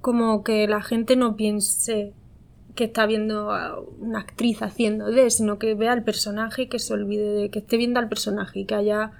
como 0.00 0.42
que 0.42 0.66
la 0.66 0.82
gente 0.82 1.14
no 1.14 1.36
piense 1.36 2.12
que 2.74 2.84
está 2.84 3.06
viendo 3.06 3.50
a 3.52 3.78
una 4.00 4.20
actriz 4.20 4.62
haciendo 4.62 5.06
de, 5.10 5.30
sino 5.30 5.58
que 5.58 5.74
vea 5.74 5.92
al 5.92 6.04
personaje 6.04 6.62
y 6.62 6.66
que 6.68 6.78
se 6.78 6.94
olvide 6.94 7.28
de 7.34 7.50
que 7.50 7.58
esté 7.58 7.76
viendo 7.76 8.00
al 8.00 8.08
personaje 8.08 8.60
y 8.60 8.64
que 8.64 8.74
haya 8.74 9.12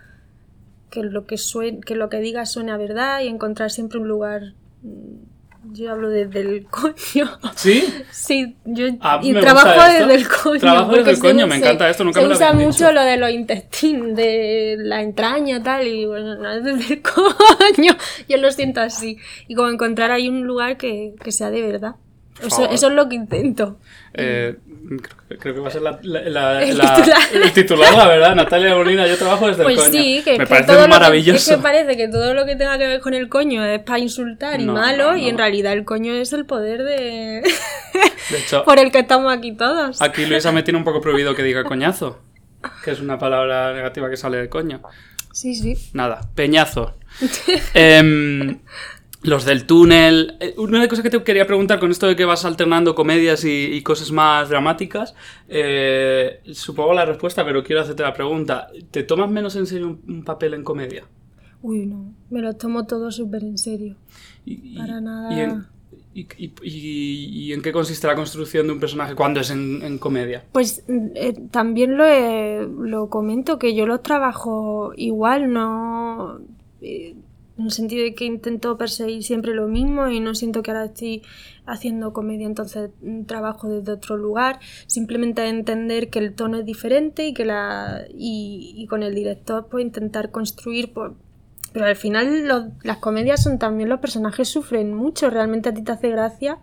que 0.90 1.02
lo 1.02 1.26
que 1.26 1.38
suene, 1.38 1.80
que 1.80 1.94
lo 1.94 2.08
que 2.08 2.18
diga 2.20 2.44
suene 2.46 2.72
a 2.72 2.76
verdad 2.76 3.20
y 3.20 3.28
encontrar 3.28 3.70
siempre 3.70 3.98
un 3.98 4.08
lugar 4.08 4.52
mm, 4.82 5.72
yo 5.74 5.92
hablo 5.92 6.08
desde 6.10 6.40
el 6.40 6.66
coño. 6.70 7.38
¿Sí? 7.54 7.84
Sí, 8.10 8.56
yo 8.64 8.86
Ah, 9.00 9.20
y 9.22 9.32
trabajo 9.32 9.68
desde 9.92 10.14
el 10.16 10.28
coño. 10.28 10.58
Trabajo 10.60 10.92
desde 10.96 11.10
el 11.12 11.18
coño, 11.20 11.40
se- 11.40 11.46
me 11.46 11.56
encanta 11.56 11.88
esto, 11.88 12.02
nunca 12.04 12.18
se 12.20 12.24
me 12.26 12.30
lo 12.30 12.34
usa 12.34 12.52
mucho 12.52 12.66
dicho. 12.86 12.92
lo 12.92 13.02
de 13.02 13.16
los 13.16 13.30
intestinos, 13.30 14.16
de 14.16 14.76
la 14.80 15.02
entraña 15.02 15.62
tal, 15.62 15.86
y 15.86 16.04
bueno, 16.04 16.34
no 16.34 16.50
es 16.50 16.64
desde 16.78 16.94
el 16.94 17.02
coño. 17.02 17.92
Yo 18.28 18.36
lo 18.38 18.50
siento 18.50 18.80
así. 18.80 19.18
Y 19.46 19.54
como 19.54 19.68
encontrar 19.68 20.10
ahí 20.10 20.28
un 20.28 20.44
lugar 20.46 20.76
que, 20.78 21.14
que 21.22 21.30
sea 21.30 21.50
de 21.50 21.62
verdad. 21.62 21.94
Eso, 22.40 22.68
es 22.70 22.82
lo 22.82 23.08
que 23.08 23.14
intento. 23.14 23.78
Eh, 24.14 24.56
creo, 24.66 24.98
que- 25.28 25.38
creo 25.38 25.54
que 25.54 25.60
va 25.60 25.68
a 25.68 25.70
ser 25.70 25.82
la, 25.82 25.98
la- 26.02 26.22
la- 26.22 26.62
El 26.64 26.78
la- 26.78 26.94
titular. 26.96 27.18
el 27.34 27.52
titular, 27.52 27.94
la 27.94 28.06
verdad. 28.08 28.34
Natalia 28.34 28.74
Molina, 28.74 29.06
yo 29.06 29.16
trabajo 29.16 29.46
desde 29.48 29.62
Pues 29.62 29.78
el 29.78 29.84
coño. 29.84 30.02
sí, 30.02 30.22
que, 30.24 30.32
Me 30.32 30.38
que 30.38 30.46
parece 30.46 30.66
todo 30.66 30.76
lo 30.78 30.82
que- 30.84 30.88
maravilloso. 30.90 31.38
es 31.52 31.56
que 31.56 31.62
parece 31.62 31.96
que 31.96 32.08
todo 32.08 32.34
lo 32.34 32.44
que 32.46 32.56
tenga 32.56 32.78
que 32.78 32.86
ver 32.86 33.00
con 33.00 33.14
el 33.14 33.28
coño 33.28 33.64
es 33.64 33.80
para 33.82 33.98
insultar 33.98 34.60
y 34.60 34.64
No, 34.64 34.72
malo, 34.72 35.12
no, 35.12 35.16
y 35.18 35.28
en 35.28 35.38
realidad 35.38 35.72
el 35.74 35.84
coño 35.84 36.12
es 36.14 36.32
el 36.32 36.44
poder 36.46 36.82
de 36.82 37.42
De 38.30 38.38
hecho, 38.38 38.64
por 38.64 38.78
el 38.78 38.90
que 38.90 39.00
estamos 39.00 39.32
aquí 39.32 39.52
todos. 39.52 40.00
aquí 40.02 40.26
Luisa 40.26 40.50
me 40.52 40.62
tiene 40.62 40.78
un 40.78 40.84
poco 40.84 41.00
prohibido 41.00 41.34
que 41.34 41.42
diga 41.42 41.64
coñazo. 41.64 42.20
Que 42.84 42.92
es 42.92 43.00
una 43.00 43.18
palabra 43.18 43.72
negativa 43.72 44.08
que 44.08 44.16
sale 44.16 44.38
de 44.38 44.48
coño. 44.48 44.82
Sí, 45.32 45.54
sí. 45.54 45.76
Nada, 45.94 46.20
peñazo. 46.34 46.96
Em, 47.74 48.58
los 49.22 49.44
del 49.44 49.66
túnel. 49.66 50.36
Eh, 50.40 50.54
Una 50.58 50.72
de 50.72 50.78
las 50.80 50.88
cosas 50.88 51.02
que 51.02 51.10
te 51.10 51.22
quería 51.22 51.46
preguntar 51.46 51.78
con 51.80 51.90
esto 51.90 52.06
de 52.06 52.16
que 52.16 52.24
vas 52.24 52.44
alternando 52.44 52.94
comedias 52.94 53.44
y, 53.44 53.66
y 53.72 53.82
cosas 53.82 54.10
más 54.10 54.48
dramáticas, 54.48 55.14
eh, 55.48 56.40
supongo 56.52 56.92
la 56.94 57.04
respuesta, 57.04 57.44
pero 57.44 57.62
quiero 57.62 57.82
hacerte 57.82 58.02
la 58.02 58.12
pregunta. 58.14 58.68
¿Te 58.90 59.02
tomas 59.04 59.30
menos 59.30 59.54
en 59.56 59.66
serio 59.66 59.86
un, 59.88 60.00
un 60.08 60.24
papel 60.24 60.54
en 60.54 60.64
comedia? 60.64 61.04
Uy, 61.62 61.86
no, 61.86 62.12
me 62.30 62.40
lo 62.40 62.54
tomo 62.54 62.84
todo 62.86 63.10
súper 63.12 63.42
en 63.44 63.56
serio. 63.58 63.96
Y, 64.44 64.76
Para 64.76 65.00
nada. 65.00 65.32
y 65.34 65.40
en- 65.40 65.66
¿Y, 66.14 67.52
en 67.54 67.62
qué 67.62 67.72
consiste 67.72 68.06
la 68.06 68.14
construcción 68.14 68.66
de 68.66 68.74
un 68.74 68.80
personaje 68.80 69.14
cuando 69.14 69.40
es 69.40 69.50
en, 69.50 69.80
en 69.82 69.96
comedia? 69.98 70.44
Pues 70.52 70.84
eh, 71.14 71.32
también 71.50 71.96
lo, 71.96 72.04
he- 72.04 72.66
lo 72.80 73.08
comento, 73.08 73.58
que 73.58 73.74
yo 73.74 73.86
los 73.86 74.02
trabajo 74.02 74.92
igual, 74.96 75.52
no... 75.52 76.38
eh, 76.82 77.14
en 77.62 77.66
el 77.66 77.72
sentido 77.72 78.04
de 78.04 78.14
que 78.14 78.24
intento 78.26 78.76
perseguir 78.76 79.22
siempre 79.22 79.54
lo 79.54 79.66
mismo 79.68 80.08
y 80.08 80.20
no 80.20 80.34
siento 80.34 80.62
que 80.62 80.70
ahora 80.70 80.84
estoy 80.86 81.22
haciendo 81.64 82.12
comedia, 82.12 82.46
entonces 82.46 82.90
mm, 83.02 83.22
trabajo 83.24 83.68
desde 83.68 83.92
otro 83.92 84.16
lugar. 84.16 84.58
Simplemente 84.86 85.48
entender 85.48 86.10
que 86.10 86.18
el 86.18 86.34
tono 86.34 86.58
es 86.58 86.66
diferente 86.66 87.26
y 87.26 87.34
que 87.34 87.44
la 87.44 88.02
y, 88.14 88.74
y 88.76 88.86
con 88.86 89.02
el 89.02 89.14
director 89.14 89.68
pues 89.70 89.84
intentar 89.84 90.30
construir 90.30 90.92
pues, 90.92 91.12
pero 91.72 91.86
al 91.86 91.96
final 91.96 92.46
los- 92.46 92.66
las 92.82 92.98
comedias 92.98 93.42
son 93.42 93.58
también 93.58 93.88
los 93.88 94.00
personajes 94.00 94.48
sufren 94.48 94.92
mucho, 94.92 95.30
realmente 95.30 95.70
a 95.70 95.74
ti 95.74 95.82
te 95.82 95.92
hace 95.92 96.10
gracia, 96.10 96.58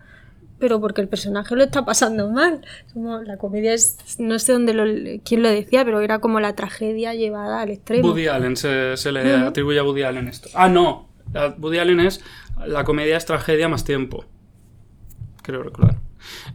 pero 0.59 0.79
porque 0.81 1.01
el 1.01 1.07
personaje 1.07 1.55
lo 1.55 1.63
está 1.63 1.85
pasando 1.85 2.29
mal. 2.29 2.61
Como 2.93 3.21
la 3.21 3.37
comedia 3.37 3.73
es, 3.73 3.97
no 4.19 4.37
sé 4.39 4.53
dónde 4.53 4.73
lo, 4.73 4.83
quién 5.23 5.41
lo 5.43 5.49
decía, 5.49 5.83
pero 5.85 5.99
era 6.01 6.19
como 6.19 6.39
la 6.39 6.53
tragedia 6.55 7.13
llevada 7.13 7.61
al 7.61 7.69
extremo. 7.71 8.07
Woody 8.09 8.27
Allen, 8.27 8.55
se, 8.57 8.97
se 8.97 9.11
le 9.11 9.35
Ujú. 9.37 9.47
atribuye 9.47 9.79
a 9.79 9.83
Woody 9.83 10.03
Allen 10.03 10.27
esto. 10.27 10.49
Ah, 10.53 10.67
no. 10.69 11.09
Woody 11.59 11.77
Allen 11.79 11.99
es 12.01 12.21
la 12.67 12.83
comedia 12.83 13.15
es 13.17 13.25
tragedia 13.25 13.69
más 13.69 13.83
tiempo. 13.85 14.25
Creo 15.43 15.63
recordar. 15.63 15.97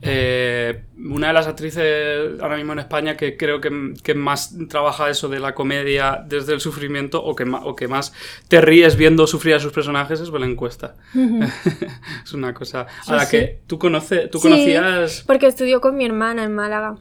Eh, 0.03 0.85
una 0.99 1.29
de 1.29 1.33
las 1.33 1.47
actrices 1.47 2.41
ahora 2.41 2.57
mismo 2.57 2.73
en 2.73 2.79
España 2.81 3.17
que 3.17 3.37
creo 3.37 3.61
que, 3.61 3.95
que 4.03 4.15
más 4.15 4.55
trabaja 4.69 5.09
eso 5.11 5.29
de 5.29 5.41
la 5.41 5.55
comedia 5.55 6.25
desde 6.27 6.53
el 6.55 6.61
sufrimiento 6.61 7.23
o 7.23 7.35
que, 7.35 7.45
o 7.45 7.75
que 7.77 7.89
más 7.89 8.13
te 8.49 8.61
ríes 8.61 8.97
viendo 8.97 9.27
sufrir 9.27 9.55
a 9.55 9.61
sus 9.61 9.73
personajes 9.73 10.21
es 10.21 10.31
Belén 10.31 10.57
Cuesta. 10.57 10.95
Ujú. 11.15 11.41
es 12.25 12.33
una 12.33 12.53
cosa 12.55 12.87
Sí, 13.05 13.13
a 13.13 13.17
la 13.17 13.25
sí. 13.27 13.37
que 13.37 13.61
tú, 13.67 13.79
conoce, 13.79 14.29
tú 14.29 14.39
Sí. 14.39 14.49
conocías... 14.49 15.25
Porque 15.27 15.47
estudió 15.47 15.81
con 15.81 15.97
mi 15.97 16.05
hermana 16.05 16.45
en 16.45 16.55
Málaga. 16.55 16.97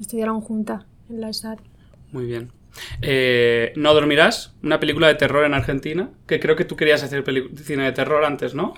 Estudiaron 0.00 0.40
juntas 0.40 0.84
en 1.10 1.20
la 1.20 1.32
SAR. 1.32 1.58
Muy 2.12 2.26
bien. 2.26 2.50
Eh, 3.00 3.72
no 3.76 3.94
dormirás, 3.94 4.54
una 4.62 4.78
película 4.78 5.08
de 5.08 5.14
terror 5.14 5.44
en 5.46 5.54
Argentina, 5.54 6.10
que 6.26 6.40
creo 6.40 6.56
que 6.56 6.64
tú 6.66 6.76
querías 6.76 7.02
hacer 7.02 7.24
cine 7.64 7.84
de 7.84 7.92
terror 7.92 8.24
antes, 8.24 8.54
¿no? 8.54 8.74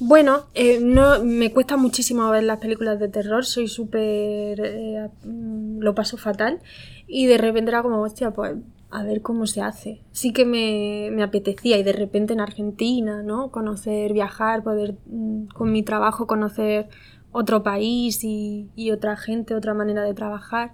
Bueno, 0.00 0.46
eh, 0.54 0.78
no, 0.80 1.22
me 1.22 1.52
cuesta 1.52 1.76
muchísimo 1.76 2.28
ver 2.30 2.44
las 2.44 2.58
películas 2.58 2.98
de 2.98 3.08
terror, 3.08 3.44
soy 3.44 3.68
súper... 3.68 4.58
eh, 4.60 5.08
mm, 5.24 5.80
lo 5.80 5.94
paso 5.94 6.16
fatal 6.16 6.60
y 7.06 7.26
de 7.26 7.36
repente 7.38 7.70
era 7.70 7.82
como, 7.82 8.00
hostia, 8.00 8.30
pues 8.30 8.56
a 8.90 9.02
ver 9.04 9.20
cómo 9.22 9.46
se 9.46 9.60
hace. 9.62 10.00
Sí 10.12 10.32
que 10.32 10.44
me, 10.44 11.10
me 11.12 11.22
apetecía 11.22 11.76
y 11.78 11.82
de 11.82 11.92
repente 11.92 12.32
en 12.32 12.40
Argentina, 12.40 13.22
¿no? 13.22 13.50
Conocer, 13.50 14.12
viajar, 14.12 14.62
poder 14.62 14.94
mm, 15.06 15.48
con 15.48 15.70
mi 15.70 15.82
trabajo 15.82 16.26
conocer 16.26 16.88
otro 17.30 17.62
país 17.62 18.24
y, 18.24 18.68
y 18.74 18.90
otra 18.90 19.16
gente, 19.16 19.54
otra 19.54 19.74
manera 19.74 20.02
de 20.02 20.14
trabajar, 20.14 20.72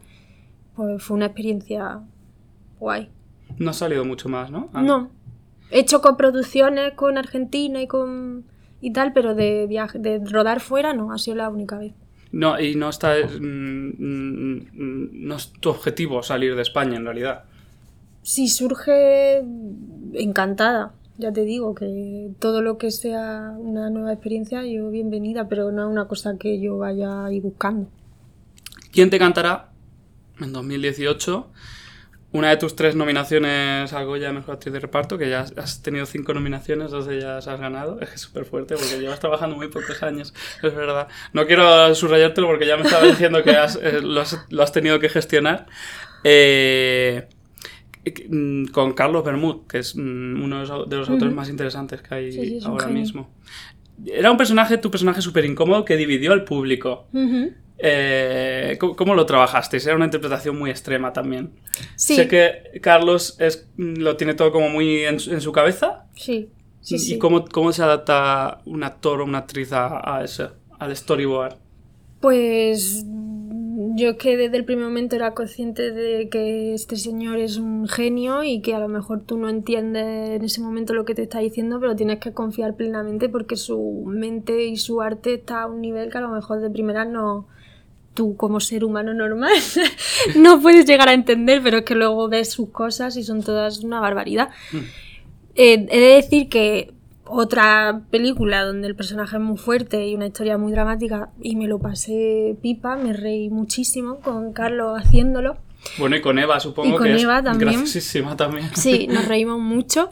pues 0.75 1.03
fue 1.03 1.17
una 1.17 1.27
experiencia 1.27 2.01
guay. 2.79 3.11
No 3.59 3.71
ha 3.71 3.75
salido 3.75 4.05
mucho 4.05 4.29
más, 4.29 4.51
¿no? 4.51 4.71
Ah, 4.73 4.83
No. 4.83 5.11
He 5.73 5.81
hecho 5.81 6.01
coproducciones 6.01 6.93
con 6.95 7.19
Argentina 7.19 7.83
y 7.83 7.89
con 7.89 8.45
y 8.81 8.93
tal, 8.93 9.13
pero 9.13 9.35
de 9.35 9.67
viaje, 9.67 9.99
de 9.99 10.21
rodar 10.25 10.61
fuera 10.61 10.93
no, 10.93 11.13
ha 11.13 11.19
sido 11.19 11.37
la 11.37 11.49
única 11.49 11.79
vez. 11.79 11.93
No, 12.33 12.61
y 12.61 12.75
no 12.75 12.91
está. 12.91 13.15
mm, 13.15 13.95
mm, 13.99 14.69
mm, 14.73 15.09
no 15.27 15.37
es 15.37 15.53
tu 15.53 15.71
objetivo 15.71 16.23
salir 16.23 16.55
de 16.57 16.63
España, 16.63 16.97
en 16.97 17.05
realidad. 17.05 17.45
Si 18.23 18.49
surge, 18.49 19.43
encantada. 20.15 20.93
Ya 21.19 21.33
te 21.33 21.43
digo 21.43 21.75
que 21.75 22.31
todo 22.39 22.61
lo 22.61 22.77
que 22.77 22.91
sea 22.91 23.55
una 23.57 23.89
nueva 23.89 24.13
experiencia, 24.13 24.67
yo 24.67 24.91
bienvenida, 24.91 25.49
pero 25.49 25.73
no 25.73 25.87
es 25.87 25.89
una 25.91 26.07
cosa 26.09 26.37
que 26.37 26.61
yo 26.61 26.77
vaya 26.77 27.25
a 27.25 27.33
ir 27.33 27.43
buscando. 27.43 27.89
¿Quién 28.93 29.09
te 29.09 29.19
cantará 29.19 29.71
en 30.41 30.53
2018? 30.53 31.47
Una 32.37 32.51
de 32.51 32.59
tus 32.59 32.77
tres 32.77 32.95
nominaciones 32.97 33.95
a 33.95 34.03
Goya 34.05 34.31
Mejor 34.31 34.57
Actriz 34.57 34.71
de 34.75 34.81
Reparto, 34.81 35.17
que 35.17 35.31
ya 35.31 35.47
has- 35.57 35.83
tenido 35.83 36.05
cinco 36.05 36.35
nominaciones, 36.35 36.91
dos 36.91 37.07
de 37.07 37.17
ellas 37.17 37.49
has 37.49 37.59
ganado. 37.59 37.99
Es 38.03 38.11
que 38.11 38.15
es 38.17 38.21
súper 38.21 38.45
fuerte 38.45 38.75
porque 38.75 39.01
llevas 39.01 39.21
trabajando 39.21 39.57
muy 39.57 39.69
pocos 39.69 40.03
años, 40.03 40.35
es 40.63 40.75
verdad. 40.75 41.09
No 41.33 41.47
quiero 41.47 41.95
subrayártelo 41.95 42.47
porque 42.47 42.67
ya 42.67 42.77
me 42.77 42.83
estaba 42.83 43.07
diciendo 43.07 43.43
que 43.43 43.53
has, 43.53 43.77
eh, 43.77 44.03
lo, 44.03 44.21
has, 44.21 44.39
lo 44.51 44.63
has 44.63 44.71
tenido 44.71 45.01
que 45.01 45.09
gestionar. 45.09 45.67
Eh, 46.25 47.27
mm, 48.29 48.67
con 48.67 48.93
Carlos 48.93 49.25
Bermud, 49.25 49.67
que 49.67 49.79
es 49.79 49.97
mm, 49.97 50.43
uno 50.43 50.57
de 50.87 50.97
los, 50.97 51.09
autores 51.09 51.33
más 51.35 51.49
interesantes 51.49 52.03
que 52.03 52.15
hay 52.15 52.33
Sí, 52.33 52.61
sí, 52.61 52.67
ahora 52.67 52.89
mismo. 52.89 53.31
Era 54.05 54.31
un 54.31 54.37
personaje, 54.37 54.77
tu 54.77 54.91
personaje 54.91 55.23
súper 55.23 55.47
incómodo 55.47 55.87
que 55.87 55.97
dividió 55.97 56.33
al 56.35 56.45
público. 56.45 57.07
Ujú. 57.15 57.55
Eh, 57.79 58.79
¿cómo, 58.81 59.15
lo 59.15 59.27
trabajasteis? 59.27 59.87
Era 59.87 59.97
una 59.97 60.07
interpretación 60.07 60.59
muy 60.59 60.71
extrema 60.71 61.13
también. 61.13 61.53
Sí, 61.97 62.17
Sé 62.17 62.29
que 62.29 62.81
Carlos 62.83 63.37
es, 63.39 63.69
lo 63.77 64.17
tiene 64.17 64.35
todo 64.35 64.53
como 64.53 64.69
muy 64.69 65.05
en, 65.05 65.21
su- 65.21 65.33
en 65.33 65.41
su 65.41 65.53
cabeza. 65.53 66.07
sí, 66.15 66.49
sí, 66.81 66.99
¿Y 66.99 66.99
sí. 66.99 67.19
cómo, 67.19 67.45
cómo 67.47 67.73
se 67.73 67.83
adapta 67.83 68.63
un 68.67 68.85
actor 68.85 69.21
o 69.21 69.25
una 69.25 69.39
actriz 69.39 69.73
a, 69.73 70.17
a 70.19 70.25
ese, 70.25 70.49
al 70.79 70.97
storyboard? 70.97 71.57
Pues 72.21 73.05
yo 73.97 74.19
que 74.19 74.37
desde 74.37 74.57
el 74.57 74.65
primer 74.65 74.85
momento 74.87 75.17
era 75.17 75.35
consciente 75.35 75.93
de 75.93 76.29
que 76.29 76.75
este 76.75 76.97
señor 76.97 77.39
es 77.39 77.57
un 77.59 77.89
genio 77.89 78.43
y 78.43 78.61
que 78.63 78.75
a 78.75 78.79
lo 78.81 78.89
mejor 78.89 79.23
tú 79.25 79.39
no 79.39 79.49
entiendes 79.49 80.31
en 80.31 80.45
ese 80.45 80.61
momento 80.61 80.95
lo 80.95 81.05
que 81.05 81.15
te 81.15 81.23
está 81.23 81.39
diciendo, 81.41 81.79
pero 81.81 81.95
tienes 81.97 82.19
que 82.21 82.33
confiar 82.33 82.75
plenamente 82.77 83.29
porque 83.29 83.57
su 83.57 84.05
mente 84.07 84.65
y 84.67 84.77
su 84.77 85.01
arte 85.03 85.35
está 85.35 85.63
a 85.63 85.67
un 85.67 85.81
nivel 85.81 86.11
que 86.11 86.19
a 86.19 86.23
lo 86.23 86.29
mejor 86.31 86.61
de 86.61 86.71
primera 86.71 87.05
no 87.05 87.49
tú 88.17 88.37
como 88.37 88.59
ser 88.59 88.85
humano 88.85 89.15
normal 89.15 89.53
no 90.37 90.61
puedes 90.61 90.87
llegar 90.87 91.09
a 91.09 91.13
entender, 91.13 91.61
pero 91.63 91.79
es 91.79 91.85
que 91.85 91.95
luego 91.95 92.29
ves 92.29 92.51
sus 92.51 92.71
cosas 92.71 93.17
y 93.17 93.23
son 93.23 93.45
todas 93.45 93.85
una 93.85 94.01
barbaridad. 94.01 94.49
Eh, 95.55 95.87
he 95.89 96.01
de 96.01 96.15
decir 96.17 96.49
que 96.49 96.93
otra 97.29 98.03
película 98.11 98.65
donde 98.65 98.89
el 98.89 98.97
personaje 98.97 99.37
es 99.37 99.43
muy 99.43 99.57
fuerte 99.57 100.07
y 100.07 100.15
una 100.15 100.27
historia 100.27 100.59
muy 100.59 100.73
dramática 100.73 101.31
y 101.41 101.57
me 101.57 101.69
lo 101.69 101.79
pasé 101.79 102.57
pipa, 102.63 102.97
me 102.97 103.13
reí 103.13 103.51
muchísimo 103.51 104.21
con 104.21 104.53
Carlos 104.53 104.99
haciendo 104.99 105.59
Bueno, 105.99 106.17
y 106.17 106.21
con 106.21 106.39
Eva 106.39 106.59
supongo 106.59 106.89
Y 106.89 106.99
con 106.99 107.07
que 107.07 107.15
es 107.15 107.23
Eva 107.23 107.43
también. 107.43 107.73
graciosísima 107.73 108.37
también. 108.37 108.71
Sí, 108.75 109.07
nos 109.11 109.27
reímos 109.27 109.61
mucho 109.61 110.11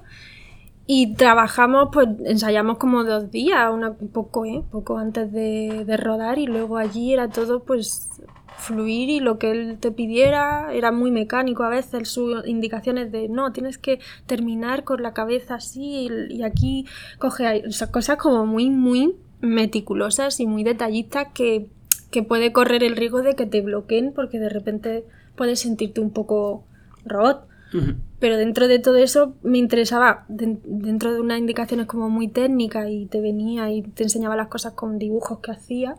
y 0.87 1.15
trabajamos, 1.15 1.89
pues 1.93 2.09
ensayamos 2.27 2.79
como 2.79 3.05
dos 3.05 3.31
días, 3.31 3.71
una, 3.73 3.91
un 3.91 4.09
poco, 4.09 4.45
¿eh? 4.45 4.63
poco 4.71 4.99
antes 4.99 5.33
de, 5.33 5.85
de 5.87 5.97
rodar 5.97 6.39
y 6.39 6.47
luego 6.47 6.77
allí 6.77 7.13
era 7.13 7.29
todo 7.29 7.63
pues 7.63 8.11
fluir 8.57 9.11
y 9.11 9.21
lo 9.21 9.39
que 9.39 9.51
él 9.51 9.79
te 9.79 9.91
pidiera 9.91 10.73
era 10.73 10.93
muy 10.93 11.11
mecánico 11.11 11.63
a 11.65 11.69
veces 11.69 12.09
sus 12.09 12.47
indicaciones 12.47 13.13
de 13.13 13.29
no, 13.29 13.53
tienes 13.53 13.79
que 13.79 14.01
terminar 14.27 14.85
con 14.85 15.03
la 15.03 15.13
cabeza 15.13 15.57
así 15.57 16.09
y, 16.31 16.43
aquí 16.43 16.87
coge 17.19 17.47
ahí", 17.47 17.63
o 17.67 17.73
sea, 17.73 17.91
cosas 17.91 18.17
como 18.17 18.47
muy, 18.47 18.71
muy 18.71 19.17
meticulosas 19.41 20.41
y 20.41 20.47
muy 20.47 20.65
detallistas 20.65 21.29
que, 21.35 21.67
que 22.11 22.23
puede 22.23 22.53
correr 22.53 22.83
el 22.83 22.97
riesgo 22.97 23.23
de 23.23 23.35
que 23.35 23.47
te 23.47 23.61
bloqueen 23.61 24.13
porque 24.13 24.39
de 24.39 24.49
repente 24.49 25.05
puedes 25.37 25.61
sentirte 25.61 26.01
un 26.01 26.11
poco 26.11 26.65
robot. 27.05 27.47
Ujú. 27.75 27.95
Pero 28.21 28.39
dentro 28.39 28.69
de 28.69 28.79
todo 28.79 28.97
eso 28.97 29.35
me 29.43 29.59
interesaba, 29.59 30.25
den- 30.29 30.61
dentro 30.65 31.13
de 31.13 31.21
unas 31.21 31.39
indicaciones 31.39 31.87
como 31.87 32.09
muy 32.09 32.29
técnicas 32.29 32.89
y 32.89 33.07
te 33.07 33.21
venía 33.21 33.71
y 33.71 33.83
te 33.83 34.05
enseñaba 34.05 34.37
las 34.37 34.49
cosas 34.49 34.73
con 34.75 34.99
dibujos 34.99 35.41
que 35.41 35.51
hacía, 35.51 35.97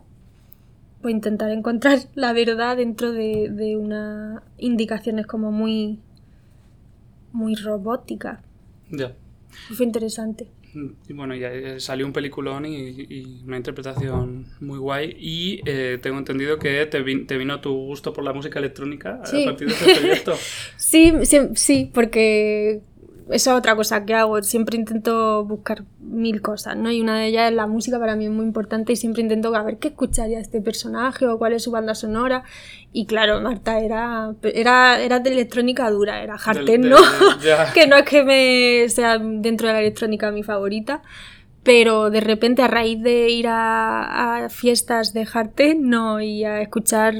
pues 1.02 1.14
intentar 1.14 1.50
encontrar 1.50 1.98
la 2.14 2.32
verdad 2.32 2.76
dentro 2.78 3.12
de, 3.12 3.50
de 3.50 3.76
unas 3.76 4.42
indicaciones 4.58 5.26
como 5.26 5.52
muy, 5.52 6.00
muy 7.32 7.54
robóticas. 7.54 8.40
Ya. 8.90 9.12
Fue 9.76 9.84
interesante. 9.86 10.48
Y 11.08 11.12
bueno, 11.12 11.34
ya 11.34 11.52
eh, 11.52 11.80
salió 11.80 12.04
un 12.06 12.12
peliculón 12.12 12.66
y, 12.66 12.76
y 13.08 13.42
una 13.46 13.56
interpretación 13.56 14.46
muy 14.60 14.78
guay. 14.78 15.16
Y 15.18 15.60
eh, 15.66 15.98
tengo 16.02 16.18
entendido 16.18 16.58
que 16.58 16.84
te, 16.86 17.02
te 17.02 17.36
vino 17.38 17.60
tu 17.60 17.72
gusto 17.72 18.12
por 18.12 18.24
la 18.24 18.32
música 18.32 18.58
electrónica 18.58 19.20
Sí. 19.24 19.42
a 19.42 19.46
partir 19.46 19.68
de 19.68 19.74
este 19.74 19.94
proyecto. 19.94 20.34
Sí, 20.76 21.12
sí, 21.24 21.38
sí, 21.54 21.90
porque 21.92 22.80
esa 23.30 23.52
es 23.52 23.58
otra 23.58 23.74
cosa 23.76 24.04
que 24.04 24.14
hago. 24.14 24.42
Siempre 24.42 24.76
intento 24.76 25.44
buscar 25.44 25.84
mil 26.00 26.40
cosas, 26.42 26.76
¿no? 26.76 26.90
Y 26.90 27.00
una 27.00 27.18
de 27.18 27.26
ellas 27.26 27.50
es 27.50 27.56
la 27.56 27.66
música, 27.66 27.98
para 27.98 28.14
mí 28.16 28.26
es 28.26 28.30
muy 28.30 28.44
importante 28.44 28.92
y 28.92 28.96
siempre 28.96 29.22
intento 29.22 29.54
a 29.54 29.62
ver 29.62 29.78
qué 29.78 29.88
escucharía 29.88 30.38
este 30.38 30.60
personaje 30.60 31.26
o 31.26 31.36
cuál 31.38 31.52
es 31.54 31.62
su 31.64 31.70
banda 31.70 31.94
sonora. 31.94 32.44
Y 32.92 33.06
claro, 33.06 33.40
Marta 33.40 33.78
era, 33.80 34.32
era, 34.42 35.00
era 35.00 35.18
de 35.20 35.30
electrónica 35.32 35.90
dura, 35.90 36.22
era 36.22 36.34
hard 36.36 36.56
Del- 36.58 36.66
techno, 36.66 36.96
del- 36.96 37.40
ya. 37.44 37.72
que 37.72 37.86
no 37.86 37.96
es 37.96 38.04
que 38.04 38.22
me 38.24 38.88
sea 38.88 39.18
dentro 39.18 39.66
de 39.68 39.72
la 39.74 39.80
electrónica 39.80 40.30
mi 40.30 40.42
favorita. 40.42 41.02
Pero 41.62 42.10
de 42.10 42.20
repente, 42.20 42.62
a 42.62 42.68
raíz 42.68 43.02
de 43.02 43.28
ir 43.28 43.48
a, 43.48 44.44
a 44.44 44.48
fiestas 44.50 45.12
de 45.12 45.26
hard 45.32 45.48
techno 45.50 46.20
y 46.20 46.44
a 46.44 46.60
escuchar, 46.62 47.12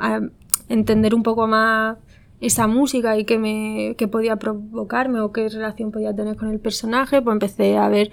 a 0.00 0.20
entender 0.68 1.14
un 1.14 1.22
poco 1.22 1.46
más 1.46 1.98
esa 2.42 2.66
música 2.66 3.16
y 3.16 3.24
qué, 3.24 3.38
me, 3.38 3.94
qué 3.96 4.08
podía 4.08 4.36
provocarme 4.36 5.20
o 5.20 5.32
qué 5.32 5.48
relación 5.48 5.92
podía 5.92 6.14
tener 6.14 6.36
con 6.36 6.50
el 6.50 6.58
personaje, 6.58 7.22
pues 7.22 7.34
empecé 7.34 7.76
a 7.76 7.88
ver 7.88 8.10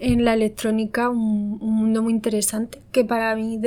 en 0.00 0.24
la 0.24 0.34
electrónica 0.34 1.08
un, 1.08 1.58
un 1.60 1.74
mundo 1.76 2.02
muy 2.02 2.12
interesante 2.12 2.82
que 2.90 3.04
para 3.04 3.34
mí 3.36 3.60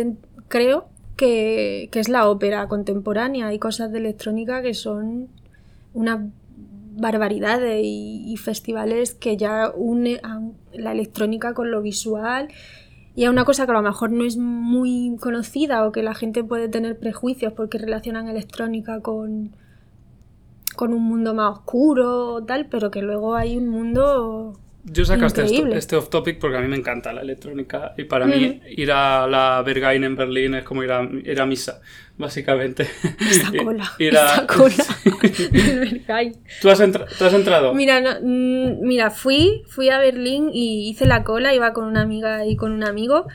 creo 0.50 0.90
que, 1.16 1.88
que 1.94 2.02
es 2.02 2.10
la 2.10 2.30
ópera 2.30 2.68
contemporánea. 2.68 3.48
Hay 3.48 3.58
cosas 3.58 3.90
de 3.94 4.00
electrónica 4.00 4.62
que 4.62 4.74
son 4.74 5.30
una 5.94 6.30
barbaridades 6.98 7.82
y, 7.82 8.34
y 8.34 8.38
festivales 8.38 9.14
que 9.14 9.38
ya 9.38 9.72
une 9.76 10.20
a 10.24 10.42
la 10.74 10.92
electrónica 10.92 11.54
con 11.54 11.72
lo 11.72 11.82
visual 11.82 12.50
y 13.16 13.24
es 13.24 13.30
una 13.30 13.46
cosa 13.46 13.66
que 13.66 13.72
a 13.72 13.76
lo 13.76 13.82
mejor 13.82 14.12
no 14.12 14.26
es 14.26 14.36
muy 14.36 15.16
conocida 15.22 15.88
o 15.88 15.94
que 15.94 16.04
la 16.04 16.14
gente 16.14 16.44
puede 16.44 16.68
tener 16.68 17.00
prejuicios 17.00 17.54
porque 17.54 17.78
relacionan 17.78 18.28
electrónica 18.28 19.00
con, 19.00 19.52
con 20.76 20.94
un 20.94 21.04
mundo 21.04 21.34
más 21.34 21.52
oscuro 21.52 22.34
o 22.36 22.44
tal, 22.46 22.68
pero 22.68 22.92
que 22.92 23.02
luego 23.02 23.36
hay 23.36 23.58
un 23.58 23.68
mundo 23.70 24.54
Yo 24.84 25.04
sacaste 25.06 25.42
Increíble. 25.42 25.78
este 25.78 25.96
off 25.96 26.10
topic 26.10 26.40
porque 26.40 26.58
a 26.58 26.62
mí 26.62 26.68
me 26.68 26.76
encanta 26.78 27.12
la 27.12 27.22
electrónica 27.22 27.94
y 27.98 28.04
para 28.04 28.26
mí 28.28 28.62
ir 28.78 28.92
a 28.92 29.26
la 29.28 29.62
Berghain 29.66 30.04
en 30.04 30.16
Berlín 30.16 30.54
es 30.56 30.64
como 30.64 30.84
ir 30.84 30.92
a, 30.92 31.02
ir 31.24 31.42
a 31.42 31.46
misa, 31.48 31.82
básicamente. 32.18 32.84
esa 32.84 33.50
Ir- 33.54 33.64
cola, 33.64 33.92
ir 33.98 34.16
a- 34.18 34.34
esa 34.34 34.48
cola. 34.48 34.76
¿Tú, 36.62 36.70
has 36.70 36.80
tú 37.18 37.26
has 37.26 37.34
entrado? 37.34 37.74
Mira, 37.74 38.00
no- 38.02 38.20
mm, 38.22 38.82
mira, 38.86 39.10
fui, 39.10 39.64
fui 39.68 39.90
a 39.90 39.98
Berlín 39.98 40.50
y 40.54 40.88
hice 40.90 41.06
la 41.08 41.24
cola, 41.24 41.54
iba 41.54 41.74
con 41.74 41.86
una 41.86 42.02
amiga 42.02 42.46
y 42.46 42.56
con 42.56 42.72
un 42.72 42.84
amigo, 42.84 43.26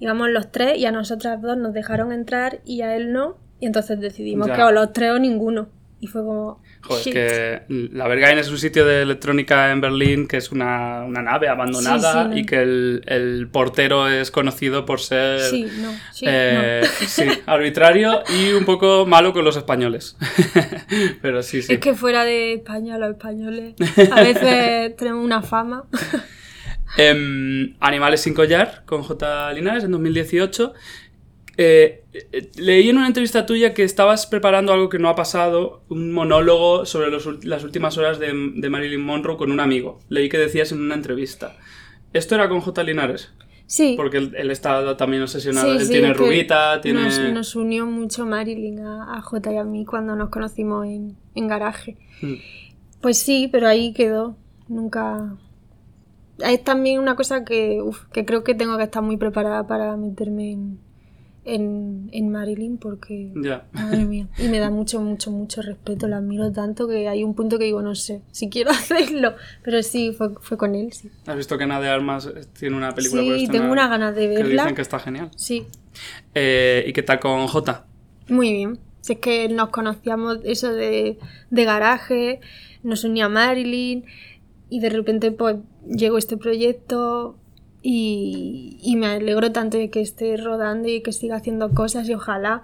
íbamos 0.00 0.28
los 0.30 0.52
tres 0.52 0.76
y 0.78 0.84
a 0.86 0.92
nosotras 0.92 1.40
dos 1.40 1.56
nos 1.56 1.72
dejaron 1.72 2.12
entrar 2.12 2.60
y 2.66 2.82
a 2.82 2.94
él 2.96 3.12
no, 3.12 3.38
y 3.60 3.66
entonces 3.66 3.98
decidimos 3.98 4.48
Ya. 4.48 4.56
que 4.56 4.62
o 4.62 4.72
los 4.72 4.92
tres 4.92 5.12
o 5.12 5.18
ninguno. 5.18 5.68
Y 6.00 6.06
fue 6.06 6.22
como... 6.22 6.62
Joder, 6.82 7.02
shit. 7.04 7.12
que 7.12 7.62
la 7.68 8.06
Berghain 8.06 8.38
es 8.38 8.48
un 8.50 8.58
sitio 8.58 8.86
de 8.86 9.02
electrónica 9.02 9.72
en 9.72 9.80
Berlín 9.80 10.28
que 10.28 10.36
es 10.36 10.52
una, 10.52 11.02
una 11.04 11.22
nave 11.22 11.48
abandonada 11.48 12.12
Sí, 12.12 12.18
sí, 12.22 12.28
no. 12.30 12.36
y 12.38 12.46
que 12.46 12.62
el, 12.62 13.02
el 13.06 13.48
portero 13.48 14.06
es 14.08 14.30
conocido 14.30 14.86
por 14.86 15.00
ser 15.00 15.40
Sí, 15.40 15.66
no, 15.80 15.90
sí, 16.12 16.26
eh, 16.28 16.82
sí, 17.08 17.24
arbitrario 17.46 18.22
y 18.28 18.52
un 18.52 18.64
poco 18.64 19.06
malo 19.06 19.32
con 19.32 19.44
los 19.44 19.56
españoles. 19.56 20.16
Pero 21.20 21.42
sí, 21.42 21.56
no. 21.58 21.62
sí. 21.64 21.72
Es 21.72 21.80
que 21.80 21.94
fuera 21.94 22.24
de 22.24 22.54
España 22.54 22.96
los 22.96 23.10
españoles 23.10 23.74
a 24.12 24.22
veces 24.22 24.94
tenemos 24.96 25.24
una 25.24 25.42
fama. 25.42 25.84
Em, 26.96 27.74
Animales 27.80 28.20
sin 28.22 28.34
collar 28.34 28.82
con 28.86 29.02
J. 29.02 29.52
Linares 29.52 29.84
en 29.84 29.92
2018. 29.92 30.72
Eh, 31.60 32.04
eh, 32.12 32.50
leí 32.56 32.88
en 32.88 32.98
una 32.98 33.08
entrevista 33.08 33.44
tuya 33.44 33.74
que 33.74 33.82
estabas 33.82 34.28
preparando 34.28 34.72
algo 34.72 34.88
que 34.88 35.00
no 35.00 35.08
ha 35.08 35.16
pasado, 35.16 35.82
un 35.88 36.12
monólogo 36.12 36.86
sobre 36.86 37.10
los 37.10 37.44
las 37.44 37.64
últimas 37.64 37.98
horas 37.98 38.20
de, 38.20 38.32
de 38.54 38.70
Marilyn 38.70 39.04
Monroe 39.04 39.36
con 39.36 39.50
un 39.50 39.58
amigo. 39.58 39.98
Leí 40.08 40.28
que 40.28 40.38
decías 40.38 40.70
en 40.70 40.80
una 40.80 40.94
entrevista. 40.94 41.56
¿Esto 42.12 42.36
era 42.36 42.48
con 42.48 42.60
J. 42.60 42.82
Linares? 42.84 43.32
Sí, 43.66 43.94
Porque 43.96 44.16
él, 44.16 44.34
él 44.38 44.50
está 44.50 44.96
también 44.96 45.22
obsesionado. 45.22 45.72
Sí, 45.72 45.76
él 45.76 45.84
sí, 45.84 45.92
tiene 45.92 46.14
rubita, 46.14 46.80
tiene... 46.80 47.02
Nos, 47.02 47.18
nos 47.18 47.56
unió 47.56 47.84
mucho 47.84 48.24
Marilyn 48.24 48.78
a, 48.78 49.18
a 49.18 49.20
J 49.20 49.52
y 49.52 49.56
a 49.56 49.64
mí 49.64 49.84
cuando 49.84 50.16
nos 50.16 50.30
conocimos 50.30 50.86
en, 50.86 51.16
en 51.34 51.48
garaje. 51.48 51.98
Mm. 52.22 52.34
Pues 53.02 53.18
sí, 53.18 53.48
pero 53.52 53.68
ahí 53.68 53.92
quedó. 53.92 54.36
Nunca. 54.68 55.36
Es 56.38 56.62
también 56.64 57.00
una 57.00 57.16
cosa 57.16 57.44
que, 57.44 57.82
uf, 57.82 58.04
que 58.12 58.24
creo 58.24 58.44
que 58.44 58.54
tengo 58.54 58.76
que 58.78 58.84
estar 58.84 59.02
muy 59.02 59.16
preparada 59.16 59.66
para 59.66 59.96
meterme 59.96 60.52
en, 60.52 60.80
en, 61.54 62.08
en 62.12 62.30
Marilyn 62.30 62.78
porque. 62.78 63.32
Ya. 63.42 63.66
Madre 63.72 64.04
mía. 64.04 64.28
Y 64.38 64.48
me 64.48 64.58
da 64.58 64.70
mucho, 64.70 65.00
mucho, 65.00 65.30
mucho 65.30 65.62
respeto. 65.62 66.06
La 66.08 66.18
admiro 66.18 66.52
tanto 66.52 66.86
que 66.88 67.08
hay 67.08 67.24
un 67.24 67.34
punto 67.34 67.58
que 67.58 67.64
digo, 67.64 67.82
no 67.82 67.94
sé 67.94 68.22
si 68.30 68.48
quiero 68.48 68.70
hacerlo. 68.72 69.34
Pero 69.62 69.82
sí, 69.82 70.12
fue, 70.16 70.30
fue 70.40 70.56
con 70.56 70.74
él, 70.74 70.92
sí. 70.92 71.10
¿Has 71.26 71.36
visto 71.36 71.56
que 71.58 71.64
Ana 71.64 71.80
de 71.80 71.88
Armas 71.88 72.28
tiene 72.58 72.76
una 72.76 72.94
película 72.94 73.22
por 73.22 73.30
Sí, 73.34 73.44
estrenar 73.44 73.60
tengo 73.62 73.72
una 73.72 73.88
ganas 73.88 74.14
de 74.14 74.22
Que 74.28 74.28
verla. 74.42 74.62
dicen 74.62 74.74
que 74.76 74.82
está 74.82 74.98
genial. 74.98 75.30
Sí, 75.36 75.66
Eh, 76.34 76.84
¿Y 76.86 76.92
qué 76.92 77.02
tal 77.02 77.18
con 77.20 77.46
J? 77.46 77.84
Muy 78.28 78.52
bien. 78.52 78.78
Si 79.00 79.14
es 79.14 79.18
que 79.20 79.48
nos 79.48 79.70
conocíamos 79.70 80.38
eso 80.44 80.72
de, 80.72 81.18
de 81.50 81.64
garaje, 81.64 82.40
nos 82.82 83.04
unía 83.04 83.28
Marilyn 83.28 84.04
y 84.70 84.80
de 84.80 84.90
repente 84.90 85.30
pues 85.32 85.56
llegó 85.88 86.18
este 86.18 86.36
proyecto 86.36 87.36
y, 87.82 88.78
y 88.82 88.96
me 88.96 89.06
alegro 89.06 89.52
tanto 89.52 89.78
de 89.78 89.90
que 89.90 90.00
esté 90.00 90.36
rodando 90.36 90.88
y 90.88 91.00
que 91.00 91.12
siga 91.12 91.36
haciendo 91.36 91.70
cosas 91.70 92.08
y 92.08 92.14
ojalá 92.14 92.62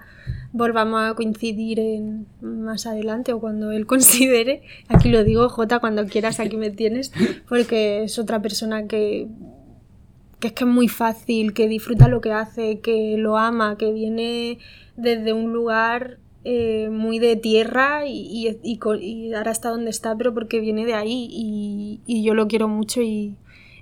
volvamos 0.51 1.01
a 1.01 1.13
coincidir 1.13 1.79
en, 1.79 2.27
más 2.41 2.85
adelante 2.85 3.33
o 3.33 3.39
cuando 3.39 3.71
él 3.71 3.85
considere. 3.87 4.63
Aquí 4.87 5.09
lo 5.09 5.23
digo, 5.23 5.49
Jota, 5.49 5.79
cuando 5.79 6.05
quieras 6.05 6.39
aquí 6.39 6.57
me 6.57 6.69
tienes, 6.69 7.11
porque 7.47 8.03
es 8.03 8.19
otra 8.19 8.41
persona 8.41 8.87
que, 8.87 9.27
que 10.39 10.47
es 10.47 10.53
que 10.53 10.63
es 10.65 10.69
muy 10.69 10.89
fácil, 10.89 11.53
que 11.53 11.67
disfruta 11.67 12.07
lo 12.07 12.19
que 12.21 12.33
hace, 12.33 12.79
que 12.79 13.15
lo 13.17 13.37
ama, 13.37 13.77
que 13.77 13.91
viene 13.93 14.59
desde 14.97 15.33
un 15.33 15.53
lugar 15.53 16.19
eh, 16.43 16.89
muy 16.91 17.19
de 17.19 17.35
tierra 17.37 18.05
y, 18.05 18.59
y, 18.63 18.79
y 19.01 19.33
ahora 19.33 19.51
está 19.51 19.69
donde 19.69 19.89
está, 19.89 20.15
pero 20.17 20.33
porque 20.33 20.59
viene 20.59 20.85
de 20.85 20.93
ahí 20.93 22.01
y 22.05 22.23
yo 22.23 22.33
lo 22.33 22.47
quiero 22.47 22.67
mucho 22.67 23.01
y, 23.01 23.35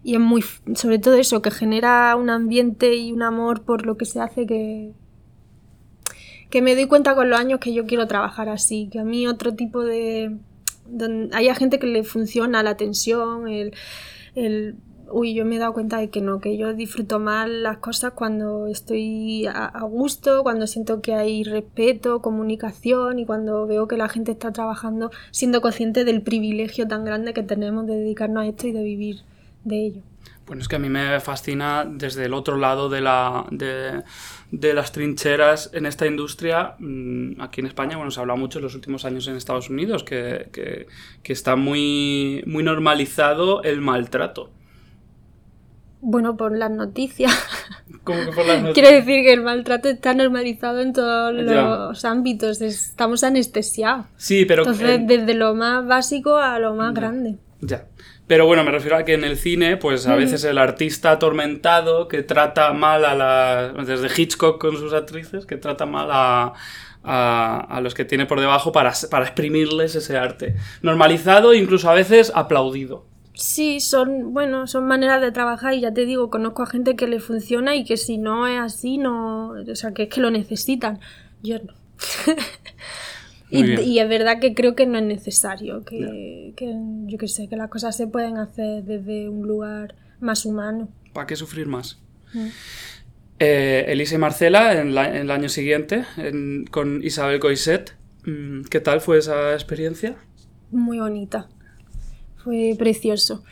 y 0.04 0.16
es 0.16 0.20
muy, 0.20 0.44
sobre 0.76 1.00
todo 1.00 1.16
eso, 1.16 1.42
que 1.42 1.52
genera 1.52 2.16
un 2.16 2.30
ambiente 2.30 2.96
y 2.96 3.12
un 3.12 3.24
amor 3.24 3.62
por 3.62 3.86
lo 3.86 3.96
que 3.98 4.06
se 4.06 4.20
hace 4.20 4.46
que, 4.46 4.92
que 6.50 6.62
me 6.62 6.76
doy 6.76 6.88
cuenta 6.88 7.16
con 7.16 7.30
los 7.30 7.40
años 7.40 7.60
que 7.60 7.74
yo 7.74 7.86
quiero 7.86 8.06
trabajar 8.08 8.50
así, 8.50 8.90
que 8.92 9.00
a 9.00 9.04
mí 9.04 9.28
otro 9.28 9.54
tipo 9.56 9.84
de... 9.84 10.38
don- 10.88 11.30
hay 11.34 11.54
gente 11.56 11.80
que 11.80 11.88
le 11.88 12.04
funciona 12.04 12.64
la 12.64 12.76
tensión, 12.78 13.48
el, 13.48 13.74
el... 14.36 14.76
Uy, 15.12 15.36
yo 15.36 15.46
me 15.46 15.58
he 15.58 15.60
dado 15.60 15.74
cuenta 15.74 15.98
de 15.98 16.10
que 16.10 16.22
no, 16.22 16.40
que 16.40 16.58
yo 16.58 16.74
disfruto 16.74 17.20
más 17.20 17.48
las 17.48 17.78
cosas 17.78 18.14
cuando 18.14 18.66
estoy 18.68 19.46
a 19.46 19.82
gusto, 19.84 20.42
cuando 20.42 20.66
siento 20.66 21.02
que 21.02 21.14
hay 21.14 21.44
respeto, 21.44 22.22
comunicación 22.22 23.20
y 23.20 23.26
cuando 23.26 23.68
veo 23.68 23.88
que 23.88 23.96
la 23.96 24.10
gente 24.10 24.32
está 24.32 24.52
trabajando 24.52 25.12
siendo 25.30 25.62
consciente 25.62 26.04
del 26.04 26.24
privilegio 26.24 26.88
tan 26.88 27.06
grande 27.06 27.34
que 27.34 27.44
tenemos 27.44 27.86
de 27.86 27.96
dedicarnos 27.96 28.44
a 28.44 28.48
esto 28.48 28.68
y 28.68 28.72
de 28.72 28.82
vivir 28.84 29.22
de 29.64 29.86
ello. 29.88 30.02
Bueno, 30.46 30.62
es 30.62 30.68
que 30.68 30.76
a 30.76 30.80
mí 30.80 30.90
me 30.90 31.20
fascina 31.22 31.86
desde 31.90 32.26
el 32.26 32.34
otro 32.34 32.58
lado 32.58 32.90
de, 32.90 33.00
la, 33.00 33.46
de, 33.50 34.04
de 34.52 34.74
las 34.74 34.92
trincheras 34.92 35.70
en 35.74 35.86
esta 35.86 36.06
industria, 36.06 36.76
mm, 36.80 37.40
aquí 37.40 37.62
en 37.62 37.68
España, 37.68 37.96
bueno, 37.96 38.12
se 38.12 38.20
habla 38.20 38.36
mucho 38.36 38.60
en 38.60 38.64
los 38.66 38.76
últimos 38.76 39.06
años 39.06 39.26
en 39.30 39.38
Estados 39.38 39.70
Unidos, 39.70 40.04
que, 40.04 40.50
que, 40.52 40.88
que 41.24 41.34
está 41.34 41.56
muy, 41.56 42.44
muy 42.46 42.62
normalizado 42.64 43.64
el 43.64 43.80
maltrato. 43.80 44.50
Bueno, 46.02 46.36
por 46.36 46.56
las 46.58 46.70
noticias. 46.72 47.32
Como 48.04 48.20
que 48.26 48.32
por 48.34 48.46
las 48.46 48.62
not- 48.62 48.74
Quiero 48.74 48.90
decir 48.90 49.24
que 49.24 49.32
el 49.34 49.42
maltrato 49.42 49.88
está 49.88 50.14
normalizado 50.14 50.82
en 50.82 50.92
todos 50.92 51.34
Ya. 51.46 51.62
los 51.64 52.04
ámbitos, 52.04 52.62
estamos 52.62 53.24
anestesiados. 53.24 54.08
Sí, 54.18 54.44
pero... 54.46 54.64
Entonces, 54.64 54.90
en- 54.90 55.08
desde 55.08 55.34
lo 55.36 55.56
más 55.56 55.88
básico 55.88 56.36
a 56.36 56.60
lo 56.60 56.76
más 56.76 56.94
grande. 56.94 57.36
Ya. 57.62 57.86
Pero 58.28 58.46
bueno, 58.46 58.64
me 58.64 58.72
refiero 58.72 58.96
a 58.98 59.04
que 59.04 59.14
en 59.14 59.24
el 59.24 59.38
cine, 59.38 59.78
pues 59.78 60.08
a 60.08 60.16
veces 60.16 60.44
el 60.46 60.58
artista 60.58 61.12
atormentado 61.12 62.08
que 62.08 62.24
trata 62.24 62.72
mal 62.74 63.04
a 63.06 63.16
las. 63.16 63.88
Desde 63.88 64.10
Hitchcock 64.22 64.60
con 64.60 64.78
sus 64.78 64.94
actrices, 64.94 65.46
que 65.46 65.58
trata 65.58 65.86
mal 65.86 66.10
a. 66.12 66.54
A, 67.06 67.60
a 67.60 67.82
los 67.82 67.94
que 67.94 68.06
tiene 68.06 68.26
por 68.26 68.40
debajo 68.40 68.72
para, 68.72 68.94
para 69.12 69.26
exprimirles 69.26 69.94
ese 69.94 70.16
arte. 70.16 70.56
Normalizado, 70.82 71.54
incluso 71.54 71.90
a 71.90 71.94
veces 71.94 72.32
aplaudido. 72.34 73.06
Sí, 73.36 73.80
son, 73.80 74.34
bueno, 74.34 74.68
son 74.68 74.86
maneras 74.86 75.20
de 75.20 75.32
trabajar 75.32 75.74
y 75.74 75.82
ya 75.82 75.94
te 75.94 76.06
digo, 76.06 76.30
conozco 76.30 76.62
a 76.62 76.68
gente 76.68 76.96
que 76.96 77.08
le 77.08 77.20
funciona 77.20 77.76
y 77.76 77.84
que 77.84 77.98
si 77.98 78.18
no 78.18 78.48
es 78.48 78.60
así, 78.60 78.98
no, 78.98 79.50
o 79.50 79.76
sea, 79.76 79.92
que 79.92 80.04
es 80.04 80.10
que 80.10 80.22
lo 80.22 80.30
necesitan. 80.30 81.00
Yo 81.42 81.58
no. 81.58 81.74
Y, 83.60 83.82
y 83.82 84.00
es 84.00 84.10
verdad 84.10 84.40
que 84.40 84.54
creo 84.54 84.74
que 84.76 84.86
no 84.86 84.98
es 84.98 85.04
necesario, 85.04 85.84
que, 85.84 86.54
que 86.56 86.74
yo 87.06 87.18
qué 87.18 87.28
sé, 87.28 87.48
que 87.48 87.56
las 87.56 87.70
cosas 87.70 87.96
se 87.96 88.08
pueden 88.08 88.38
hacer 88.38 88.84
desde 88.84 89.30
un 89.30 89.48
lugar 89.48 89.96
más 90.20 90.46
humano. 90.46 90.90
¿Para 91.14 91.28
qué 91.28 91.36
sufrir 91.36 91.68
más? 91.68 92.00
Mm. 92.34 92.48
Eh, 93.40 93.86
Elisa 93.90 94.16
y 94.16 94.18
Marcela, 94.18 94.80
en, 94.80 94.96
la- 94.96 95.10
en 95.10 95.16
el 95.24 95.32
año 95.32 95.50
siguiente, 95.50 96.06
en- 96.18 96.66
con 96.66 97.04
Isabel 97.04 97.40
Coiset. 97.40 97.96
Mm, 98.26 98.62
¿Qué 98.70 98.80
tal 98.80 99.02
fue 99.02 99.18
esa 99.20 99.54
experiencia? 99.54 100.16
muy 100.72 100.98
bonita. 101.00 101.48
Fue 102.44 102.76
precioso. 102.80 103.44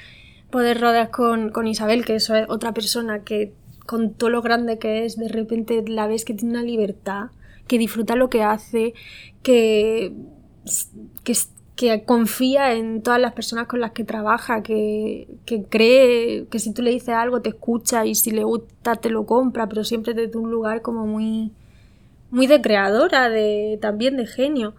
Poder 0.49 0.82
rodar 0.82 1.12
con, 1.12 1.52
con 1.52 1.68
Isabel, 1.68 2.04
que 2.04 2.16
eso 2.16 2.36
es 2.36 2.45
otra 2.49 2.74
persona 2.74 3.24
que 3.24 3.54
con 3.86 4.14
todo 4.16 4.30
lo 4.32 4.41
grande 4.41 4.80
que 4.80 5.06
es, 5.06 5.18
de 5.18 5.28
repente 5.28 5.84
la 5.88 6.08
ves 6.08 6.26
que 6.26 6.34
tiene 6.34 6.54
una 6.56 6.64
libertad, 6.64 7.26
que 7.68 7.78
disfruta 7.78 8.16
lo 8.16 8.30
que 8.30 8.43
hace, 8.43 8.93
que, 9.43 10.14
que, 11.24 11.34
que 11.76 12.03
confía 12.05 12.74
en 12.74 13.01
todas 13.01 13.20
las 13.20 13.34
personas 13.34 13.68
con 13.68 13.80
las 13.80 13.91
que 13.91 14.03
trabaja, 14.03 14.64
que, 14.64 15.28
que 15.45 15.64
cree 15.64 16.47
que 16.47 16.59
si 16.59 16.74
tú 16.74 16.82
le 16.82 16.91
dices 16.91 17.09
algo 17.09 17.41
te 17.41 17.49
escucha 17.49 18.05
y 18.05 18.16
si 18.16 18.32
le 18.32 18.43
gusta 18.43 18.95
te 18.95 19.09
lo 19.09 19.26
compra, 19.26 19.68
pero 19.68 19.84
siempre 19.84 20.14
desde 20.14 20.38
un 20.38 20.51
lugar 20.51 20.82
como 20.82 21.05
muy, 21.07 21.51
muy 22.30 22.47
de 22.47 22.62
creadora, 22.62 23.30
de, 23.30 23.78
también 23.82 24.18
de 24.18 24.28
genio. 24.28 24.76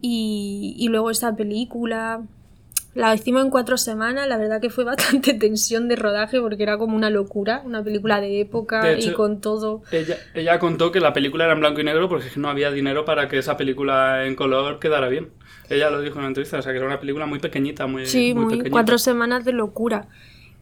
Y, 0.00 0.74
y 0.78 0.88
luego 0.88 1.10
esa 1.10 1.34
película, 1.34 2.22
La 2.94 3.12
hicimos 3.14 3.44
en 3.44 3.50
cuatro 3.50 3.76
semanas, 3.76 4.28
la 4.28 4.36
verdad 4.36 4.60
que 4.60 4.70
fue 4.70 4.84
bastante 4.94 5.34
tensión 5.34 5.88
de 5.88 5.96
rodaje 5.96 6.40
porque 6.40 6.62
era 6.62 6.78
como 6.78 6.96
una 6.96 7.10
locura, 7.10 7.62
una 7.64 7.82
película 7.82 8.20
de 8.20 8.40
época 8.40 8.82
De 8.84 9.00
y 9.00 9.12
con 9.12 9.40
todo. 9.40 9.82
Ella, 9.90 10.16
ella 10.34 10.58
contó 10.58 10.92
que 10.92 11.00
la 11.00 11.12
película 11.12 11.44
era 11.44 11.54
en 11.54 11.60
blanco 11.60 11.80
y 11.80 11.84
negro 11.84 12.08
porque 12.08 12.26
no 12.36 12.48
había 12.48 12.70
dinero 12.70 13.04
para 13.04 13.28
que 13.28 13.38
esa 13.38 13.56
película 13.56 14.26
en 14.26 14.36
color 14.36 14.78
quedara 14.78 15.08
bien. 15.08 15.30
Ella 15.68 15.90
lo 15.90 16.00
dijo 16.00 16.14
en 16.14 16.20
una 16.20 16.28
entrevista, 16.28 16.58
o 16.58 16.62
sea 16.62 16.72
que 16.72 16.78
era 16.78 16.86
una 16.86 17.00
película 17.00 17.26
muy 17.26 17.38
pequeñita, 17.40 17.86
muy, 17.86 18.06
Sí, 18.06 18.32
muy 18.34 18.44
muy, 18.44 18.52
pequeñita. 18.52 18.70
cuatro 18.70 18.98
semanas 18.98 19.44
de 19.44 19.52
locura. 19.52 20.08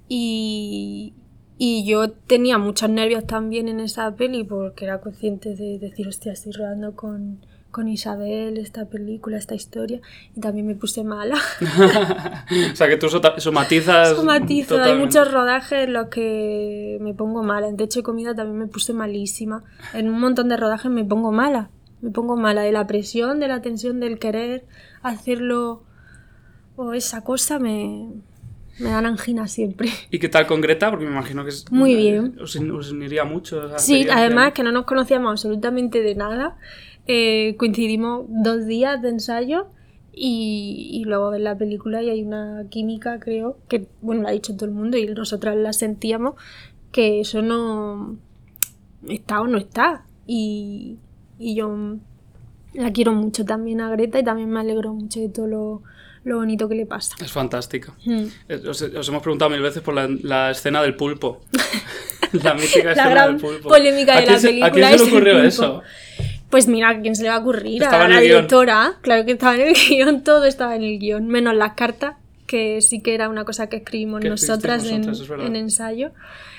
Y, 0.08 1.14
y 1.58 1.84
yo 1.86 2.10
tenía 2.10 2.58
muchos 2.58 2.88
nervios 2.88 3.26
también 3.26 3.68
en 3.68 3.80
esa 3.80 4.14
peli 4.16 4.44
porque 4.44 4.84
era 4.84 5.00
consciente 5.00 5.54
de 5.54 5.78
decir, 5.78 6.08
hostia, 6.08 6.32
estoy 6.32 6.52
rodando 6.52 6.94
con, 6.94 7.40
con 7.72 7.88
Isabel 7.88 8.58
esta 8.58 8.84
película, 8.84 9.38
esta 9.38 9.54
historia. 9.56 10.00
Y 10.36 10.40
también 10.40 10.66
me 10.66 10.76
puse 10.76 11.02
mala. 11.02 11.36
o 12.72 12.76
sea 12.76 12.86
que 12.86 12.98
tú 12.98 13.08
somatizas. 13.08 14.14
Somatizo, 14.14 14.74
hay 14.74 14.80
totalmente. 14.80 15.06
muchos 15.06 15.32
rodajes 15.32 15.84
en 15.84 15.94
los 15.94 16.06
que 16.08 16.98
me 17.00 17.14
pongo 17.14 17.42
mala. 17.42 17.66
En 17.68 17.76
techo 17.76 18.00
de 18.00 18.04
comida 18.04 18.34
también 18.34 18.58
me 18.58 18.66
puse 18.66 18.92
malísima. 18.92 19.64
En 19.94 20.08
un 20.08 20.20
montón 20.20 20.48
de 20.48 20.56
rodajes 20.56 20.90
me 20.90 21.04
pongo 21.04 21.32
mala. 21.32 21.70
Me 22.02 22.10
pongo 22.10 22.36
mala 22.36 22.62
de 22.62 22.72
la 22.72 22.86
presión, 22.86 23.40
de 23.40 23.48
la 23.48 23.62
tensión, 23.62 23.98
del 23.98 24.18
querer 24.18 24.64
hacerlo. 25.02 25.82
O 26.76 26.92
esa 26.92 27.22
cosa 27.22 27.58
me, 27.58 28.08
me 28.78 28.90
dan 28.90 29.06
angina 29.06 29.46
siempre. 29.48 29.88
¿Y 30.10 30.18
qué 30.18 30.28
tal 30.28 30.46
con 30.46 30.60
Greta? 30.60 30.90
Porque 30.90 31.04
me 31.04 31.12
imagino 31.12 31.44
que 31.44 31.50
es, 31.50 31.70
Muy 31.70 31.94
bien. 31.94 32.36
Os, 32.40 32.56
uniría 32.56 33.24
mucho. 33.24 33.78
Sí, 33.78 34.06
además 34.10 34.52
que 34.52 34.62
no 34.62 34.72
nos 34.72 34.84
conocíamos 34.84 35.30
absolutamente 35.30 36.02
de 36.02 36.14
nada. 36.14 36.56
Eh, 37.06 37.56
coincidimos 37.58 38.26
dos 38.28 38.66
días 38.66 39.02
de 39.02 39.08
ensayo 39.08 39.66
y, 40.12 40.88
y 40.92 41.04
luego 41.04 41.30
ves 41.30 41.40
la 41.40 41.56
película 41.56 42.02
y 42.02 42.10
hay 42.10 42.22
una 42.22 42.64
química, 42.70 43.18
creo, 43.18 43.58
que 43.68 43.86
bueno, 44.02 44.22
la 44.22 44.28
ha 44.28 44.32
dicho 44.32 44.54
todo 44.54 44.66
el 44.66 44.72
mundo 44.72 44.96
y 44.98 45.06
nosotras 45.06 45.56
la 45.56 45.72
sentíamos, 45.72 46.34
que 46.92 47.20
eso 47.20 47.42
no 47.42 48.16
está 49.08 49.40
o 49.40 49.46
no 49.46 49.58
está. 49.58 50.04
Y, 50.26 50.96
y 51.38 51.54
yo 51.56 51.96
la 52.74 52.92
quiero 52.92 53.12
mucho 53.12 53.44
también 53.44 53.80
a 53.80 53.90
Greta 53.90 54.18
y 54.20 54.24
también 54.24 54.50
me 54.50 54.60
alegro 54.60 54.94
mucho 54.94 55.18
de 55.18 55.28
todo 55.28 55.46
lo, 55.48 55.82
lo 56.24 56.36
bonito 56.36 56.68
que 56.68 56.76
le 56.76 56.86
pasa. 56.86 57.16
Es 57.20 57.32
fantástica. 57.32 57.94
Mm. 58.04 58.68
Os, 58.68 58.80
os 58.82 59.08
hemos 59.08 59.22
preguntado 59.22 59.50
mil 59.50 59.60
veces 59.60 59.82
por 59.82 59.94
la, 59.94 60.08
la 60.22 60.50
escena 60.52 60.80
del 60.82 60.94
pulpo. 60.94 61.40
la 62.32 62.54
mítica 62.54 62.84
La 62.84 62.92
escena 62.92 63.10
gran 63.10 63.32
del 63.32 63.40
pulpo. 63.40 63.68
polémica 63.68 64.16
¿A 64.16 64.20
de 64.20 64.26
la 64.26 64.38
se- 64.38 64.48
¿A 64.48 64.50
película 64.70 64.70
quién 64.88 64.98
se 64.98 65.04
le 65.04 65.10
ocurrió 65.10 65.42
eso? 65.42 65.82
Pues 66.52 66.68
mira, 66.68 66.90
¿a 66.90 67.00
quién 67.00 67.16
se 67.16 67.22
le 67.22 67.30
va 67.30 67.36
a 67.36 67.38
ocurrir? 67.38 67.82
Estaba 67.82 68.04
a 68.04 68.08
la 68.08 68.20
guion. 68.20 68.36
directora. 68.42 68.98
Claro 69.00 69.24
que 69.24 69.32
estaba 69.32 69.54
en 69.54 69.68
el 69.68 69.74
guion, 69.88 70.22
todo 70.22 70.44
estaba 70.44 70.76
en 70.76 70.82
el 70.82 70.98
guion, 70.98 71.26
menos 71.26 71.54
las 71.56 71.72
cartas, 71.72 72.16
que 72.46 72.82
sí 72.82 73.00
que 73.00 73.14
era 73.14 73.30
una 73.30 73.46
cosa 73.46 73.70
que 73.70 73.76
escribimos 73.76 74.20
Que 74.20 74.28
nosotras, 74.28 74.84
en, 74.84 75.02
en 75.40 75.56
ensayo. 75.56 76.10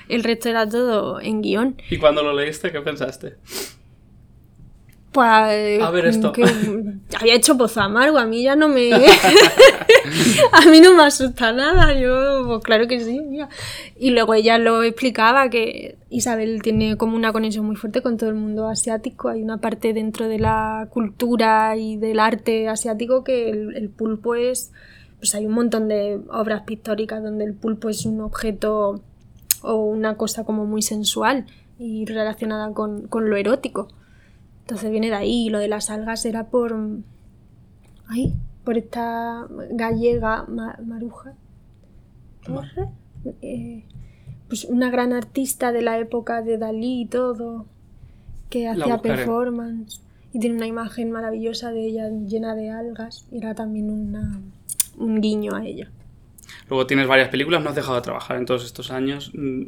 El 0.08 0.24
resto 0.24 0.48
era 0.48 0.68
todo 0.68 1.20
en 1.20 1.42
guion. 1.42 1.76
¿Y 1.88 1.98
cuando 1.98 2.24
lo 2.24 2.32
leíste, 2.34 2.72
qué 2.72 2.80
pensaste? 2.80 3.36
Pues, 5.14 5.80
A 5.80 5.90
ver 5.92 6.06
esto. 6.06 6.32
que 6.32 6.42
había 7.20 7.36
hecho 7.36 7.56
pozo 7.56 7.80
amargo, 7.80 8.18
a 8.18 8.26
mí 8.26 8.42
ya 8.42 8.56
no 8.56 8.66
me... 8.66 8.90
a 10.52 10.60
mí 10.68 10.80
no 10.80 10.92
me 10.92 11.04
asusta 11.04 11.52
nada, 11.52 11.94
yo, 11.94 12.42
pues 12.46 12.64
claro 12.64 12.88
que 12.88 12.98
sí, 12.98 13.20
mira. 13.20 13.48
Y 13.96 14.10
luego 14.10 14.34
ella 14.34 14.58
lo 14.58 14.82
explicaba 14.82 15.50
que 15.50 15.98
Isabel 16.10 16.62
tiene 16.62 16.96
como 16.96 17.14
una 17.14 17.32
conexión 17.32 17.64
muy 17.64 17.76
fuerte 17.76 18.02
con 18.02 18.16
todo 18.16 18.28
el 18.28 18.34
mundo 18.34 18.66
asiático, 18.66 19.28
hay 19.28 19.40
una 19.40 19.58
parte 19.58 19.92
dentro 19.92 20.26
de 20.26 20.40
la 20.40 20.88
cultura 20.90 21.76
y 21.76 21.96
del 21.96 22.18
arte 22.18 22.68
asiático 22.68 23.22
que 23.22 23.50
el, 23.50 23.76
el 23.76 23.90
pulpo 23.90 24.34
es... 24.34 24.72
Pues 25.20 25.32
hay 25.36 25.46
un 25.46 25.52
montón 25.52 25.86
de 25.86 26.20
obras 26.32 26.62
pictóricas 26.62 27.22
donde 27.22 27.44
el 27.44 27.54
pulpo 27.54 27.88
es 27.88 28.04
un 28.04 28.20
objeto 28.20 29.00
o 29.62 29.74
una 29.76 30.16
cosa 30.16 30.42
como 30.42 30.66
muy 30.66 30.82
sensual 30.82 31.46
y 31.78 32.04
relacionada 32.04 32.72
con, 32.72 33.06
con 33.06 33.30
lo 33.30 33.36
erótico. 33.36 33.88
Entonces 34.64 34.90
viene 34.90 35.08
de 35.08 35.14
ahí. 35.14 35.46
Y 35.46 35.50
lo 35.50 35.58
de 35.58 35.68
las 35.68 35.90
algas 35.90 36.24
era 36.24 36.48
por. 36.48 36.74
Ay, 38.08 38.34
por 38.64 38.76
esta 38.78 39.46
gallega 39.70 40.44
Ma- 40.48 40.78
Maruja. 40.84 41.34
Torre. 42.44 42.88
Eh, 43.42 43.84
pues 44.48 44.64
una 44.64 44.90
gran 44.90 45.12
artista 45.12 45.72
de 45.72 45.82
la 45.82 45.98
época 45.98 46.42
de 46.42 46.58
Dalí 46.58 47.02
y 47.02 47.06
todo. 47.06 47.66
Que 48.50 48.68
hacía 48.68 48.98
performance. 49.02 50.00
Y 50.32 50.38
tiene 50.40 50.56
una 50.56 50.66
imagen 50.66 51.10
maravillosa 51.10 51.70
de 51.72 51.86
ella 51.86 52.08
llena 52.08 52.54
de 52.54 52.70
algas. 52.70 53.26
Y 53.30 53.38
era 53.38 53.54
también 53.54 53.90
una, 53.90 54.40
un 54.98 55.20
guiño 55.20 55.54
a 55.54 55.64
ella. 55.64 55.90
Luego 56.68 56.86
tienes 56.86 57.06
varias 57.06 57.28
películas, 57.28 57.62
no 57.62 57.68
has 57.70 57.76
dejado 57.76 57.96
de 57.96 58.02
trabajar 58.02 58.36
en 58.38 58.46
todos 58.46 58.64
estos 58.64 58.90
años. 58.90 59.30
Mm, 59.34 59.62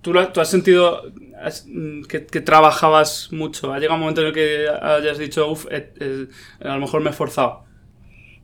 ¿Tú, 0.00 0.12
lo- 0.12 0.32
tú 0.32 0.40
has 0.40 0.48
sentido 0.48 1.02
has- 1.42 1.66
mm, 1.66 2.02
que, 2.02 2.26
que 2.26 2.40
trabajabas 2.40 3.28
mucho? 3.32 3.72
¿Ha 3.72 3.78
llegado 3.78 3.94
un 3.96 4.00
momento 4.00 4.20
en 4.20 4.28
el 4.28 4.32
que 4.32 4.66
hayas 4.68 5.18
dicho, 5.18 5.50
uff, 5.50 5.66
a 5.70 6.74
lo 6.74 6.80
mejor 6.80 7.00
me 7.02 7.08
he 7.08 7.10
esforzado? 7.10 7.64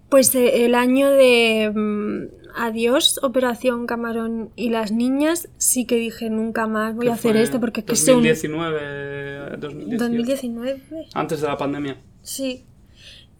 Pues 0.08 0.34
eh, 0.34 0.64
el 0.64 0.74
año 0.74 1.10
de 1.10 1.72
mm, 1.74 2.46
Adiós, 2.58 3.18
Operación 3.22 3.86
Camarón 3.86 4.50
y 4.56 4.70
las 4.70 4.92
niñas, 4.92 5.48
sí 5.58 5.84
que 5.84 5.96
dije 5.96 6.30
nunca 6.30 6.66
más 6.66 6.94
voy 6.94 7.08
a 7.08 7.14
hacer 7.14 7.36
esto 7.36 7.60
porque 7.60 7.80
es 7.80 7.86
que 7.86 7.96
son 7.96 8.22
2019, 8.22 9.56
2018, 9.58 9.98
2019. 10.04 10.82
antes 11.14 11.40
de 11.40 11.46
la 11.48 11.56
pandemia. 11.56 12.00
Sí. 12.22 12.64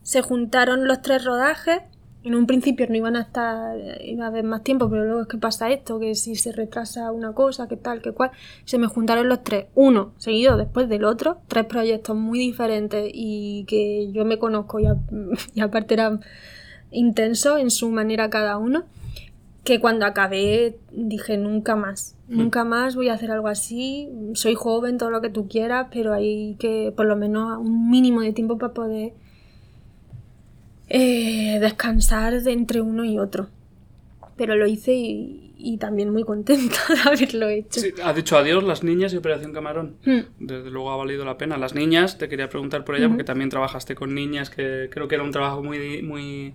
Se 0.03 0.21
juntaron 0.23 0.87
los 0.87 1.03
tres 1.03 1.25
rodajes. 1.25 1.81
En 2.27 2.35
un 2.35 2.47
principio 2.47 2.87
no 2.89 2.97
iban 2.97 3.15
a 3.15 3.21
estar, 3.21 3.79
iba 4.05 4.25
a 4.25 4.29
haber 4.29 4.43
más 4.43 4.65
tiempo, 4.65 4.91
pero 4.91 5.05
luego 5.05 5.21
es 5.23 5.29
que 5.29 5.39
pasa 5.39 5.71
esto, 5.71 6.01
que 6.01 6.17
si 6.17 6.35
se 6.35 6.51
retrasa 6.51 7.13
una 7.13 7.33
cosa, 7.33 7.69
que 7.69 7.77
tal, 7.77 8.03
que 8.03 8.11
cual. 8.11 8.33
Se 8.65 8.79
me 8.79 8.89
juntaron 8.89 9.29
los 9.29 9.45
tres, 9.45 9.67
uno 9.77 10.13
seguido 10.19 10.57
después 10.57 10.89
del 10.89 11.05
otro, 11.05 11.39
tres 11.47 11.67
proyectos 11.67 12.17
muy 12.17 12.41
diferentes 12.41 13.09
y 13.15 13.65
que 13.69 14.11
yo 14.11 14.25
me 14.25 14.39
conozco 14.41 14.81
y, 14.81 14.87
a- 14.87 14.97
y 15.55 15.61
aparte 15.61 15.95
eran 15.95 16.21
intensos 16.91 17.61
en 17.61 17.71
su 17.71 17.91
manera 17.91 18.29
cada 18.29 18.59
uno, 18.59 18.83
que 19.63 19.81
cuando 19.81 20.05
acabé 20.05 20.79
dije 20.91 21.37
nunca 21.39 21.77
más, 21.77 22.17
nunca 22.29 22.65
más 22.65 22.97
voy 22.97 23.09
a 23.09 23.15
hacer 23.15 23.31
algo 23.31 23.47
así, 23.47 24.09
soy 24.35 24.55
joven, 24.57 24.99
todo 24.99 25.11
lo 25.11 25.21
que 25.21 25.31
tú 25.31 25.47
quieras, 25.49 25.89
pero 25.93 26.13
hay 26.13 26.57
que 26.59 26.93
por 26.97 27.07
lo 27.07 27.15
menos 27.15 27.59
un 27.59 27.89
mínimo 27.89 28.21
de 28.21 28.33
tiempo 28.33 28.59
para 28.59 28.73
poder 28.73 29.13
eh, 30.89 31.59
descansar 31.61 32.43
de 32.43 32.53
entre 32.53 32.81
uno 32.81 33.05
y 33.05 33.19
otro. 33.19 33.49
Pero 34.37 34.55
lo 34.55 34.67
hice 34.67 34.93
y, 34.93 35.55
y 35.57 35.79
también 35.79 36.11
muy 36.13 36.23
contenta 36.25 36.77
de 36.89 37.01
haberlo 37.09 37.49
hecho. 37.49 37.81
Sí, 37.81 37.93
has 38.05 38.15
dicho 38.15 38.37
adiós 38.37 38.63
las 38.65 38.85
niñas 38.85 39.13
y 39.15 39.17
Operación 39.17 39.53
Camarón. 39.55 39.97
Mm. 40.05 40.21
Desde 40.47 40.71
luego 40.71 40.91
ha 40.91 40.97
valido 40.97 41.25
la 41.25 41.39
pena. 41.39 41.57
Las 41.57 41.75
niñas, 41.75 42.19
te 42.19 42.29
quería 42.29 42.49
preguntar 42.51 42.85
por 42.85 42.97
ella, 42.97 43.09
porque 43.09 43.25
también 43.25 43.49
trabajaste 43.51 43.95
con 43.95 44.15
niñas, 44.15 44.51
que 44.51 44.89
creo 44.91 45.09
que 45.09 45.15
era 45.15 45.25
un 45.25 45.31
trabajo 45.33 45.63
muy, 45.63 46.03
muy 46.03 46.53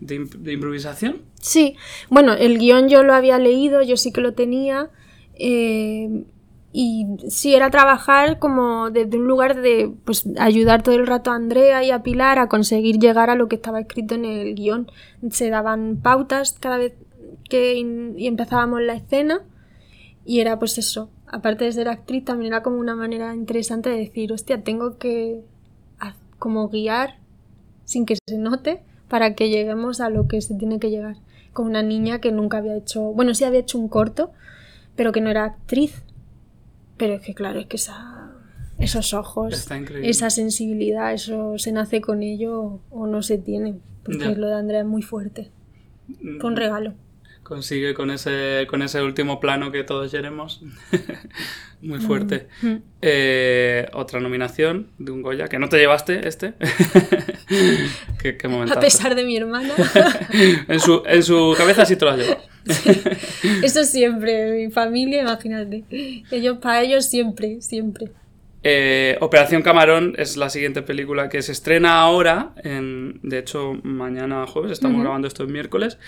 de, 0.00 0.20
imp- 0.20 0.36
de 0.38 0.52
improvisación. 0.54 1.22
Sí, 1.40 1.76
bueno, 2.08 2.32
el 2.32 2.58
guion 2.58 2.88
yo 2.88 3.02
lo 3.02 3.12
había 3.12 3.38
leído, 3.38 3.82
yo 3.82 3.96
sí 3.98 4.10
que 4.10 4.22
lo 4.22 4.32
tenía. 4.32 4.88
eh, 5.34 6.24
y 6.72 7.06
sí, 7.28 7.54
era 7.54 7.70
trabajar 7.70 8.38
como 8.38 8.90
desde 8.90 9.16
un 9.16 9.26
lugar 9.26 9.60
de 9.60 9.92
pues, 10.04 10.28
ayudar 10.38 10.82
todo 10.82 10.96
el 10.96 11.06
rato 11.06 11.30
a 11.30 11.36
Andrea 11.36 11.82
y 11.82 11.90
a 11.90 12.02
Pilar 12.02 12.38
a 12.38 12.48
conseguir 12.48 12.98
llegar 12.98 13.30
a 13.30 13.34
lo 13.34 13.48
que 13.48 13.56
estaba 13.56 13.80
escrito 13.80 14.14
en 14.14 14.24
el 14.24 14.54
guion. 14.54 14.90
Se 15.30 15.48
daban 15.48 15.96
pautas 16.02 16.52
cada 16.52 16.78
vez 16.78 16.94
que 17.48 17.74
y 17.74 18.26
empezábamos 18.26 18.82
la 18.82 18.94
escena 18.94 19.42
y 20.24 20.40
era 20.40 20.58
pues 20.58 20.76
eso. 20.78 21.10
Aparte 21.26 21.64
de 21.64 21.72
ser 21.72 21.88
actriz, 21.88 22.24
también 22.24 22.52
era 22.52 22.62
como 22.62 22.78
una 22.78 22.94
manera 22.94 23.34
interesante 23.34 23.90
de 23.90 23.98
decir, 23.98 24.32
hostia, 24.32 24.62
tengo 24.62 24.98
que 24.98 25.42
como 26.38 26.68
guiar 26.68 27.18
sin 27.84 28.06
que 28.06 28.16
se 28.26 28.38
note 28.38 28.80
para 29.08 29.34
que 29.34 29.48
lleguemos 29.48 30.00
a 30.00 30.10
lo 30.10 30.28
que 30.28 30.40
se 30.40 30.54
tiene 30.54 30.78
que 30.78 30.90
llegar. 30.90 31.16
Con 31.52 31.66
una 31.66 31.82
niña 31.82 32.20
que 32.20 32.30
nunca 32.30 32.58
había 32.58 32.76
hecho, 32.76 33.02
bueno, 33.12 33.34
sí 33.34 33.44
había 33.44 33.60
hecho 33.60 33.78
un 33.78 33.88
corto, 33.88 34.30
pero 34.94 35.12
que 35.12 35.20
no 35.20 35.30
era 35.30 35.44
actriz. 35.44 36.04
Pero 36.98 37.14
es 37.14 37.22
que 37.22 37.34
claro, 37.34 37.60
es 37.60 37.66
que 37.66 37.76
esa, 37.76 38.32
esos 38.78 39.14
ojos, 39.14 39.68
esa 40.02 40.30
sensibilidad, 40.30 41.12
eso 41.14 41.56
se 41.58 41.72
nace 41.72 42.00
con 42.00 42.22
ello 42.22 42.80
o 42.90 43.06
no 43.06 43.22
se 43.22 43.38
tiene. 43.38 43.78
Porque 44.02 44.34
lo 44.36 44.48
de 44.48 44.54
Andrea 44.54 44.80
es 44.80 44.86
muy 44.86 45.02
fuerte. 45.02 45.50
Fue 46.40 46.50
un 46.50 46.56
regalo. 46.56 46.94
Consigue 47.48 47.94
con 47.94 48.10
ese, 48.10 48.66
con 48.68 48.82
ese 48.82 49.00
último 49.00 49.40
plano 49.40 49.72
que 49.72 49.82
todos 49.82 50.10
queremos. 50.10 50.60
Muy 51.80 51.98
fuerte. 51.98 52.46
Mm. 52.60 52.74
Eh, 53.00 53.88
otra 53.94 54.20
nominación 54.20 54.90
de 54.98 55.12
un 55.12 55.22
Goya, 55.22 55.48
que 55.48 55.58
no 55.58 55.70
te 55.70 55.78
llevaste 55.78 56.28
este. 56.28 56.52
qué, 58.20 58.36
qué 58.36 58.48
A 58.70 58.80
pesar 58.80 59.14
de 59.14 59.24
mi 59.24 59.38
hermana. 59.38 59.72
en, 60.68 60.78
su, 60.78 61.02
en 61.06 61.22
su 61.22 61.54
cabeza 61.56 61.86
sí 61.86 61.96
te 61.96 62.04
lo 62.04 62.10
has 62.10 62.18
llevado. 62.18 62.42
Eso 63.62 63.82
siempre, 63.84 64.66
mi 64.66 64.70
familia, 64.70 65.22
imagínate. 65.22 65.84
Ellos, 66.30 66.58
para 66.58 66.82
ellos 66.82 67.06
siempre, 67.06 67.62
siempre. 67.62 68.10
Eh, 68.62 69.16
Operación 69.20 69.62
Camarón 69.62 70.14
es 70.18 70.36
la 70.36 70.50
siguiente 70.50 70.82
película 70.82 71.28
que 71.28 71.42
se 71.42 71.52
estrena 71.52 72.00
ahora. 72.00 72.54
En, 72.64 73.20
de 73.22 73.38
hecho, 73.38 73.74
mañana 73.82 74.46
jueves, 74.46 74.72
estamos 74.72 75.00
grabando 75.00 75.28
esto 75.28 75.42
el 75.42 75.50
miércoles. 75.50 75.98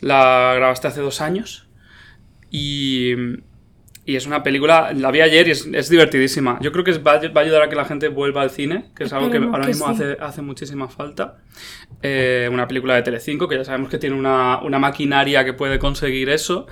La 0.00 0.52
grabaste 0.54 0.88
hace 0.88 1.00
dos 1.00 1.20
años. 1.20 1.68
Y, 2.50 3.14
y 4.10 4.16
es 4.16 4.26
una 4.26 4.42
película, 4.42 4.90
la 4.94 5.10
vi 5.10 5.20
ayer 5.20 5.46
y 5.48 5.50
es, 5.50 5.68
es 5.70 5.90
divertidísima. 5.90 6.58
Yo 6.62 6.72
creo 6.72 6.82
que 6.82 6.92
es- 6.92 7.04
va, 7.06 7.12
a- 7.12 7.28
va 7.28 7.42
a 7.42 7.44
ayudar 7.44 7.60
a 7.62 7.68
que 7.68 7.76
la 7.76 7.84
gente 7.84 8.08
vuelva 8.08 8.40
al 8.40 8.48
cine, 8.48 8.86
que 8.96 9.04
es 9.04 9.12
algo 9.12 9.30
que 9.30 9.36
ahora 9.36 9.60
que 9.62 9.68
mismo 9.68 9.84
sí. 9.86 9.92
hace, 9.92 10.16
hace 10.18 10.40
muchísima 10.40 10.88
falta. 10.88 11.36
Eh, 12.00 12.48
una 12.50 12.66
película 12.66 12.94
de 12.94 13.02
Telecinco, 13.02 13.48
que 13.48 13.56
ya 13.56 13.64
sabemos 13.64 13.90
que 13.90 13.98
tiene 13.98 14.16
una, 14.16 14.60
una 14.62 14.78
maquinaria 14.78 15.44
que 15.44 15.52
puede 15.52 15.78
conseguir 15.78 16.30
eso. 16.30 16.66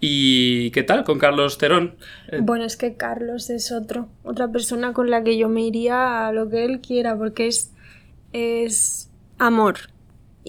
¿Y 0.00 0.70
qué 0.70 0.82
tal 0.82 1.04
con 1.04 1.18
Carlos 1.18 1.58
Terón? 1.58 1.96
Eh, 2.32 2.38
Bueno, 2.40 2.64
es 2.64 2.78
que 2.78 2.96
Carlos 2.96 3.50
es 3.50 3.70
otro, 3.70 4.08
otra 4.22 4.48
persona 4.50 4.94
con 4.94 5.10
la 5.10 5.22
que 5.22 5.36
yo 5.36 5.50
me 5.50 5.62
iría 5.66 6.26
a 6.26 6.32
lo 6.32 6.48
que 6.48 6.64
él 6.64 6.80
quiera, 6.80 7.18
porque 7.18 7.48
es, 7.48 7.74
es 8.32 9.10
amor. 9.38 9.76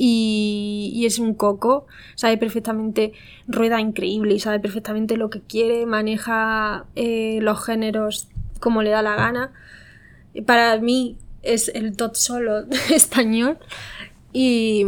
Y, 0.01 1.03
es 1.05 1.19
un 1.19 1.33
coco, 1.33 1.87
sabe 2.15 2.37
perfectamente, 2.37 3.13
rueda 3.47 3.81
increíble 3.81 4.33
y 4.33 4.39
sabe 4.39 4.59
perfectamente 4.59 5.17
lo 5.17 5.29
que 5.29 5.41
quiere, 5.41 5.85
maneja 5.85 6.85
eh, 6.95 7.39
los 7.41 7.65
géneros 7.65 8.27
como 8.59 8.81
le 8.81 8.91
da 8.91 9.01
la 9.01 9.15
gana. 9.15 9.51
Para 10.45 10.77
mí 10.77 11.17
es 11.41 11.69
el 11.69 11.97
tot 11.97 12.15
solo 12.15 12.65
español 12.93 13.57
y, 14.31 14.85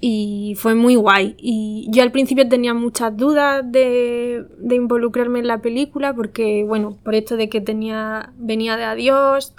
y 0.00 0.54
fue 0.56 0.74
muy 0.74 0.96
guay. 0.96 1.34
Y 1.38 1.88
yo 1.90 2.02
al 2.02 2.12
principio 2.12 2.48
tenía 2.48 2.72
muchas 2.72 3.16
dudas 3.16 3.62
de, 3.70 4.46
de 4.58 4.74
involucrarme 4.74 5.40
en 5.40 5.48
la 5.48 5.60
película 5.60 6.14
porque, 6.14 6.64
bueno, 6.64 6.96
por 7.02 7.14
esto 7.14 7.36
de 7.36 7.48
que 7.48 7.60
tenía, 7.60 8.32
venía 8.38 8.76
de 8.76 8.84
Adiós, 8.84 9.54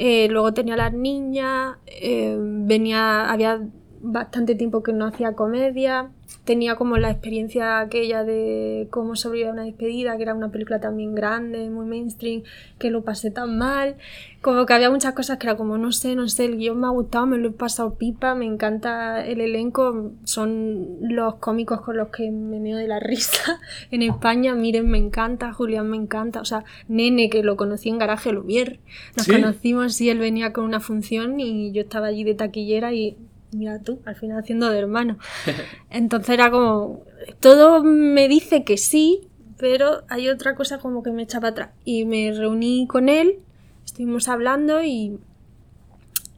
eh, 0.00 0.28
luego 0.30 0.54
tenía 0.54 0.76
las 0.76 0.92
niñas, 0.92 1.76
eh, 1.86 2.36
venía, 2.38 3.28
había 3.28 3.60
bastante 4.00 4.54
tiempo 4.54 4.82
que 4.82 4.92
no 4.92 5.06
hacía 5.06 5.32
comedia, 5.34 6.10
tenía 6.44 6.76
como 6.76 6.96
la 6.98 7.10
experiencia 7.10 7.80
aquella 7.80 8.24
de 8.24 8.88
cómo 8.90 9.16
sobrevivir 9.16 9.48
a 9.48 9.52
una 9.52 9.64
despedida, 9.64 10.16
que 10.16 10.22
era 10.22 10.34
una 10.34 10.50
película 10.50 10.80
también 10.80 11.14
grande, 11.14 11.68
muy 11.70 11.86
mainstream, 11.86 12.42
que 12.78 12.90
lo 12.90 13.02
pasé 13.02 13.30
tan 13.30 13.58
mal, 13.58 13.96
como 14.40 14.66
que 14.66 14.74
había 14.74 14.90
muchas 14.90 15.14
cosas 15.14 15.38
que 15.38 15.46
era 15.46 15.56
como, 15.56 15.78
no 15.78 15.90
sé, 15.92 16.14
no 16.14 16.28
sé, 16.28 16.44
el 16.44 16.56
guion 16.56 16.80
me 16.80 16.86
ha 16.86 16.90
gustado, 16.90 17.26
me 17.26 17.38
lo 17.38 17.48
he 17.48 17.52
pasado 17.52 17.94
pipa, 17.94 18.34
me 18.34 18.46
encanta 18.46 19.24
el 19.24 19.40
elenco, 19.40 20.12
son 20.24 20.98
los 21.02 21.36
cómicos 21.36 21.80
con 21.80 21.96
los 21.96 22.08
que 22.08 22.30
me 22.30 22.60
meo 22.60 22.76
de 22.76 22.88
la 22.88 23.00
risa 23.00 23.60
en 23.90 24.02
España, 24.02 24.54
Miren 24.54 24.88
me 24.88 24.98
encanta, 24.98 25.52
Julián 25.52 25.88
me 25.88 25.96
encanta, 25.96 26.40
o 26.40 26.44
sea, 26.44 26.64
Nene 26.88 27.30
que 27.30 27.42
lo 27.42 27.56
conocí 27.56 27.88
en 27.88 27.98
Garaje 27.98 28.32
Lumier, 28.32 28.80
nos 29.16 29.26
¿Sí? 29.26 29.32
conocimos 29.32 30.00
y 30.00 30.10
él 30.10 30.18
venía 30.18 30.52
con 30.52 30.64
una 30.64 30.80
función 30.80 31.40
y 31.40 31.72
yo 31.72 31.82
estaba 31.82 32.06
allí 32.06 32.24
de 32.24 32.34
taquillera 32.34 32.92
y 32.92 33.16
mira 33.52 33.80
tú, 33.80 34.00
al 34.04 34.16
final 34.16 34.38
haciendo 34.38 34.70
de 34.70 34.78
hermano. 34.78 35.18
Entonces 35.90 36.30
era 36.30 36.50
como, 36.50 37.02
todo 37.40 37.82
me 37.82 38.28
dice 38.28 38.64
que 38.64 38.76
sí, 38.76 39.28
pero 39.58 40.02
hay 40.08 40.28
otra 40.28 40.54
cosa 40.54 40.78
como 40.78 41.02
que 41.02 41.10
me 41.10 41.22
echa 41.22 41.40
para 41.40 41.50
atrás. 41.50 41.70
Y 41.84 42.04
me 42.04 42.32
reuní 42.32 42.86
con 42.86 43.08
él, 43.08 43.40
estuvimos 43.84 44.28
hablando 44.28 44.82
y, 44.82 45.18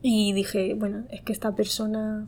y 0.02 0.32
dije, 0.32 0.74
bueno, 0.74 1.04
es 1.10 1.22
que 1.22 1.32
esta 1.32 1.54
persona 1.54 2.26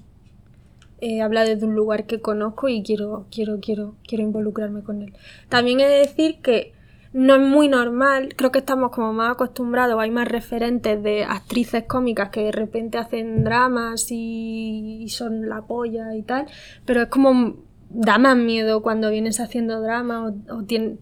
eh, 1.00 1.20
habla 1.20 1.44
desde 1.44 1.66
un 1.66 1.74
lugar 1.74 2.06
que 2.06 2.20
conozco 2.20 2.68
y 2.68 2.82
quiero, 2.82 3.26
quiero, 3.30 3.58
quiero, 3.60 3.96
quiero 4.06 4.22
involucrarme 4.22 4.82
con 4.82 5.02
él. 5.02 5.12
También 5.48 5.80
he 5.80 5.88
de 5.88 5.98
decir 5.98 6.38
que 6.40 6.74
no 7.12 7.34
es 7.34 7.40
muy 7.40 7.68
normal, 7.68 8.34
creo 8.36 8.50
que 8.52 8.60
estamos 8.60 8.90
como 8.90 9.12
más 9.12 9.32
acostumbrados, 9.32 10.00
hay 10.00 10.10
más 10.10 10.28
referentes 10.28 11.02
de 11.02 11.24
actrices 11.24 11.84
cómicas 11.84 12.30
que 12.30 12.44
de 12.44 12.52
repente 12.52 12.98
hacen 12.98 13.44
dramas 13.44 14.06
y, 14.10 15.06
son 15.08 15.48
la 15.48 15.62
polla 15.62 16.14
y 16.14 16.22
tal, 16.22 16.46
pero 16.86 17.02
es 17.02 17.08
como 17.08 17.56
da 17.90 18.16
más 18.16 18.36
miedo 18.36 18.82
cuando 18.82 19.10
vienes 19.10 19.40
haciendo 19.40 19.82
drama 19.82 20.26
o, 20.26 20.56
o 20.56 20.64
te- 20.64 20.96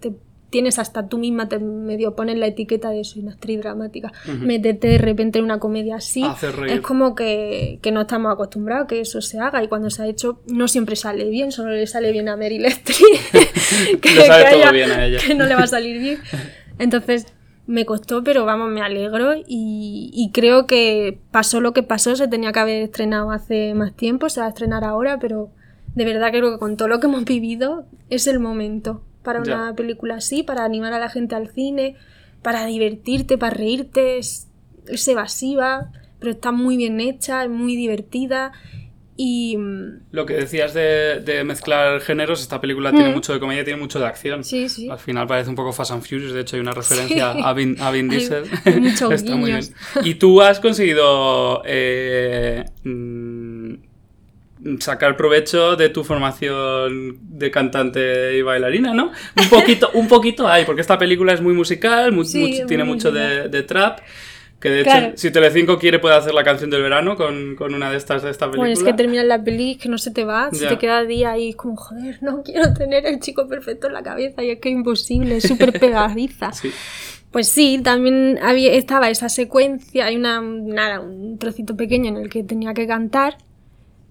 tienes 0.50 0.78
hasta 0.78 1.08
tú 1.08 1.18
misma 1.18 1.48
te 1.48 1.58
medio 1.58 2.14
pones 2.14 2.36
la 2.36 2.46
etiqueta 2.46 2.90
de 2.90 3.04
soy 3.04 3.22
una 3.22 3.32
actriz 3.32 3.60
dramática, 3.60 4.12
Ujú. 4.28 4.36
meterte 4.44 4.88
de 4.88 4.98
repente 4.98 5.38
en 5.38 5.44
una 5.44 5.58
comedia 5.58 5.96
así, 5.96 6.24
es 6.68 6.80
como 6.80 7.14
que, 7.14 7.78
que 7.82 7.92
no 7.92 8.02
estamos 8.02 8.32
acostumbrados 8.32 8.84
a 8.84 8.86
que 8.88 9.00
eso 9.00 9.20
se 9.20 9.38
haga 9.38 9.62
y 9.62 9.68
cuando 9.68 9.90
se 9.90 10.02
ha 10.02 10.06
hecho 10.06 10.40
no 10.46 10.68
siempre 10.68 10.96
sale 10.96 11.28
bien, 11.30 11.52
solo 11.52 11.70
le 11.70 11.86
sale 11.86 12.12
bien 12.12 12.28
a 12.28 12.36
Meryl 12.36 12.64
Streep. 12.66 13.00
Bien 14.02 14.90
a 14.90 15.06
ella. 15.06 15.18
Que 15.24 15.34
no 15.34 15.46
le 15.46 15.54
va 15.54 15.62
a 15.62 15.66
salir 15.66 16.00
bien. 16.00 16.18
Entonces 16.78 17.26
me 17.66 17.84
costó, 17.86 18.24
pero 18.24 18.44
vamos, 18.44 18.70
me 18.70 18.80
alegro 18.82 19.34
y, 19.36 20.10
y 20.12 20.30
creo 20.32 20.66
que 20.66 21.18
pasó 21.30 21.60
lo 21.60 21.72
que 21.72 21.82
pasó, 21.82 22.16
se 22.16 22.26
tenía 22.26 22.52
que 22.52 22.58
haber 22.58 22.82
estrenado 22.82 23.30
hace 23.30 23.74
más 23.74 23.94
tiempo, 23.94 24.28
se 24.28 24.40
va 24.40 24.46
a 24.46 24.48
estrenar 24.48 24.82
ahora, 24.84 25.18
pero 25.20 25.50
de 25.94 26.04
verdad 26.04 26.30
creo 26.30 26.50
que 26.52 26.58
con 26.58 26.76
todo 26.76 26.88
lo 26.88 26.98
que 27.00 27.06
hemos 27.06 27.24
vivido 27.24 27.84
es 28.08 28.26
el 28.26 28.40
momento 28.40 29.02
para 29.22 29.40
una 29.40 29.74
película 29.74 30.16
así, 30.16 30.42
para 30.42 30.64
animar 30.64 30.92
a 30.92 30.98
la 30.98 31.08
gente 31.10 31.34
al 31.34 31.48
cine, 31.48 31.96
para 32.42 32.64
divertirte, 32.66 33.36
para 33.38 33.54
reírte, 33.54 34.18
es, 34.18 34.48
es 34.86 35.06
evasiva, 35.08 35.92
pero 36.18 36.32
está 36.32 36.52
muy 36.52 36.76
bien 36.76 37.00
hecha, 37.00 37.44
es 37.44 37.50
muy 37.50 37.76
divertida 37.76 38.52
y 39.22 39.58
mm, 39.58 40.00
Lo 40.12 40.24
que 40.24 40.32
decías 40.32 40.72
de, 40.72 41.20
de 41.20 41.44
mezclar 41.44 42.00
géneros, 42.00 42.40
esta 42.40 42.58
película 42.62 42.90
tiene 42.90 43.10
Mm. 43.10 43.12
mucho 43.14 43.34
de 43.34 43.40
comedia, 43.40 43.62
tiene 43.64 43.78
mucho 43.78 43.98
de 43.98 44.06
acción. 44.06 44.42
sí, 44.44 44.70
sí. 44.70 44.88
Al 44.88 44.98
final 44.98 45.26
parece 45.26 45.50
un 45.50 45.56
poco 45.56 45.72
Fast 45.74 45.90
and 45.90 46.02
Furious, 46.02 46.32
de 46.32 46.40
hecho 46.40 46.56
hay 46.56 46.62
una 46.62 46.72
referencia 46.72 47.34
Sí. 47.34 47.40
a, 47.44 47.52
Vin, 47.58 47.76
a 47.80 47.90
Vin 47.90 48.10
Hay- 48.10 48.16
Diesel. 48.16 48.44
hay 48.64 48.80
muchos 48.80 49.12
Está 49.12 49.36
muy 49.36 49.50
bien. 49.50 49.60
guiños. 49.60 50.06
Y 50.06 50.14
tú 50.14 50.40
has 50.40 50.58
conseguido 50.60 51.60
eh, 51.66 52.64
mm, 52.84 53.39
sacar 54.80 55.16
provecho 55.16 55.76
de 55.76 55.88
tu 55.88 56.04
formación 56.04 57.18
de 57.38 57.50
cantante 57.50 58.36
y 58.36 58.42
bailarina, 58.42 58.92
¿no? 58.94 59.10
Un 59.36 59.48
poquito, 59.48 59.90
un 59.94 60.08
poquito 60.08 60.46
hay, 60.48 60.64
porque 60.64 60.80
esta 60.82 60.98
película 60.98 61.32
es 61.32 61.40
muy 61.40 61.54
musical, 61.54 62.12
mu- 62.12 62.24
Sí, 62.24 62.40
mucho- 62.46 62.66
tiene 62.66 62.84
mucho 62.84 63.10
de, 63.12 63.48
de 63.48 63.62
trap. 63.62 64.00
Que 64.60 64.68
de 64.68 64.80
hecho, 64.82 64.90
Claro. 64.90 65.12
si 65.16 65.30
Telecinco 65.30 65.78
quiere, 65.78 65.98
puede 66.00 66.16
hacer 66.16 66.34
la 66.34 66.44
canción 66.44 66.68
del 66.68 66.82
verano 66.82 67.16
con, 67.16 67.56
con 67.56 67.72
una 67.74 67.90
de 67.90 67.96
estas 67.96 68.22
de 68.22 68.28
esta 68.30 68.44
película. 68.44 68.68
Bueno, 68.68 68.74
es 68.74 68.82
que 68.84 68.92
terminas 68.92 69.24
la 69.24 69.42
peli, 69.42 69.76
que 69.76 69.88
no 69.88 69.96
se 69.96 70.10
te 70.10 70.26
va, 70.26 70.50
se 70.52 70.64
Ya. 70.64 70.68
te 70.68 70.76
queda 70.76 71.02
día 71.04 71.30
ahí 71.30 71.54
como, 71.54 71.76
joder, 71.76 72.18
no 72.20 72.42
quiero 72.42 72.74
tener 72.74 73.06
el 73.06 73.20
chico 73.20 73.48
perfecto 73.48 73.86
en 73.86 73.94
la 73.94 74.02
cabeza 74.02 74.42
y 74.44 74.50
es 74.50 74.58
que 74.58 74.68
es 74.68 74.74
imposible, 74.74 75.38
es 75.38 75.44
súper 75.44 75.72
pegadiza. 75.80 76.50
Sí. 76.52 76.70
Pues 77.30 77.48
sí, 77.48 77.80
también 77.82 78.38
había, 78.42 78.72
estaba 78.72 79.08
esa 79.08 79.28
secuencia, 79.30 80.06
hay 80.06 80.16
una, 80.16 80.42
nada, 80.42 80.98
un 81.00 81.38
trocito 81.38 81.74
pequeño 81.76 82.08
en 82.10 82.16
el 82.16 82.28
que 82.28 82.42
tenía 82.42 82.74
que 82.74 82.86
cantar. 82.88 83.38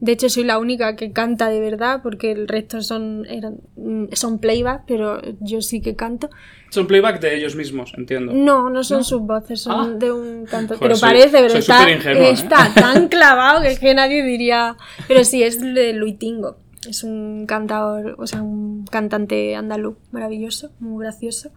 De 0.01 0.13
hecho, 0.13 0.29
soy 0.29 0.45
la 0.45 0.59
única 0.59 0.95
que 0.95 1.11
canta 1.11 1.49
de 1.49 1.59
verdad, 1.59 1.99
porque 2.01 2.31
el 2.31 2.47
resto 2.47 2.81
son, 2.81 3.25
eran, 3.29 3.57
mm, 3.75 4.05
son 4.13 4.39
playback, 4.39 4.83
pero 4.87 5.21
yo 5.41 5.61
sí 5.61 5.81
que 5.81 5.95
canto. 5.97 6.29
Son 6.69 6.87
playback 6.87 7.19
de 7.19 7.35
ellos 7.35 7.55
mismos, 7.57 7.91
entiendo. 7.97 8.31
No, 8.33 8.69
no 8.69 8.83
son 8.85 8.99
¿No? 8.99 9.03
sus 9.03 9.21
voces, 9.21 9.61
son 9.61 9.95
Ah. 9.95 9.97
de 9.97 10.11
un 10.11 10.45
canto. 10.45 10.75
Joder, 10.75 10.79
pero 10.79 10.95
soy- 10.95 11.09
parece, 11.09 11.31
pero 11.41 11.53
está, 11.59 11.79
superingenuo, 11.79 12.23
¿eh? 12.23 12.31
está 12.31 12.71
tan 12.75 13.07
clavado 13.09 13.61
que, 13.61 13.71
es 13.71 13.79
que 13.79 13.93
nadie 13.93 14.23
diría. 14.23 14.77
Pero 15.07 15.23
sí, 15.25 15.43
es 15.43 15.59
de 15.59 15.91
Luitingo. 15.91 16.57
Es 16.87 17.03
un 17.03 17.45
cantador, 17.45 18.15
o 18.19 18.25
sea, 18.25 18.41
un 18.41 18.85
cantante 18.85 19.53
andaluz 19.55 19.97
maravilloso, 20.11 20.71
muy 20.79 21.03
gracioso. 21.03 21.51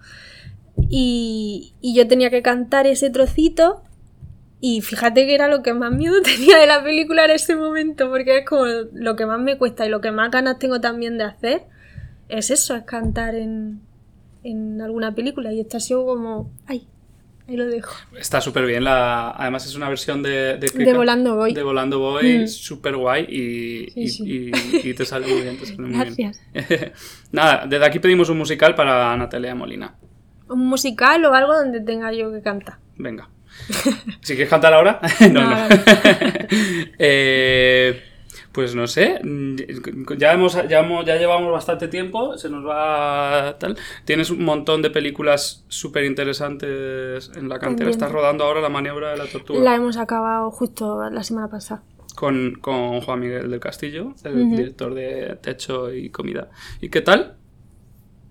Y, 0.90 1.74
y 1.80 1.94
yo 1.94 2.08
tenía 2.08 2.30
que 2.30 2.42
cantar 2.42 2.86
ese 2.86 3.08
trocito. 3.10 3.82
Y 4.64 4.80
fíjate 4.80 5.26
que 5.26 5.34
era 5.34 5.48
lo 5.48 5.60
que 5.62 5.74
más 5.74 5.90
miedo 5.92 6.22
tenía 6.22 6.56
de 6.56 6.66
la 6.68 6.82
película 6.84 7.24
en 7.24 7.32
ese 7.32 7.56
momento, 7.56 8.08
porque 8.08 8.38
es 8.38 8.46
como 8.46 8.64
lo 8.92 9.16
que 9.16 9.26
más 9.26 9.40
me 9.40 9.58
cuesta 9.58 9.84
y 9.84 9.88
lo 9.88 10.00
que 10.00 10.12
más 10.12 10.30
ganas 10.30 10.58
tengo 10.60 10.80
también 10.80 11.18
de 11.18 11.24
hacer 11.24 11.64
es 12.28 12.50
eso, 12.52 12.76
es 12.76 12.84
cantar 12.84 13.34
en, 13.34 13.80
en 14.44 14.80
alguna 14.80 15.14
película. 15.14 15.52
Y 15.52 15.60
esto 15.60 15.78
ha 15.78 15.80
sido 15.80 16.06
como, 16.06 16.52
ay, 16.66 16.86
ahí 17.48 17.56
lo 17.56 17.66
dejo. 17.66 17.92
Está 18.16 18.40
súper 18.40 18.64
bien. 18.64 18.84
La... 18.84 19.30
Además 19.32 19.66
es 19.66 19.74
una 19.74 19.88
versión 19.88 20.22
de... 20.22 20.56
De, 20.58 20.68
De 20.68 20.94
Volando 20.94 21.34
Voy. 21.34 21.52
De 21.52 21.62
Volando 21.64 21.98
Boy, 21.98 22.44
Mm. 22.44 22.46
súper 22.46 22.96
guay 22.96 23.24
y, 23.28 23.90
Sí, 23.90 24.00
y- 24.00 24.08
sí. 24.08 24.50
y- 24.84 24.88
y 24.90 24.94
te 24.94 25.04
sale 25.04 25.26
muy 25.26 25.42
bien. 25.42 25.58
Te 25.58 25.66
sale 25.66 25.78
muy 25.80 25.90
bien. 25.90 26.04
Gracias. 26.04 26.40
Nada, 27.32 27.66
desde 27.66 27.84
aquí 27.84 27.98
pedimos 27.98 28.28
un 28.30 28.38
musical 28.38 28.74
para 28.76 29.16
Natalia 29.16 29.54
Molina. 29.56 29.96
Un 30.48 30.66
musical 30.66 31.24
o 31.24 31.34
algo 31.34 31.52
donde 31.52 31.80
tenga 31.80 32.12
yo 32.12 32.30
que 32.32 32.40
cantar. 32.42 32.76
Venga. 32.96 33.28
Si 34.20 34.34
quieres 34.34 34.48
cantar 34.50 34.72
ahora. 34.74 35.00
no, 35.20 35.28
no. 35.28 35.40
No, 35.42 35.50
vale. 35.50 36.48
Eh, 36.98 38.02
pues 38.52 38.74
no 38.74 38.86
sé. 38.86 39.20
Ya, 40.18 40.32
hemos, 40.32 40.54
ya, 40.68 40.80
hemos- 40.80 41.04
ya 41.06 41.16
llevamos 41.16 41.50
bastante 41.50 41.88
tiempo. 41.88 42.36
Se 42.36 42.50
nos 42.50 42.66
va 42.66 43.56
tal. 43.58 43.76
Tienes 44.04 44.30
un 44.30 44.44
montón 44.44 44.82
de 44.82 44.90
películas 44.90 45.64
súper 45.68 46.04
interesantes 46.04 47.30
en 47.34 47.48
la 47.48 47.58
cantera. 47.58 47.88
Estás 47.90 48.12
rodando 48.12 48.44
ahora 48.44 48.60
La 48.60 48.68
maniobra 48.68 49.10
de 49.12 49.16
la 49.18 49.26
tortuga. 49.26 49.60
La 49.60 49.74
hemos 49.74 49.96
acabado 49.96 50.50
justo 50.50 51.08
la 51.10 51.22
semana 51.22 51.48
pasada. 51.48 51.82
con, 52.14 52.56
con 52.60 53.00
Juan 53.00 53.20
Miguel 53.20 53.50
del 53.50 53.60
Castillo, 53.60 54.14
el 54.24 54.50
director 54.50 54.92
de 54.94 55.38
Techo 55.40 55.92
y 55.92 56.10
Comida. 56.10 56.50
¿Y 56.82 56.90
qué 56.90 57.00
tal? 57.00 57.36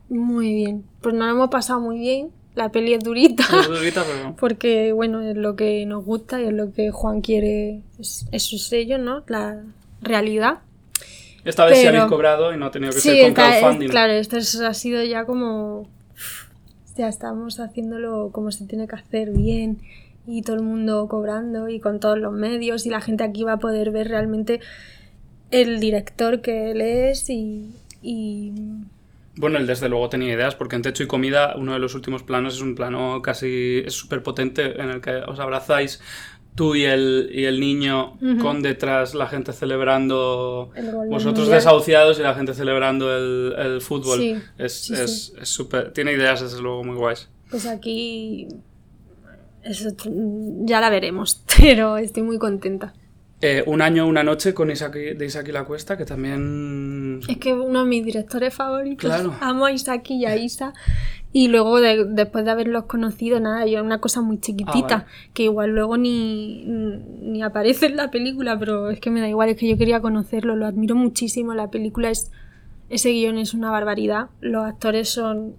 Muy 0.09 0.53
bien. 0.53 0.84
Pues 1.01 1.15
nos 1.15 1.26
lo 1.28 1.32
hemos 1.34 1.49
pasado 1.49 1.80
muy 1.80 1.97
bien. 1.97 2.30
La 2.56 2.70
peli 2.70 2.93
es 2.93 3.04
durita. 3.04 3.43
Es 3.60 3.68
durita, 3.68 4.04
pero... 4.04 4.36
Porque, 4.39 4.91
bueno, 4.93 5.22
es 5.22 5.36
lo 5.38 5.56
que 5.56 5.86
nos 5.86 6.04
gusta 6.06 6.41
y 6.41 6.45
es 6.45 6.54
lo 6.54 6.74
que 6.74 6.91
Juan 6.91 7.22
quiere, 7.22 7.82
es, 7.99 8.26
es 8.32 8.43
su 8.43 8.58
sello, 8.58 8.97
¿no? 8.97 9.24
La 9.28 9.62
realidad. 10.02 10.60
Esta 11.45 11.66
vez 11.66 11.78
sí 11.80 11.86
Pero- 11.86 11.97
habéis 12.02 12.12
cobrado 12.12 12.54
y 12.54 12.58
no 12.58 12.68
ha 12.68 12.72
tenido 12.72 12.91
que 12.93 12.99
Sí, 12.99 13.10
ser 13.10 13.20
con 13.22 13.28
esta- 13.30 13.49
es- 13.56 13.60
crowdfunding. 13.62 13.89
claro, 13.89 14.14
esto 14.14 14.38
es- 14.38 14.60
ha 14.60 14.74
sido 14.74 15.04
ya 15.04 15.26
como. 15.26 15.88
Ya 16.97 17.08
estamos 17.08 17.60
haciéndolo 17.60 18.30
como 18.32 18.52
se 18.52 18.66
tiene 18.66 18.88
que 18.88 18.95
hacer 18.95 19.32
bien 19.32 19.80
y 20.28 20.41
todo 20.43 20.58
el 20.58 20.62
mundo 20.62 21.08
cobrando 21.08 21.68
y 21.70 21.80
con 21.80 21.99
todos 21.99 22.20
los 22.20 22.32
medios 22.34 22.86
y 22.86 22.89
la 22.89 23.02
gente 23.02 23.24
aquí 23.24 23.43
va 23.43 23.54
a 23.54 23.58
poder 23.58 23.89
ver 23.91 24.10
realmente 24.10 24.60
el 25.49 25.80
director 25.80 26.41
que 26.41 26.72
él 26.72 26.82
es 26.82 27.30
y. 27.30 27.72
y 28.04 28.52
Bueno, 29.41 29.57
él 29.57 29.67
desde 29.67 29.89
luego 29.89 30.07
tenía 30.07 30.33
ideas, 30.33 30.55
porque 30.55 30.75
en 30.77 30.83
Techo 30.83 31.03
y 31.03 31.07
Comida 31.07 31.53
uno 31.57 31.73
de 31.73 31.79
los 31.79 31.95
últimos 31.95 32.23
planos 32.23 32.55
es 32.55 32.61
un 32.61 32.75
plano 32.75 33.21
casi 33.21 33.81
es 33.85 33.93
súper 33.93 34.23
potente 34.23 34.79
en 34.81 34.89
el 34.89 35.01
que 35.01 35.15
os 35.27 35.39
abrazáis 35.39 35.99
tú 36.55 36.75
y 36.75 36.83
el, 36.83 37.29
y 37.33 37.45
el 37.45 37.59
niño 37.59 38.17
con 38.41 38.61
detrás 38.61 39.15
la 39.15 39.25
gente 39.27 39.51
celebrando, 39.53 40.69
vosotros 41.09 41.45
Mundial. 41.45 41.49
desahuciados 41.59 42.19
y 42.19 42.21
la 42.21 42.35
gente 42.35 42.53
celebrando 42.53 43.15
el, 43.17 43.53
el 43.57 43.81
fútbol. 43.81 44.19
Sí, 44.19 44.35
es 44.57 44.73
sí, 44.81 44.93
es- 44.93 45.25
sí. 45.27 45.33
es 45.41 45.49
súper... 45.49 45.91
Tiene 45.93 46.11
ideas 46.13 46.41
desde 46.41 46.61
luego 46.61 46.83
muy 46.83 46.95
guays. 46.97 47.27
pues 47.49 47.65
aquí. 47.65 48.47
Eso 49.63 49.89
ya 50.65 50.81
la 50.81 50.89
veremos, 50.89 51.43
pero 51.57 51.97
estoy 51.97 52.23
muy 52.23 52.37
contenta. 52.37 52.93
Eh, 53.41 53.63
un 53.65 53.81
año, 53.81 54.05
una 54.07 54.23
noche 54.23 54.53
con 54.53 54.69
Isaac, 54.69 54.93
de 54.93 55.25
Isaac 55.25 55.47
y 55.47 55.51
la 55.51 55.63
Cuesta, 55.63 55.97
que 55.97 56.05
también... 56.05 57.21
Es 57.27 57.37
que 57.37 57.53
uno 57.53 57.79
de 57.83 57.89
mis 57.89 58.05
directores 58.05 58.53
favoritos. 58.53 59.09
Claro. 59.09 59.33
Amo 59.41 59.65
a 59.65 59.71
Isaki 59.71 60.13
y 60.15 60.25
a 60.25 60.35
Isa. 60.37 60.73
Y 61.33 61.47
luego, 61.47 61.79
de- 61.81 62.05
después 62.05 62.45
de 62.45 62.51
haberlos 62.51 62.85
conocido, 62.85 63.39
nada, 63.39 63.65
yo 63.65 63.81
una 63.83 63.99
cosa 63.99 64.21
muy 64.21 64.39
chiquitita, 64.39 64.95
Ah, 64.95 65.05
vale. 65.07 65.31
que 65.33 65.43
igual 65.43 65.71
luego 65.71 65.97
ni, 65.97 66.65
ni 66.65 67.41
aparece 67.41 67.87
en 67.87 67.95
la 67.95 68.11
película, 68.11 68.59
pero 68.59 68.89
es 68.91 68.99
que 68.99 69.09
me 69.09 69.21
da 69.21 69.29
igual, 69.29 69.49
es 69.49 69.57
que 69.57 69.67
yo 69.69 69.77
quería 69.77 70.01
conocerlo, 70.01 70.55
lo 70.55 70.65
admiro 70.67 70.93
muchísimo. 70.95 71.53
La 71.55 71.69
película 71.71 72.09
es. 72.11 72.31
Ese 72.89 73.09
guion 73.11 73.37
es 73.37 73.53
una 73.53 73.71
barbaridad. 73.71 74.27
Los 74.41 74.65
actores 74.65 75.09
son. 75.09 75.55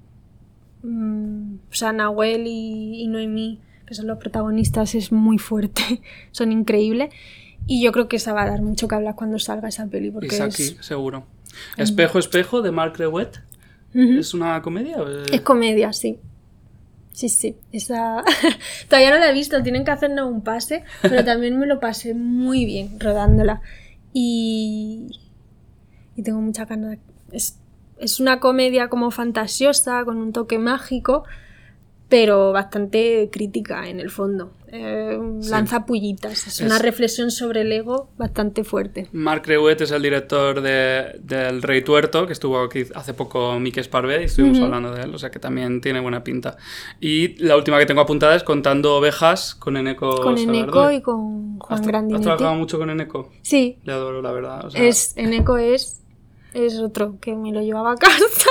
mm, 0.82 1.54
o 1.70 1.74
sea, 1.74 1.92
Nahuel 1.92 2.46
y, 2.46 3.02
y 3.02 3.06
Noemí, 3.08 3.58
que 3.86 3.94
son 3.94 4.06
los 4.06 4.18
protagonistas, 4.18 4.94
es 4.94 5.10
muy 5.12 5.38
fuerte. 5.38 5.82
son 6.32 6.52
increíbles. 6.52 7.10
Y 7.66 7.82
yo 7.82 7.92
creo 7.92 8.08
que 8.08 8.16
esa 8.16 8.32
va 8.32 8.42
a 8.42 8.50
dar 8.50 8.62
mucho 8.62 8.88
que 8.88 8.94
hablar 8.94 9.14
cuando 9.14 9.38
salga 9.38 9.68
esa 9.68 9.86
peli, 9.86 10.10
porque 10.10 10.34
Isaki, 10.34 10.62
es. 10.62 10.76
seguro. 10.80 11.24
Espejo, 11.76 12.18
espejo, 12.18 12.62
de 12.62 12.70
Mark 12.72 12.94
Rewet. 12.96 13.40
Ujú. 13.94 14.18
¿Es 14.18 14.34
una 14.34 14.60
comedia? 14.62 14.96
Es 15.30 15.40
comedia, 15.42 15.92
sí. 15.92 16.18
Sí, 17.12 17.28
sí. 17.28 17.56
Esa... 17.72 18.24
Todavía 18.88 19.10
no 19.10 19.18
la 19.18 19.30
he 19.30 19.34
visto, 19.34 19.62
tienen 19.62 19.84
que 19.84 19.90
hacernos 19.90 20.30
un 20.30 20.42
pase, 20.42 20.84
pero 21.02 21.24
también 21.24 21.58
me 21.58 21.66
lo 21.66 21.78
pasé 21.78 22.14
muy 22.14 22.64
bien 22.64 22.98
rodándola. 22.98 23.60
Y, 24.12 25.08
y 26.16 26.22
tengo 26.22 26.40
mucha 26.40 26.64
ganas. 26.64 26.98
Es, 27.30 27.58
es 27.98 28.18
una 28.18 28.40
comedia 28.40 28.88
como 28.88 29.10
fantasiosa, 29.10 30.04
con 30.04 30.16
un 30.16 30.32
toque 30.32 30.58
mágico, 30.58 31.24
pero 32.12 32.52
bastante 32.52 33.30
crítica 33.32 33.88
en 33.88 33.98
el 33.98 34.10
fondo. 34.10 34.52
Eh, 34.70 35.18
Sí. 35.40 35.50
Lanza 35.50 35.86
pullitas. 35.86 36.46
Es, 36.46 36.60
Es- 36.60 36.66
una 36.66 36.78
reflexión 36.78 37.30
sobre 37.30 37.62
el 37.62 37.72
ego 37.72 38.10
bastante 38.18 38.64
fuerte. 38.64 39.08
Mark 39.12 39.44
Rewet 39.46 39.80
es 39.80 39.90
el 39.92 40.02
director 40.02 40.60
de, 40.60 41.18
del 41.22 41.62
Rey 41.62 41.80
Tuerto, 41.82 42.26
que 42.26 42.34
estuvo 42.34 42.60
aquí 42.62 42.84
hace 42.94 43.14
poco 43.14 43.58
Mike 43.58 43.82
Sparvé 43.82 44.20
y 44.22 44.24
estuvimos 44.26 44.58
Ujú. 44.58 44.66
hablando 44.66 44.92
de 44.92 45.02
él, 45.04 45.14
o 45.14 45.18
sea 45.18 45.30
que 45.30 45.38
también 45.38 45.80
tiene 45.80 46.00
buena 46.00 46.22
pinta. 46.22 46.58
Y 47.00 47.42
la 47.42 47.56
última 47.56 47.78
que 47.78 47.86
tengo 47.86 48.02
apuntada 48.02 48.34
es 48.36 48.42
Contando 48.42 48.96
Ovejas 48.96 49.54
con 49.54 49.76
Eneco 49.78 50.20
Con 50.22 50.36
Eneco 50.36 50.90
y 50.92 51.00
con 51.00 51.56
¿Has, 51.62 51.66
Juan 51.68 51.80
has 51.80 51.86
Grandinetti. 51.86 52.24
trabajado 52.24 52.54
mucho 52.54 52.78
con 52.78 52.90
Eneco? 52.90 53.30
Sí, 53.40 53.78
Le 53.84 53.92
adoro, 53.94 54.20
la 54.20 54.32
verdad. 54.32 54.66
o 54.66 54.70
sea, 54.70 54.82
Es, 54.84 55.14
Eneco 55.16 55.56
es, 55.56 56.02
es 56.54 56.78
otro 56.78 57.16
que 57.20 57.34
me 57.34 57.52
lo 57.52 57.62
llevaba 57.62 57.92
a 57.92 57.96
casa. 57.98 58.50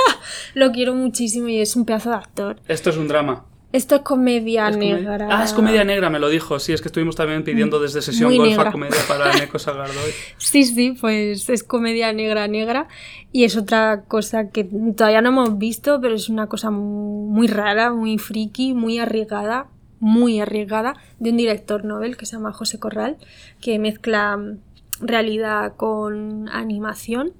lo 0.54 0.72
quiero 0.72 0.94
muchísimo 0.94 1.46
y 1.48 1.60
es 1.60 1.76
un 1.76 1.84
pedazo 1.84 2.10
de 2.10 2.16
actor. 2.16 2.56
Esto 2.66 2.90
es 2.90 2.96
un 2.96 3.06
drama. 3.08 3.46
Esto 3.72 3.94
es 3.96 4.02
comedia 4.02 4.68
Es 4.68 4.76
negra. 4.76 5.28
Ah, 5.30 5.44
es 5.44 5.52
comedia 5.54 5.82
negra, 5.84 6.10
me 6.10 6.18
lo 6.18 6.28
dijo. 6.28 6.58
Sí, 6.58 6.72
es 6.74 6.82
que 6.82 6.88
estuvimos 6.88 7.16
también 7.16 7.42
pidiendo 7.42 7.80
desde 7.80 8.02
sesión 8.02 8.28
Muy 8.28 8.36
golfa 8.38 8.56
negra. 8.58 8.72
comedia 8.72 8.98
para 9.08 9.32
Eneco 9.36 9.58
Sagardoy. 9.58 10.12
Sí, 10.36 10.64
sí, 10.64 10.94
pues 11.00 11.48
es 11.48 11.62
comedia 11.64 12.12
negra, 12.12 12.48
negra. 12.48 12.88
Y 13.32 13.44
es 13.44 13.56
otra 13.56 14.02
cosa 14.06 14.50
que 14.50 14.64
todavía 14.96 15.22
no 15.22 15.30
hemos 15.30 15.56
visto, 15.58 16.00
pero 16.02 16.14
es 16.14 16.28
una 16.28 16.48
cosa 16.48 16.70
mu- 16.70 17.28
muy, 17.30 17.46
rara, 17.46 17.92
muy 17.92 18.18
friki, 18.18 18.74
muy 18.74 18.98
arriesgada, 18.98 19.68
muy 20.00 20.40
arriesgada, 20.40 20.94
de 21.18 21.30
un 21.30 21.36
director 21.38 21.84
novel 21.84 22.16
que 22.18 22.26
se 22.26 22.36
llama 22.36 22.52
José 22.52 22.78
Corral, 22.78 23.16
que 23.60 23.78
mezcla 23.78 24.36
mm, 24.36 24.58
realidad 25.00 25.76
con 25.76 26.48
animación. 26.50 27.32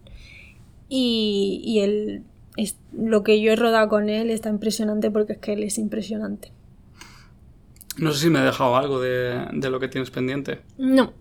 Y, 0.89 1.61
y 1.65 1.81
él, 1.81 2.23
es, 2.57 2.77
lo 2.93 3.23
que 3.23 3.41
yo 3.41 3.53
he 3.53 3.57
rodado 3.57 3.89
con 3.89 4.09
él 4.09 4.31
está 4.31 4.49
impresionante 4.49 5.11
porque 5.11 5.35
es 5.35 5.39
que 5.39 5.53
él 5.55 5.63
es 5.63 5.79
impresionante. 5.79 6.53
No 7.99 8.13
sé 8.13 8.25
si 8.25 8.31
me 8.31 8.41
he 8.41 8.43
dejado 8.43 8.77
algo 8.77 9.01
de, 9.01 9.47
de 9.53 9.71
lo 9.71 9.79
que 9.79 9.89
tienes 9.89 10.11
pendiente. 10.11 10.61
No, 10.79 11.13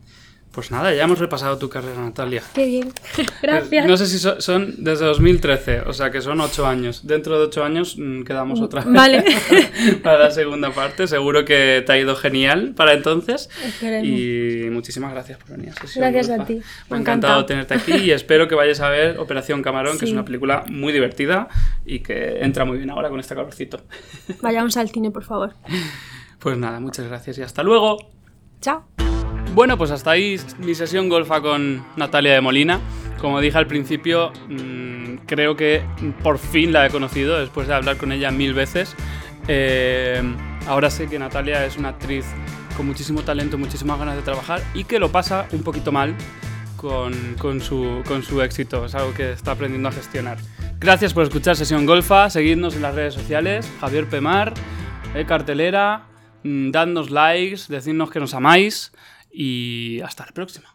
Pues 0.51 0.69
nada, 0.69 0.93
ya 0.93 1.05
hemos 1.05 1.17
repasado 1.19 1.57
tu 1.57 1.69
carrera, 1.69 2.01
Natalia. 2.01 2.43
qué 2.53 2.65
bien. 2.65 2.91
Gracias. 3.41 3.85
No 3.87 3.95
sé 3.95 4.05
si 4.05 4.19
so- 4.19 4.41
son 4.41 4.83
desde 4.83 5.05
2013, 5.05 5.81
o 5.87 5.93
sea 5.93 6.11
que 6.11 6.19
son 6.19 6.41
ocho 6.41 6.67
años. 6.67 7.07
Dentro 7.07 7.39
de 7.39 7.45
ocho 7.45 7.63
años 7.63 7.95
mm, 7.97 8.23
quedamos 8.23 8.59
otra 8.59 8.83
vez 8.83 8.93
Vale. 8.93 9.23
para 10.03 10.19
la 10.19 10.31
segunda 10.31 10.71
parte. 10.71 11.07
Seguro 11.07 11.45
que 11.45 11.81
te 11.85 11.91
ha 11.93 11.97
ido 11.97 12.17
genial 12.17 12.73
para 12.75 12.91
entonces. 12.93 13.49
Esperemos. 13.63 14.05
Y 14.09 14.67
muchísimas 14.71 15.13
gracias 15.13 15.37
por 15.37 15.55
venir 15.55 15.73
Gracias 15.95 16.29
a 16.29 16.45
ti. 16.45 16.55
Me 16.55 16.59
Me 16.89 16.97
ha 16.97 16.99
encantado 16.99 17.39
encantado. 17.39 17.45
tenerte 17.45 17.73
aquí 17.75 17.93
y 17.93 18.11
espero 18.11 18.49
que 18.49 18.55
vayas 18.55 18.81
a 18.81 18.89
ver 18.89 19.19
Operación 19.19 19.61
Camarón, 19.63 19.97
que 19.97 20.03
es 20.03 20.11
una 20.11 20.25
película 20.25 20.65
muy 20.69 20.91
divertida 20.91 21.47
y 21.85 21.99
que 21.99 22.39
entra 22.41 22.65
muy 22.65 22.77
bien 22.77 22.89
ahora 22.89 23.07
con 23.09 23.21
este 23.21 23.35
calorcito. 23.35 23.79
Vayamos 24.41 24.75
al 24.75 24.89
cine, 24.89 25.11
por 25.11 25.23
favor. 25.23 25.53
Pues 26.39 26.57
nada, 26.57 26.79
muchas 26.79 27.05
gracias 27.07 27.37
y 27.37 27.43
hasta 27.43 27.61
luego. 27.61 27.99
Chao. 28.61 29.10
Bueno, 29.53 29.77
pues 29.77 29.91
hasta 29.91 30.11
ahí 30.11 30.39
mi 30.59 30.75
sesión 30.75 31.09
golfa 31.09 31.41
con 31.41 31.85
Natalia 31.97 32.33
de 32.33 32.41
Molina. 32.41 32.79
Como 33.19 33.41
dije 33.41 33.57
al 33.57 33.67
principio, 33.67 34.31
mm, 34.47 35.25
creo 35.27 35.55
que 35.55 35.83
por 36.23 36.37
fin 36.37 36.71
la 36.71 36.85
he 36.85 36.89
conocido 36.89 37.37
después 37.39 37.67
de 37.67 37.73
hablar 37.73 37.97
con 37.97 38.11
ella 38.11 38.31
mil 38.31 38.53
veces. 38.53 38.95
Eh, 39.47 40.21
ahora 40.67 40.89
sé 40.89 41.07
que 41.07 41.19
Natalia 41.19 41.65
es 41.65 41.77
una 41.77 41.89
actriz 41.89 42.25
con 42.77 42.87
muchísimo 42.87 43.23
talento, 43.23 43.57
muchísimas 43.57 43.99
ganas 43.99 44.15
de 44.15 44.21
trabajar 44.21 44.61
y 44.73 44.85
que 44.85 44.99
lo 44.99 45.11
pasa 45.11 45.47
un 45.51 45.63
poquito 45.63 45.91
mal 45.91 46.15
con, 46.77 47.13
con 47.37 47.59
su, 47.59 48.01
con 48.07 48.23
su 48.23 48.41
éxito. 48.41 48.85
Es 48.85 48.95
algo 48.95 49.13
que 49.13 49.33
está 49.33 49.51
aprendiendo 49.51 49.89
a 49.89 49.91
gestionar. 49.91 50.37
Gracias 50.79 51.13
por 51.13 51.23
escuchar 51.23 51.57
Sesión 51.57 51.85
Golfa. 51.85 52.29
Seguidnos 52.29 52.75
en 52.75 52.83
las 52.83 52.95
redes 52.95 53.13
sociales. 53.13 53.69
Javier 53.81 54.07
Pemar, 54.07 54.53
eh, 55.13 55.25
Cartelera. 55.27 56.05
mm, 56.43 56.71
Dadnos 56.71 57.11
likes, 57.11 57.63
decidnos 57.67 58.09
que 58.09 58.19
nos 58.21 58.33
amáis 58.33 58.93
y 59.33 60.01
hasta 60.01 60.25
la 60.25 60.31
próxima. 60.31 60.69